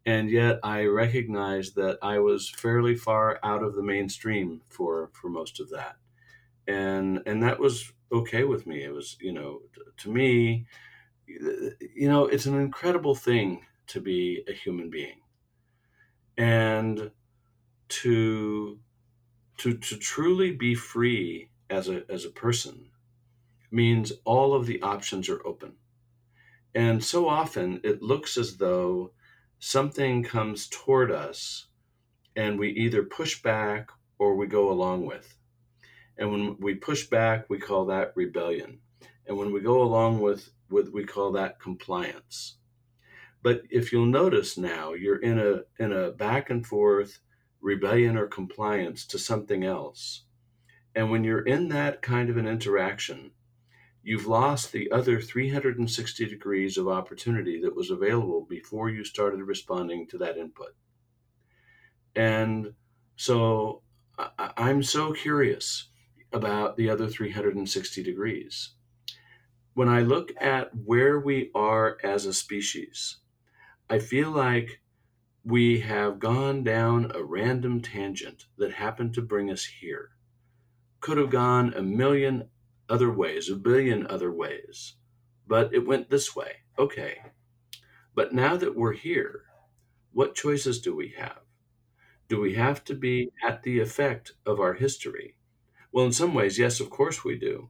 and 0.06 0.30
yet 0.30 0.60
I 0.64 0.86
recognized 0.86 1.76
that 1.76 2.00
I 2.02 2.20
was 2.20 2.50
fairly 2.50 2.96
far 2.96 3.40
out 3.44 3.64
of 3.64 3.76
the 3.76 3.84
mainstream 3.84 4.62
for 4.70 5.12
for 5.14 5.30
most 5.30 5.60
of 5.60 5.70
that, 5.72 5.98
and 6.68 7.22
and 7.26 7.44
that 7.44 7.60
was 7.60 7.94
okay 8.12 8.46
with 8.46 8.68
me. 8.68 8.84
It 8.84 8.92
was, 8.94 9.18
you 9.22 9.34
know, 9.34 9.62
to 9.98 10.10
me, 10.12 10.68
you 11.28 12.10
know, 12.10 12.28
it's 12.28 12.46
an 12.48 12.60
incredible 12.60 13.16
thing 13.16 13.66
to 13.88 14.02
be 14.02 14.44
a 14.48 14.54
human 14.54 14.90
being, 14.90 15.22
and 16.38 17.12
to 17.88 18.80
to 19.58 19.78
to 19.78 19.98
truly 19.98 20.52
be 20.52 20.76
free 20.76 21.50
as 21.70 21.90
a 21.90 22.04
as 22.10 22.26
a 22.26 22.30
person 22.30 22.90
means 23.72 24.14
all 24.24 24.54
of 24.54 24.66
the 24.66 24.82
options 24.82 25.30
are 25.30 25.46
open. 25.46 25.74
And 26.74 27.04
so 27.04 27.28
often 27.28 27.80
it 27.84 28.02
looks 28.02 28.38
as 28.38 28.58
though 28.58 29.12
something 29.60 30.24
comes 30.24 30.68
toward 30.68 31.12
us 31.12 31.68
and 32.36 32.60
we 32.60 32.70
either 32.72 33.04
push 33.04 33.42
back 33.42 33.90
or 34.20 34.36
we 34.36 34.48
go 34.48 34.72
along 34.72 35.06
with. 35.06 35.38
And 36.18 36.32
when 36.32 36.58
we 36.60 36.76
push 36.76 37.08
back, 37.08 37.50
we 37.50 37.60
call 37.60 37.86
that 37.86 38.14
rebellion. 38.16 38.80
And 39.26 39.38
when 39.38 39.52
we 39.52 39.62
go 39.62 39.82
along 39.82 40.22
with, 40.22 40.52
with 40.70 40.90
we 40.90 41.04
call 41.04 41.32
that 41.34 41.60
compliance. 41.60 42.58
But 43.42 43.64
if 43.70 43.92
you'll 43.92 44.06
notice 44.06 44.58
now, 44.58 44.94
you're 44.94 45.22
in 45.22 45.40
a 45.40 45.84
in 45.84 45.92
a 45.92 46.12
back 46.12 46.50
and 46.50 46.66
forth 46.66 47.20
rebellion 47.66 48.16
or 48.16 48.28
compliance 48.28 49.08
to 49.08 49.18
something 49.18 49.64
else. 49.64 50.24
And 50.94 51.10
when 51.10 51.24
you're 51.24 51.42
in 51.42 51.70
that 51.70 52.04
kind 52.04 52.30
of 52.30 52.38
an 52.38 52.48
interaction, 52.48 53.32
you've 54.04 54.28
lost 54.28 54.72
the 54.72 54.92
other 54.92 55.20
360 55.20 56.28
degrees 56.28 56.78
of 56.78 56.88
opportunity 56.88 57.60
that 57.62 57.76
was 57.76 57.90
available 57.90 58.46
before 58.48 58.90
you 58.92 59.04
started 59.04 59.42
responding 59.42 60.06
to 60.08 60.18
that 60.20 60.38
input. 60.38 60.76
And 62.16 62.74
so 63.16 63.82
I'm 64.38 64.84
so 64.84 65.12
curious 65.12 65.90
about 66.32 66.78
the 66.78 66.90
other 66.92 67.08
360 67.08 68.04
degrees. 68.04 68.76
When 69.74 69.90
I 69.90 70.02
look 70.02 70.32
at 70.40 70.70
where 70.86 71.20
we 71.20 71.50
are 71.56 71.98
as 72.04 72.28
a 72.28 72.34
species, 72.34 73.18
I 73.90 73.98
feel 73.98 74.30
like 74.30 74.82
we 75.46 75.82
have 75.82 76.18
gone 76.18 76.64
down 76.64 77.12
a 77.14 77.24
random 77.24 77.80
tangent 77.80 78.46
that 78.58 78.74
happened 78.74 79.14
to 79.14 79.22
bring 79.22 79.52
us 79.52 79.64
here. 79.64 80.10
Could 81.02 81.20
have 81.20 81.30
gone 81.30 81.72
a 81.76 81.84
million 81.84 82.50
other 82.90 83.12
ways, 83.12 83.48
a 83.48 83.56
billion 83.56 84.08
other 84.08 84.32
ways, 84.32 84.96
but 85.46 85.72
it 85.72 85.86
went 85.86 86.10
this 86.10 86.36
way. 86.36 86.52
Okay. 86.80 87.20
But 88.16 88.34
now 88.34 88.58
that 88.58 88.76
we're 88.76 88.94
here, 88.94 89.44
what 90.12 90.34
choices 90.34 90.82
do 90.82 90.96
we 90.96 91.14
have? 91.16 91.42
Do 92.28 92.42
we 92.42 92.56
have 92.56 92.84
to 92.86 92.96
be 92.96 93.30
at 93.46 93.62
the 93.62 93.80
effect 93.80 94.32
of 94.48 94.60
our 94.60 94.74
history? 94.74 95.36
Well, 95.92 96.06
in 96.06 96.12
some 96.12 96.34
ways, 96.34 96.58
yes, 96.58 96.80
of 96.80 96.90
course 96.90 97.24
we 97.24 97.38
do, 97.38 97.70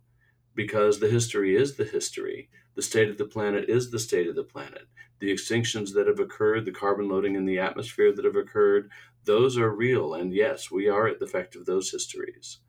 because 0.55 0.99
the 0.99 1.09
history 1.09 1.57
is 1.57 1.75
the 1.75 1.83
history. 1.83 2.49
The 2.75 2.81
state 2.81 3.09
of 3.09 3.17
the 3.17 3.25
planet 3.25 3.69
is 3.69 3.89
the 3.89 3.99
state 3.99 4.27
of 4.27 4.35
the 4.35 4.43
planet 4.43 4.87
the 5.19 5.33
extinctions 5.33 5.93
that 5.93 6.07
have 6.07 6.19
occurred, 6.19 6.65
the 6.65 6.71
carbon 6.71 7.07
loading 7.07 7.35
in 7.35 7.45
the 7.45 7.59
atmosphere 7.59 8.13
that 8.13 8.25
have 8.25 8.35
occurred, 8.35 8.91
those 9.23 9.57
are 9.57 9.73
real. 9.73 10.13
And 10.13 10.33
yes, 10.33 10.69
we 10.69 10.89
are 10.89 11.07
at 11.07 11.19
the 11.19 11.25
effect 11.25 11.55
of 11.55 11.65
those 11.65 11.89
histories. 11.89 12.59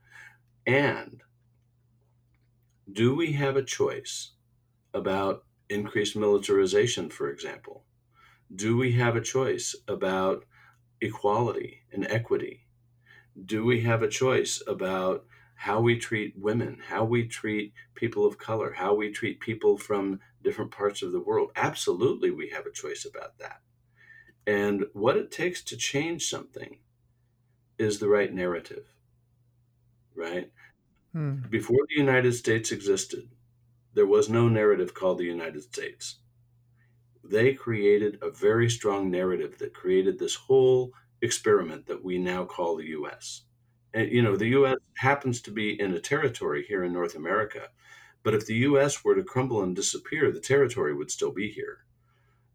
And 0.67 1.23
do 2.91 3.15
we 3.15 3.33
have 3.33 3.57
a 3.57 3.63
choice 3.63 4.33
about 4.95 5.45
increased 5.69 6.17
militarization, 6.17 7.11
for 7.11 7.31
example? 7.31 7.85
Do 8.55 8.77
we 8.77 8.93
have 8.93 9.17
a 9.17 9.21
choice 9.21 9.75
about 9.89 10.45
equality 11.01 11.83
and 11.93 12.07
equity? 12.07 12.67
Do 13.45 13.65
we 13.65 13.83
have 13.83 14.03
a 14.03 14.09
choice 14.09 14.63
about 14.67 15.27
how 15.57 15.81
we 15.81 15.99
treat 15.99 16.35
women, 16.39 16.79
how 16.87 17.05
we 17.05 17.27
treat 17.27 17.73
people 17.95 18.27
of 18.27 18.39
color, 18.39 18.73
how 18.73 18.95
we 18.95 19.11
treat 19.11 19.41
people 19.41 19.77
from 19.77 20.21
different 20.43 20.71
parts 20.71 21.03
of 21.03 21.13
the 21.13 21.21
world. 21.21 21.51
Absolutely, 21.57 22.31
we 22.31 22.51
have 22.51 22.67
a 22.67 22.73
choice 22.73 23.05
about 23.05 23.39
that. 23.39 23.61
And 24.47 24.85
what 24.93 25.17
it 25.17 25.33
takes 25.33 25.63
to 25.65 25.77
change 25.77 26.29
something 26.29 26.79
is 27.79 27.99
the 27.99 28.09
right 28.09 28.33
narrative, 28.33 28.87
right? 30.15 30.53
Hmm. 31.13 31.37
Before 31.51 31.85
the 31.89 31.97
United 31.97 32.35
States 32.35 32.71
existed, 32.71 33.29
there 33.95 34.07
was 34.07 34.29
no 34.29 34.49
narrative 34.49 34.93
called 34.95 35.19
the 35.19 35.25
United 35.25 35.63
States. 35.63 36.17
They 37.25 37.55
created 37.55 38.19
a 38.23 38.31
very 38.31 38.69
strong 38.71 39.11
narrative 39.11 39.59
that 39.59 39.75
created 39.75 40.19
this 40.19 40.35
whole 40.35 40.93
experiment 41.23 41.87
that 41.87 42.05
we 42.05 42.19
now 42.19 42.45
call 42.45 42.77
the 42.77 42.89
US. 42.89 43.43
And, 43.95 44.11
you 44.11 44.23
know, 44.23 44.37
the 44.37 44.49
US 44.49 44.77
happens 44.97 45.41
to 45.43 45.51
be 45.51 45.81
in 45.81 45.95
a 45.95 46.01
territory 46.01 46.65
here 46.67 46.85
in 46.85 46.93
North 46.93 47.15
America 47.15 47.69
but 48.27 48.35
if 48.35 48.45
the 48.45 48.57
US 48.71 49.05
were 49.05 49.15
to 49.15 49.23
crumble 49.23 49.63
and 49.63 49.77
disappear, 49.77 50.33
the 50.33 50.41
territory 50.41 50.93
would 50.93 51.13
still 51.13 51.31
be 51.31 51.49
here. 51.49 51.85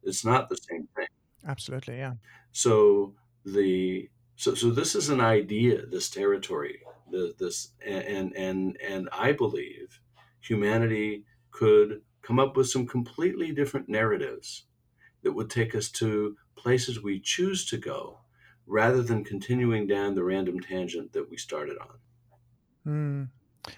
It's 0.03 0.25
not 0.25 0.49
the 0.49 0.57
same 0.57 0.89
thing. 0.97 1.07
Absolutely, 1.47 1.95
yeah. 1.95 2.15
So 2.51 3.15
the 3.45 4.09
So, 4.36 4.53
so 4.53 4.69
this 4.71 4.95
is 4.95 5.07
an 5.07 5.21
idea, 5.21 5.86
this 5.86 6.09
territory, 6.09 6.82
the, 7.09 7.34
this, 7.39 7.69
and 7.86 8.36
and 8.36 8.77
and 8.82 9.07
I 9.13 9.32
believe 9.32 10.01
humanity 10.41 11.23
could 11.51 12.01
come 12.21 12.38
up 12.38 12.57
with 12.57 12.67
some 12.69 12.86
completely 12.86 13.53
different 13.53 13.88
narratives 13.88 14.65
that 15.23 15.32
would 15.32 15.49
take 15.49 15.73
us 15.73 15.89
to 15.91 16.36
places 16.55 17.01
we 17.01 17.21
choose 17.21 17.65
to 17.67 17.77
go, 17.77 18.19
rather 18.68 19.01
than 19.01 19.24
continuing 19.24 19.88
down 19.88 20.16
the 20.16 20.24
random 20.24 20.59
tangent 20.59 21.14
that 21.14 21.30
we 21.30 21.38
started 21.38 21.78
on. 21.80 21.97
Mm. 22.88 23.30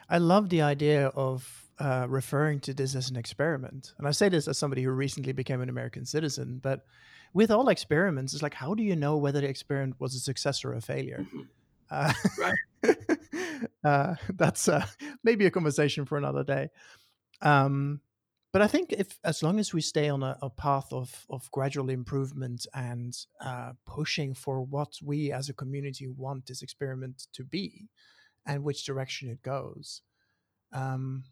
I 0.10 0.18
love 0.18 0.50
the 0.50 0.62
idea 0.62 1.08
of 1.08 1.70
uh, 1.80 2.06
referring 2.08 2.60
to 2.62 2.74
this 2.74 2.96
as 2.96 3.10
an 3.10 3.16
experiment. 3.18 3.94
And 3.98 4.08
I 4.08 4.12
say 4.12 4.30
this 4.30 4.48
as 4.48 4.58
somebody 4.58 4.84
who 4.84 4.92
recently 4.92 5.34
became 5.34 5.62
an 5.62 5.70
American 5.70 6.06
citizen, 6.06 6.60
but 6.62 6.86
with 7.34 7.52
all 7.52 7.70
experiments, 7.70 8.34
it's 8.34 8.44
like, 8.44 8.54
how 8.54 8.74
do 8.76 8.84
you 8.84 8.96
know 8.96 9.18
whether 9.18 9.42
the 9.42 9.50
experiment 9.50 10.00
was 10.00 10.16
a 10.16 10.20
success 10.20 10.64
or 10.64 10.74
a 10.74 10.82
failure? 10.82 11.26
Mhm. 11.34 11.48
Uh, 11.90 12.14
Right. 12.40 12.58
uh, 13.84 14.16
that's 14.34 14.68
uh, 14.68 14.86
maybe 15.24 15.46
a 15.46 15.52
conversation 15.52 16.06
for 16.06 16.18
another 16.18 16.44
day. 16.44 16.70
Um, 17.42 18.02
but 18.54 18.62
I 18.62 18.68
think 18.68 18.94
if, 18.94 19.20
as 19.24 19.42
long 19.42 19.60
as 19.60 19.74
we 19.74 19.82
stay 19.82 20.10
on 20.10 20.22
a, 20.22 20.38
a 20.42 20.50
path 20.50 20.94
of 20.94 21.26
of 21.30 21.50
gradual 21.52 21.90
improvement 21.90 22.68
and 22.74 23.18
uh, 23.42 23.72
pushing 23.86 24.36
for 24.36 24.62
what 24.62 24.94
we 25.04 25.32
as 25.32 25.50
a 25.50 25.54
community 25.54 26.08
want 26.08 26.46
this 26.46 26.62
experiment 26.62 27.28
to 27.34 27.44
be, 27.44 27.90
and 28.46 28.64
which 28.64 28.86
direction 28.86 29.30
it 29.30 29.42
goes, 29.42 30.02
um, 30.72 31.24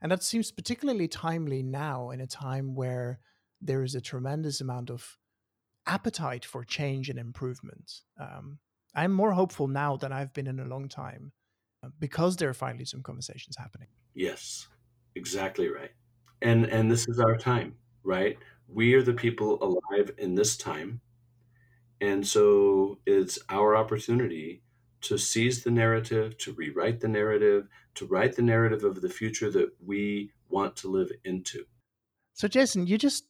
and 0.00 0.10
that 0.10 0.22
seems 0.22 0.50
particularly 0.50 1.08
timely 1.08 1.62
now 1.62 2.10
in 2.10 2.20
a 2.20 2.26
time 2.26 2.74
where 2.74 3.20
there 3.60 3.82
is 3.82 3.94
a 3.94 4.00
tremendous 4.00 4.60
amount 4.62 4.90
of 4.90 5.18
appetite 5.86 6.44
for 6.44 6.64
change 6.64 7.10
and 7.10 7.18
improvement. 7.18 8.00
Um, 8.18 8.58
I'm 8.94 9.12
more 9.12 9.32
hopeful 9.32 9.68
now 9.68 9.96
than 9.96 10.12
I've 10.12 10.32
been 10.32 10.46
in 10.46 10.60
a 10.60 10.64
long 10.64 10.88
time 10.88 11.32
uh, 11.82 11.88
because 11.98 12.36
there 12.36 12.48
are 12.48 12.54
finally 12.54 12.84
some 12.86 13.02
conversations 13.02 13.56
happening. 13.58 13.88
Yes, 14.14 14.68
exactly 15.14 15.68
right. 15.68 15.90
And 16.44 16.66
and 16.66 16.90
this 16.90 17.08
is 17.08 17.18
our 17.18 17.36
time, 17.36 17.74
right? 18.04 18.38
We 18.68 18.94
are 18.94 19.02
the 19.02 19.14
people 19.14 19.58
alive 19.62 20.12
in 20.18 20.36
this 20.36 20.56
time. 20.56 21.00
And 22.00 22.26
so 22.26 22.98
it's 23.06 23.38
our 23.48 23.76
opportunity 23.76 24.62
to 25.02 25.18
seize 25.18 25.64
the 25.64 25.70
narrative, 25.70 26.36
to 26.38 26.52
rewrite 26.52 27.00
the 27.00 27.08
narrative, 27.08 27.68
to 27.94 28.06
write 28.06 28.36
the 28.36 28.42
narrative 28.42 28.84
of 28.84 29.00
the 29.00 29.08
future 29.08 29.50
that 29.50 29.70
we 29.84 30.30
want 30.48 30.76
to 30.76 30.88
live 30.88 31.10
into. 31.24 31.64
So, 32.34 32.48
Jason, 32.48 32.86
you 32.86 32.98
just 32.98 33.24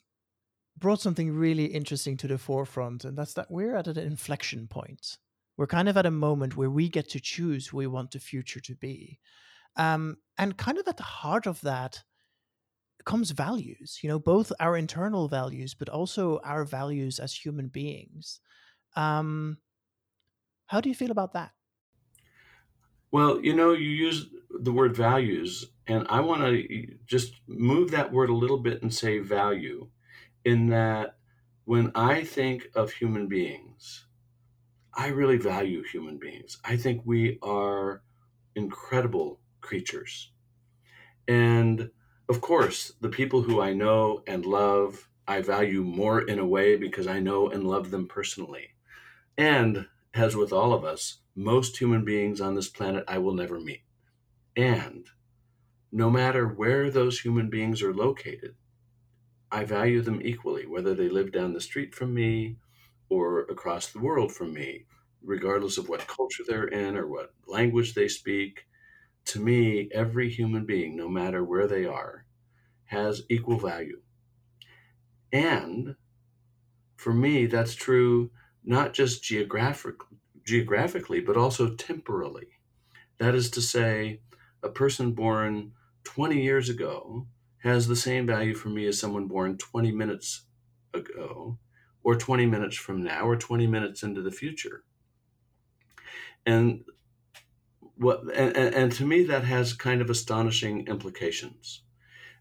brought 0.79 1.01
something 1.01 1.33
really 1.33 1.67
interesting 1.67 2.17
to 2.19 2.29
the 2.29 2.39
forefront, 2.39 3.05
and 3.05 3.17
that's 3.17 3.35
that 3.35 3.51
we're 3.51 3.77
at 3.77 3.87
an 3.87 3.99
inflection 3.99 4.67
point. 4.67 5.19
We're 5.57 5.67
kind 5.67 5.89
of 5.89 5.97
at 5.97 6.07
a 6.07 6.11
moment 6.11 6.57
where 6.57 6.71
we 6.71 6.89
get 6.89 7.11
to 7.11 7.21
choose 7.21 7.69
who 7.69 7.77
we 7.77 7.87
want 7.87 8.11
the 8.11 8.19
future 8.19 8.61
to 8.61 8.75
be. 8.75 9.21
Um, 9.77 10.17
and 10.39 10.57
kind 10.57 10.79
of 10.79 10.89
at 10.89 10.97
the 10.97 11.03
heart 11.05 11.47
of 11.47 11.61
that 11.61 12.03
comes 13.05 13.33
values, 13.33 14.01
you 14.03 14.09
know, 14.09 14.19
both 14.19 14.53
our 14.61 14.77
internal 14.77 15.29
values, 15.29 15.75
but 15.75 15.89
also 15.89 16.39
our 16.41 16.65
values 16.65 17.19
as 17.19 17.35
human 17.35 17.69
beings. 17.69 18.41
Um, 18.97 19.59
how 20.67 20.81
do 20.81 20.89
you 20.89 20.95
feel 20.95 21.11
about 21.11 21.33
that? 21.33 21.53
Well, 23.11 23.45
you 23.45 23.55
know, 23.55 23.73
you 23.73 23.89
use 23.89 24.29
the 24.51 24.73
word 24.73 24.97
values, 24.97 25.73
and 25.87 26.07
I 26.09 26.21
want 26.21 26.43
to 26.43 26.99
just 27.07 27.41
move 27.47 27.91
that 27.93 28.13
word 28.13 28.31
a 28.31 28.35
little 28.35 28.59
bit 28.59 28.83
and 28.83 28.93
say 28.93 29.19
value, 29.19 29.91
in 30.45 30.69
that 30.69 31.19
when 31.65 31.93
I 31.95 32.25
think 32.25 32.69
of 32.75 32.93
human 32.93 33.29
beings, 33.29 34.07
I 34.95 35.09
really 35.09 35.39
value 35.39 35.83
human 35.85 36.19
beings. 36.19 36.61
I 36.65 36.77
think 36.77 37.03
we 37.07 37.39
are 37.43 38.05
incredible 38.57 39.41
creatures. 39.61 40.33
And 41.29 41.91
of 42.29 42.41
course, 42.41 42.93
the 43.01 43.09
people 43.09 43.43
who 43.43 43.61
I 43.61 43.73
know 43.73 44.23
and 44.27 44.47
love, 44.47 45.09
I 45.27 45.41
value 45.43 45.83
more 45.83 46.21
in 46.21 46.39
a 46.39 46.47
way 46.47 46.77
because 46.77 47.07
I 47.07 47.21
know 47.21 47.51
and 47.51 47.65
love 47.65 47.91
them 47.91 48.07
personally. 48.07 48.71
And 49.37 49.89
as 50.15 50.37
with 50.37 50.53
all 50.53 50.73
of 50.73 50.85
us, 50.85 51.19
most 51.35 51.77
human 51.79 52.05
beings 52.05 52.41
on 52.41 52.55
this 52.55 52.69
planet 52.69 53.05
I 53.09 53.19
will 53.19 53.35
never 53.35 53.61
meet. 53.61 53.83
And 54.57 55.07
no 55.91 56.11
matter 56.11 56.47
where 56.47 56.91
those 56.91 57.21
human 57.21 57.51
beings 57.51 57.83
are 57.83 57.95
located, 57.95 58.55
I 59.51 59.65
value 59.65 60.01
them 60.01 60.21
equally, 60.23 60.67
whether 60.67 60.95
they 60.95 61.09
live 61.09 61.33
down 61.33 61.53
the 61.53 61.61
street 61.61 61.95
from 61.95 62.15
me 62.15 62.57
or 63.09 63.43
across 63.43 63.89
the 63.89 64.01
world 64.01 64.33
from 64.33 64.53
me, 64.53 64.87
regardless 65.23 65.79
of 65.79 65.89
what 65.89 66.07
culture 66.07 66.43
they're 66.47 66.67
in 66.69 66.97
or 66.97 67.07
what 67.07 67.33
language 67.47 67.95
they 67.95 68.09
speak. 68.09 68.67
To 69.27 69.41
me, 69.41 69.91
every 69.93 70.31
human 70.31 70.67
being, 70.67 70.97
no 70.97 71.09
matter 71.09 71.45
where 71.45 71.67
they 71.67 71.87
are, 71.87 72.27
has 72.87 73.23
equal 73.29 73.59
value. 73.59 74.03
And 75.33 75.97
for 76.97 77.13
me, 77.13 77.47
that's 77.47 77.75
true 77.75 78.31
not 78.63 78.95
just 78.95 79.23
geographic, 79.23 79.97
geographically, 80.45 81.21
but 81.21 81.37
also 81.37 81.75
temporally. 81.75 82.49
That 83.19 83.35
is 83.35 83.51
to 83.53 83.63
say, 83.63 84.23
a 84.63 84.69
person 84.71 85.13
born 85.13 85.75
20 86.05 86.43
years 86.43 86.69
ago 86.69 87.29
has 87.59 87.89
the 87.89 87.97
same 87.97 88.27
value 88.27 88.55
for 88.55 88.69
me 88.71 88.87
as 88.87 88.99
someone 88.99 89.29
born 89.29 89.59
20 89.59 89.93
minutes 89.93 90.47
ago, 90.95 91.59
or 92.03 92.17
20 92.17 92.47
minutes 92.47 92.77
from 92.77 93.03
now, 93.03 93.27
or 93.27 93.37
20 93.37 93.67
minutes 93.67 94.03
into 94.03 94.23
the 94.23 94.31
future. 94.31 94.85
And 96.47 96.85
what 97.97 98.21
and, 98.35 98.57
and 98.57 98.93
to 98.93 99.05
me 99.07 99.25
that 99.25 99.45
has 99.45 99.73
kind 99.73 100.01
of 100.03 100.11
astonishing 100.11 100.87
implications. 100.89 101.83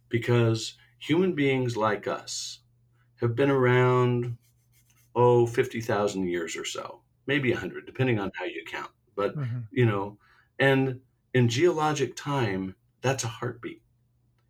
Because 0.09 0.77
human 0.99 1.33
beings 1.35 1.77
like 1.77 2.07
us 2.07 2.61
have 3.21 3.35
been 3.35 3.51
around 3.51 4.37
oh 5.15 5.45
50,000 5.47 6.27
years 6.27 6.55
or 6.55 6.65
so 6.65 7.01
maybe 7.25 7.51
100 7.51 7.85
depending 7.85 8.19
on 8.19 8.31
how 8.35 8.45
you 8.45 8.63
count 8.65 8.91
but 9.15 9.35
Mm-hmm. 9.35 9.59
you 9.71 9.85
know 9.85 10.17
and 10.59 11.01
in 11.33 11.49
geologic 11.49 12.15
time 12.15 12.75
that's 13.01 13.23
a 13.25 13.27
heartbeat. 13.27 13.81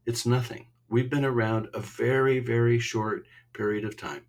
It's 0.06 0.26
nothing. 0.26 0.68
We've 0.90 1.10
been 1.10 1.26
around 1.26 1.70
a 1.74 1.80
very 1.82 2.40
very 2.40 2.80
short 2.80 3.28
period 3.54 3.86
of 3.86 3.98
time. 3.98 4.26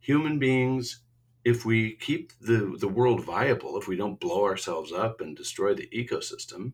Human 0.00 0.38
beings 0.38 1.02
if 1.44 1.64
we 1.64 1.96
keep 1.96 2.32
the, 2.40 2.76
the 2.78 2.88
world 2.88 3.24
viable 3.24 3.78
if 3.78 3.88
we 3.88 3.96
don't 3.96 4.20
blow 4.20 4.44
ourselves 4.44 4.92
up 4.92 5.20
and 5.20 5.36
destroy 5.36 5.74
the 5.74 5.88
ecosystem 5.88 6.72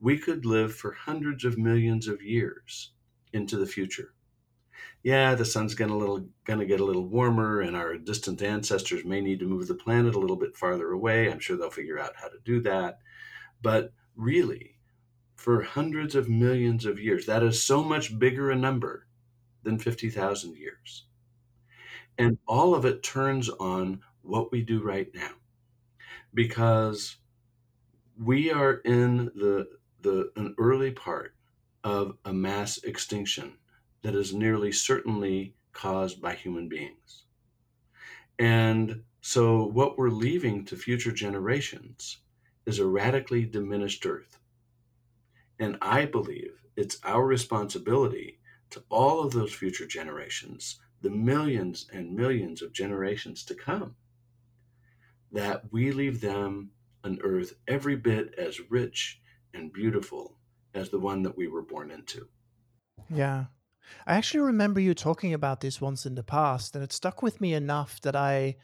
we 0.00 0.18
could 0.18 0.44
live 0.44 0.74
for 0.74 0.92
hundreds 0.92 1.44
of 1.44 1.58
millions 1.58 2.06
of 2.06 2.22
years 2.22 2.92
into 3.32 3.56
the 3.56 3.66
future. 3.66 4.12
Yeah 5.02 5.34
the 5.34 5.44
sun's 5.44 5.78
little 5.78 6.26
gonna 6.44 6.66
get 6.66 6.80
a 6.80 6.84
little 6.84 7.06
warmer 7.06 7.60
and 7.60 7.74
our 7.74 7.96
distant 7.96 8.42
ancestors 8.42 9.04
may 9.04 9.20
need 9.20 9.40
to 9.40 9.48
move 9.48 9.68
the 9.68 9.74
planet 9.74 10.14
a 10.14 10.18
little 10.18 10.36
bit 10.36 10.56
farther 10.56 10.90
away. 10.90 11.30
I'm 11.30 11.38
sure 11.38 11.56
they'll 11.56 11.70
figure 11.70 11.98
out 11.98 12.16
how 12.16 12.28
to 12.28 12.38
do 12.44 12.60
that. 12.62 12.98
But 13.62 13.92
really 14.16 14.76
for 15.34 15.62
hundreds 15.62 16.14
of 16.14 16.28
millions 16.28 16.84
of 16.84 16.98
years 16.98 17.26
that 17.26 17.42
is 17.42 17.62
so 17.62 17.82
much 17.82 18.18
bigger 18.18 18.50
a 18.50 18.56
number 18.56 19.06
than 19.62 19.78
50,000 19.78 20.56
years 20.56 21.06
and 22.18 22.38
all 22.46 22.74
of 22.74 22.84
it 22.84 23.02
turns 23.02 23.48
on 23.48 24.02
what 24.22 24.52
we 24.52 24.62
do 24.62 24.82
right 24.82 25.08
now. 25.14 25.32
Because 26.34 27.16
we 28.18 28.50
are 28.50 28.74
in 28.74 29.26
the 29.26 29.68
the 30.00 30.30
an 30.36 30.54
early 30.58 30.90
part 30.90 31.34
of 31.84 32.16
a 32.24 32.32
mass 32.32 32.78
extinction 32.78 33.58
that 34.02 34.14
is 34.14 34.34
nearly 34.34 34.72
certainly 34.72 35.54
caused 35.72 36.20
by 36.20 36.34
human 36.34 36.68
beings. 36.68 37.24
And 38.38 39.04
so 39.20 39.64
what 39.66 39.98
we're 39.98 40.10
leaving 40.10 40.64
to 40.66 40.76
future 40.76 41.12
generations 41.12 42.18
is 42.66 42.78
a 42.78 42.86
radically 42.86 43.44
diminished 43.44 44.04
earth. 44.06 44.38
And 45.58 45.78
i 45.80 46.04
believe 46.04 46.62
it's 46.76 46.98
our 47.04 47.24
responsibility 47.26 48.38
to 48.70 48.84
all 48.90 49.24
of 49.24 49.32
those 49.32 49.52
future 49.52 49.86
generations 49.86 50.78
the 51.02 51.10
millions 51.10 51.86
and 51.92 52.14
millions 52.14 52.62
of 52.62 52.72
generations 52.72 53.44
to 53.44 53.54
come 53.54 53.94
that 55.32 55.62
we 55.72 55.92
leave 55.92 56.20
them 56.20 56.70
an 57.04 57.18
earth 57.22 57.54
every 57.68 57.96
bit 57.96 58.34
as 58.38 58.70
rich 58.70 59.20
and 59.54 59.72
beautiful 59.72 60.38
as 60.74 60.90
the 60.90 60.98
one 60.98 61.22
that 61.22 61.36
we 61.36 61.48
were 61.48 61.62
born 61.62 61.90
into. 61.90 62.28
Yeah. 63.10 63.46
I 64.06 64.16
actually 64.16 64.40
remember 64.40 64.80
you 64.80 64.94
talking 64.94 65.32
about 65.32 65.60
this 65.60 65.80
once 65.80 66.06
in 66.06 66.14
the 66.14 66.22
past, 66.22 66.74
and 66.74 66.82
it 66.82 66.92
stuck 66.92 67.22
with 67.22 67.40
me 67.40 67.54
enough 67.54 68.00
that 68.02 68.16
I 68.16 68.56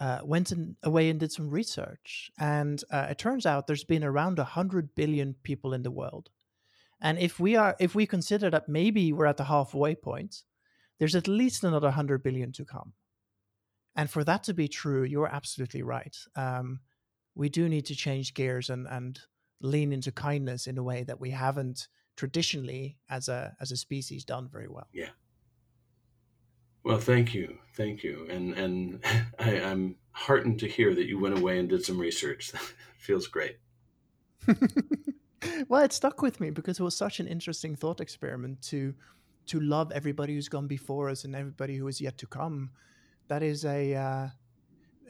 uh, 0.00 0.20
went 0.22 0.52
in, 0.52 0.76
away 0.82 1.10
and 1.10 1.18
did 1.18 1.32
some 1.32 1.50
research. 1.50 2.30
And 2.38 2.82
uh, 2.90 3.08
it 3.10 3.18
turns 3.18 3.46
out 3.46 3.66
there's 3.66 3.84
been 3.84 4.04
around 4.04 4.38
100 4.38 4.94
billion 4.94 5.34
people 5.42 5.72
in 5.72 5.82
the 5.82 5.90
world. 5.90 6.30
And 7.00 7.18
if 7.18 7.38
we 7.38 7.56
are, 7.56 7.76
if 7.78 7.94
we 7.94 8.06
consider 8.06 8.50
that 8.50 8.68
maybe 8.68 9.12
we're 9.12 9.26
at 9.26 9.36
the 9.36 9.44
halfway 9.44 9.94
point, 9.94 10.42
there's 10.98 11.14
at 11.14 11.28
least 11.28 11.64
another 11.64 11.88
100 11.88 12.22
billion 12.22 12.52
to 12.52 12.64
come. 12.64 12.92
And 13.96 14.08
for 14.08 14.24
that 14.24 14.44
to 14.44 14.54
be 14.54 14.68
true, 14.68 15.02
you're 15.02 15.26
absolutely 15.28 15.82
right. 15.82 16.16
Um, 16.36 16.80
we 17.34 17.48
do 17.48 17.68
need 17.68 17.86
to 17.86 17.94
change 17.94 18.34
gears 18.34 18.70
and, 18.70 18.86
and 18.88 19.18
lean 19.60 19.92
into 19.92 20.12
kindness 20.12 20.66
in 20.66 20.78
a 20.78 20.82
way 20.82 21.04
that 21.04 21.20
we 21.20 21.30
haven't 21.30 21.88
traditionally 22.16 22.96
as 23.08 23.28
a 23.28 23.56
as 23.60 23.70
a 23.70 23.76
species 23.76 24.24
done 24.24 24.48
very 24.50 24.68
well. 24.68 24.88
Yeah. 24.92 25.10
Well, 26.84 26.98
thank 26.98 27.34
you, 27.34 27.58
thank 27.74 28.02
you, 28.02 28.26
and 28.30 28.54
and 28.54 29.04
I, 29.38 29.54
am 29.54 29.96
heartened 30.12 30.58
to 30.60 30.68
hear 30.68 30.94
that 30.94 31.06
you 31.06 31.18
went 31.18 31.38
away 31.38 31.58
and 31.58 31.68
did 31.68 31.84
some 31.84 31.98
research. 31.98 32.52
feels 32.98 33.26
great. 33.26 33.58
well, 35.68 35.82
it 35.82 35.92
stuck 35.92 36.22
with 36.22 36.40
me 36.40 36.50
because 36.50 36.80
it 36.80 36.82
was 36.82 36.96
such 36.96 37.20
an 37.20 37.28
interesting 37.28 37.76
thought 37.76 38.00
experiment 38.00 38.60
to 38.62 38.94
to 39.48 39.60
love 39.60 39.92
everybody 39.92 40.34
who's 40.34 40.48
gone 40.48 40.66
before 40.66 41.10
us 41.10 41.24
and 41.24 41.34
everybody 41.34 41.76
who 41.76 41.88
is 41.88 42.00
yet 42.00 42.18
to 42.18 42.26
come. 42.26 42.70
That 43.28 43.42
is 43.42 43.64
a. 43.64 43.94
Uh, 43.94 44.28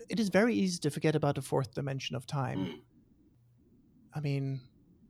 it 0.08 0.18
is 0.18 0.28
very 0.28 0.54
easy 0.54 0.78
to 0.80 0.90
forget 0.90 1.14
about 1.14 1.34
the 1.34 1.42
fourth 1.42 1.74
dimension 1.74 2.16
of 2.16 2.26
time. 2.26 2.58
Mm. 2.58 2.80
I 4.14 4.20
mean, 4.20 4.60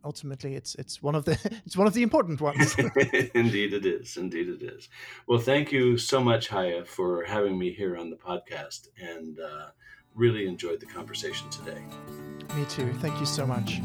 ultimately 0.05 0.55
it's 0.55 0.75
it's 0.77 1.03
one 1.03 1.15
of 1.15 1.25
the 1.25 1.33
it's 1.67 1.77
one 1.77 1.87
of 1.87 1.95
the 1.95 2.03
important 2.03 2.41
ones 2.41 2.75
indeed 3.35 3.73
it 3.73 3.85
is 3.85 4.17
indeed 4.17 4.49
it 4.49 4.63
is 4.63 4.89
well 5.27 5.39
thank 5.39 5.73
you 5.73 5.99
so 5.99 6.23
much 6.23 6.49
haya 6.49 6.85
for 6.85 7.25
having 7.25 7.59
me 7.59 7.73
here 7.73 7.97
on 7.97 8.11
the 8.11 8.17
podcast 8.17 8.89
and 9.01 9.39
uh, 9.41 9.67
really 10.15 10.47
enjoyed 10.47 10.81
the 10.81 10.87
conversation 10.87 11.49
today 11.51 11.83
me 12.55 12.65
too 12.67 12.93
thank 13.01 13.19
you 13.19 13.27
so 13.27 13.47
much 13.47 13.81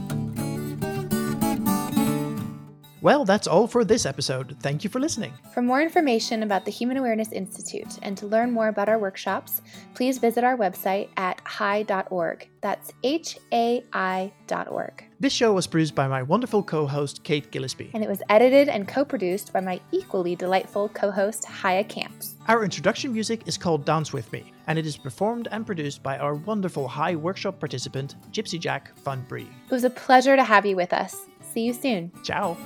well, 3.04 3.26
that's 3.26 3.47
all 3.47 3.68
for 3.68 3.84
this 3.84 4.06
episode. 4.06 4.56
Thank 4.62 4.84
you 4.86 4.89
for 4.89 4.99
listening. 4.99 5.34
For 5.54 5.62
more 5.62 5.82
information 5.82 6.41
about 6.41 6.64
the 6.64 6.72
Human 6.72 6.95
Awareness 6.95 7.34
Institute 7.34 7.99
and 8.01 8.18
to 8.18 8.26
learn 8.26 8.51
more 8.51 8.70
about 8.70 8.88
our 8.88 8.97
workshops, 8.97 9.62
please 9.93 10.18
visit 10.18 10.45
our 10.45 10.58
website 10.58 11.10
at 11.18 11.41
hai.org. 11.43 12.47
That's 12.62 12.93
H 13.04 13.38
A 13.51 13.84
I.org. 13.91 15.04
This 15.20 15.34
show 15.34 15.54
was 15.54 15.68
produced 15.68 15.95
by 15.95 16.08
my 16.08 16.24
wonderful 16.24 16.64
co 16.64 16.88
host, 16.88 17.24
Kate 17.24 17.51
Gillespie. 17.51 17.91
And 17.93 18.04
it 18.04 18.10
was 18.10 18.22
edited 18.30 18.70
and 18.70 18.88
co 18.88 19.04
produced 19.04 19.51
by 19.51 19.60
my 19.60 19.82
equally 19.91 20.36
delightful 20.36 20.88
co 20.89 21.12
host, 21.12 21.43
Haya 21.43 21.84
Camps. 21.84 22.36
Our 22.47 22.64
introduction 22.64 23.12
music 23.12 23.41
is 23.45 23.58
called 23.58 23.86
Dance 23.86 24.14
With 24.14 24.32
Me, 24.32 24.51
and 24.68 24.80
it 24.80 24.86
is 24.86 24.97
performed 24.97 25.47
and 25.51 25.66
produced 25.66 26.04
by 26.04 26.18
our 26.18 26.36
wonderful 26.36 26.88
HAI 26.88 27.16
workshop 27.16 27.60
participant, 27.60 28.16
Gypsy 28.32 28.60
Jack 28.60 28.97
Fun 28.97 29.26
Bree. 29.28 29.49
It 29.66 29.72
was 29.72 29.84
a 29.84 29.89
pleasure 29.89 30.36
to 30.36 30.43
have 30.43 30.66
you 30.66 30.76
with 30.76 30.93
us. 30.93 31.16
See 31.54 31.62
you 31.62 31.74
soon. 31.74 32.12
Ciao. 32.24 32.58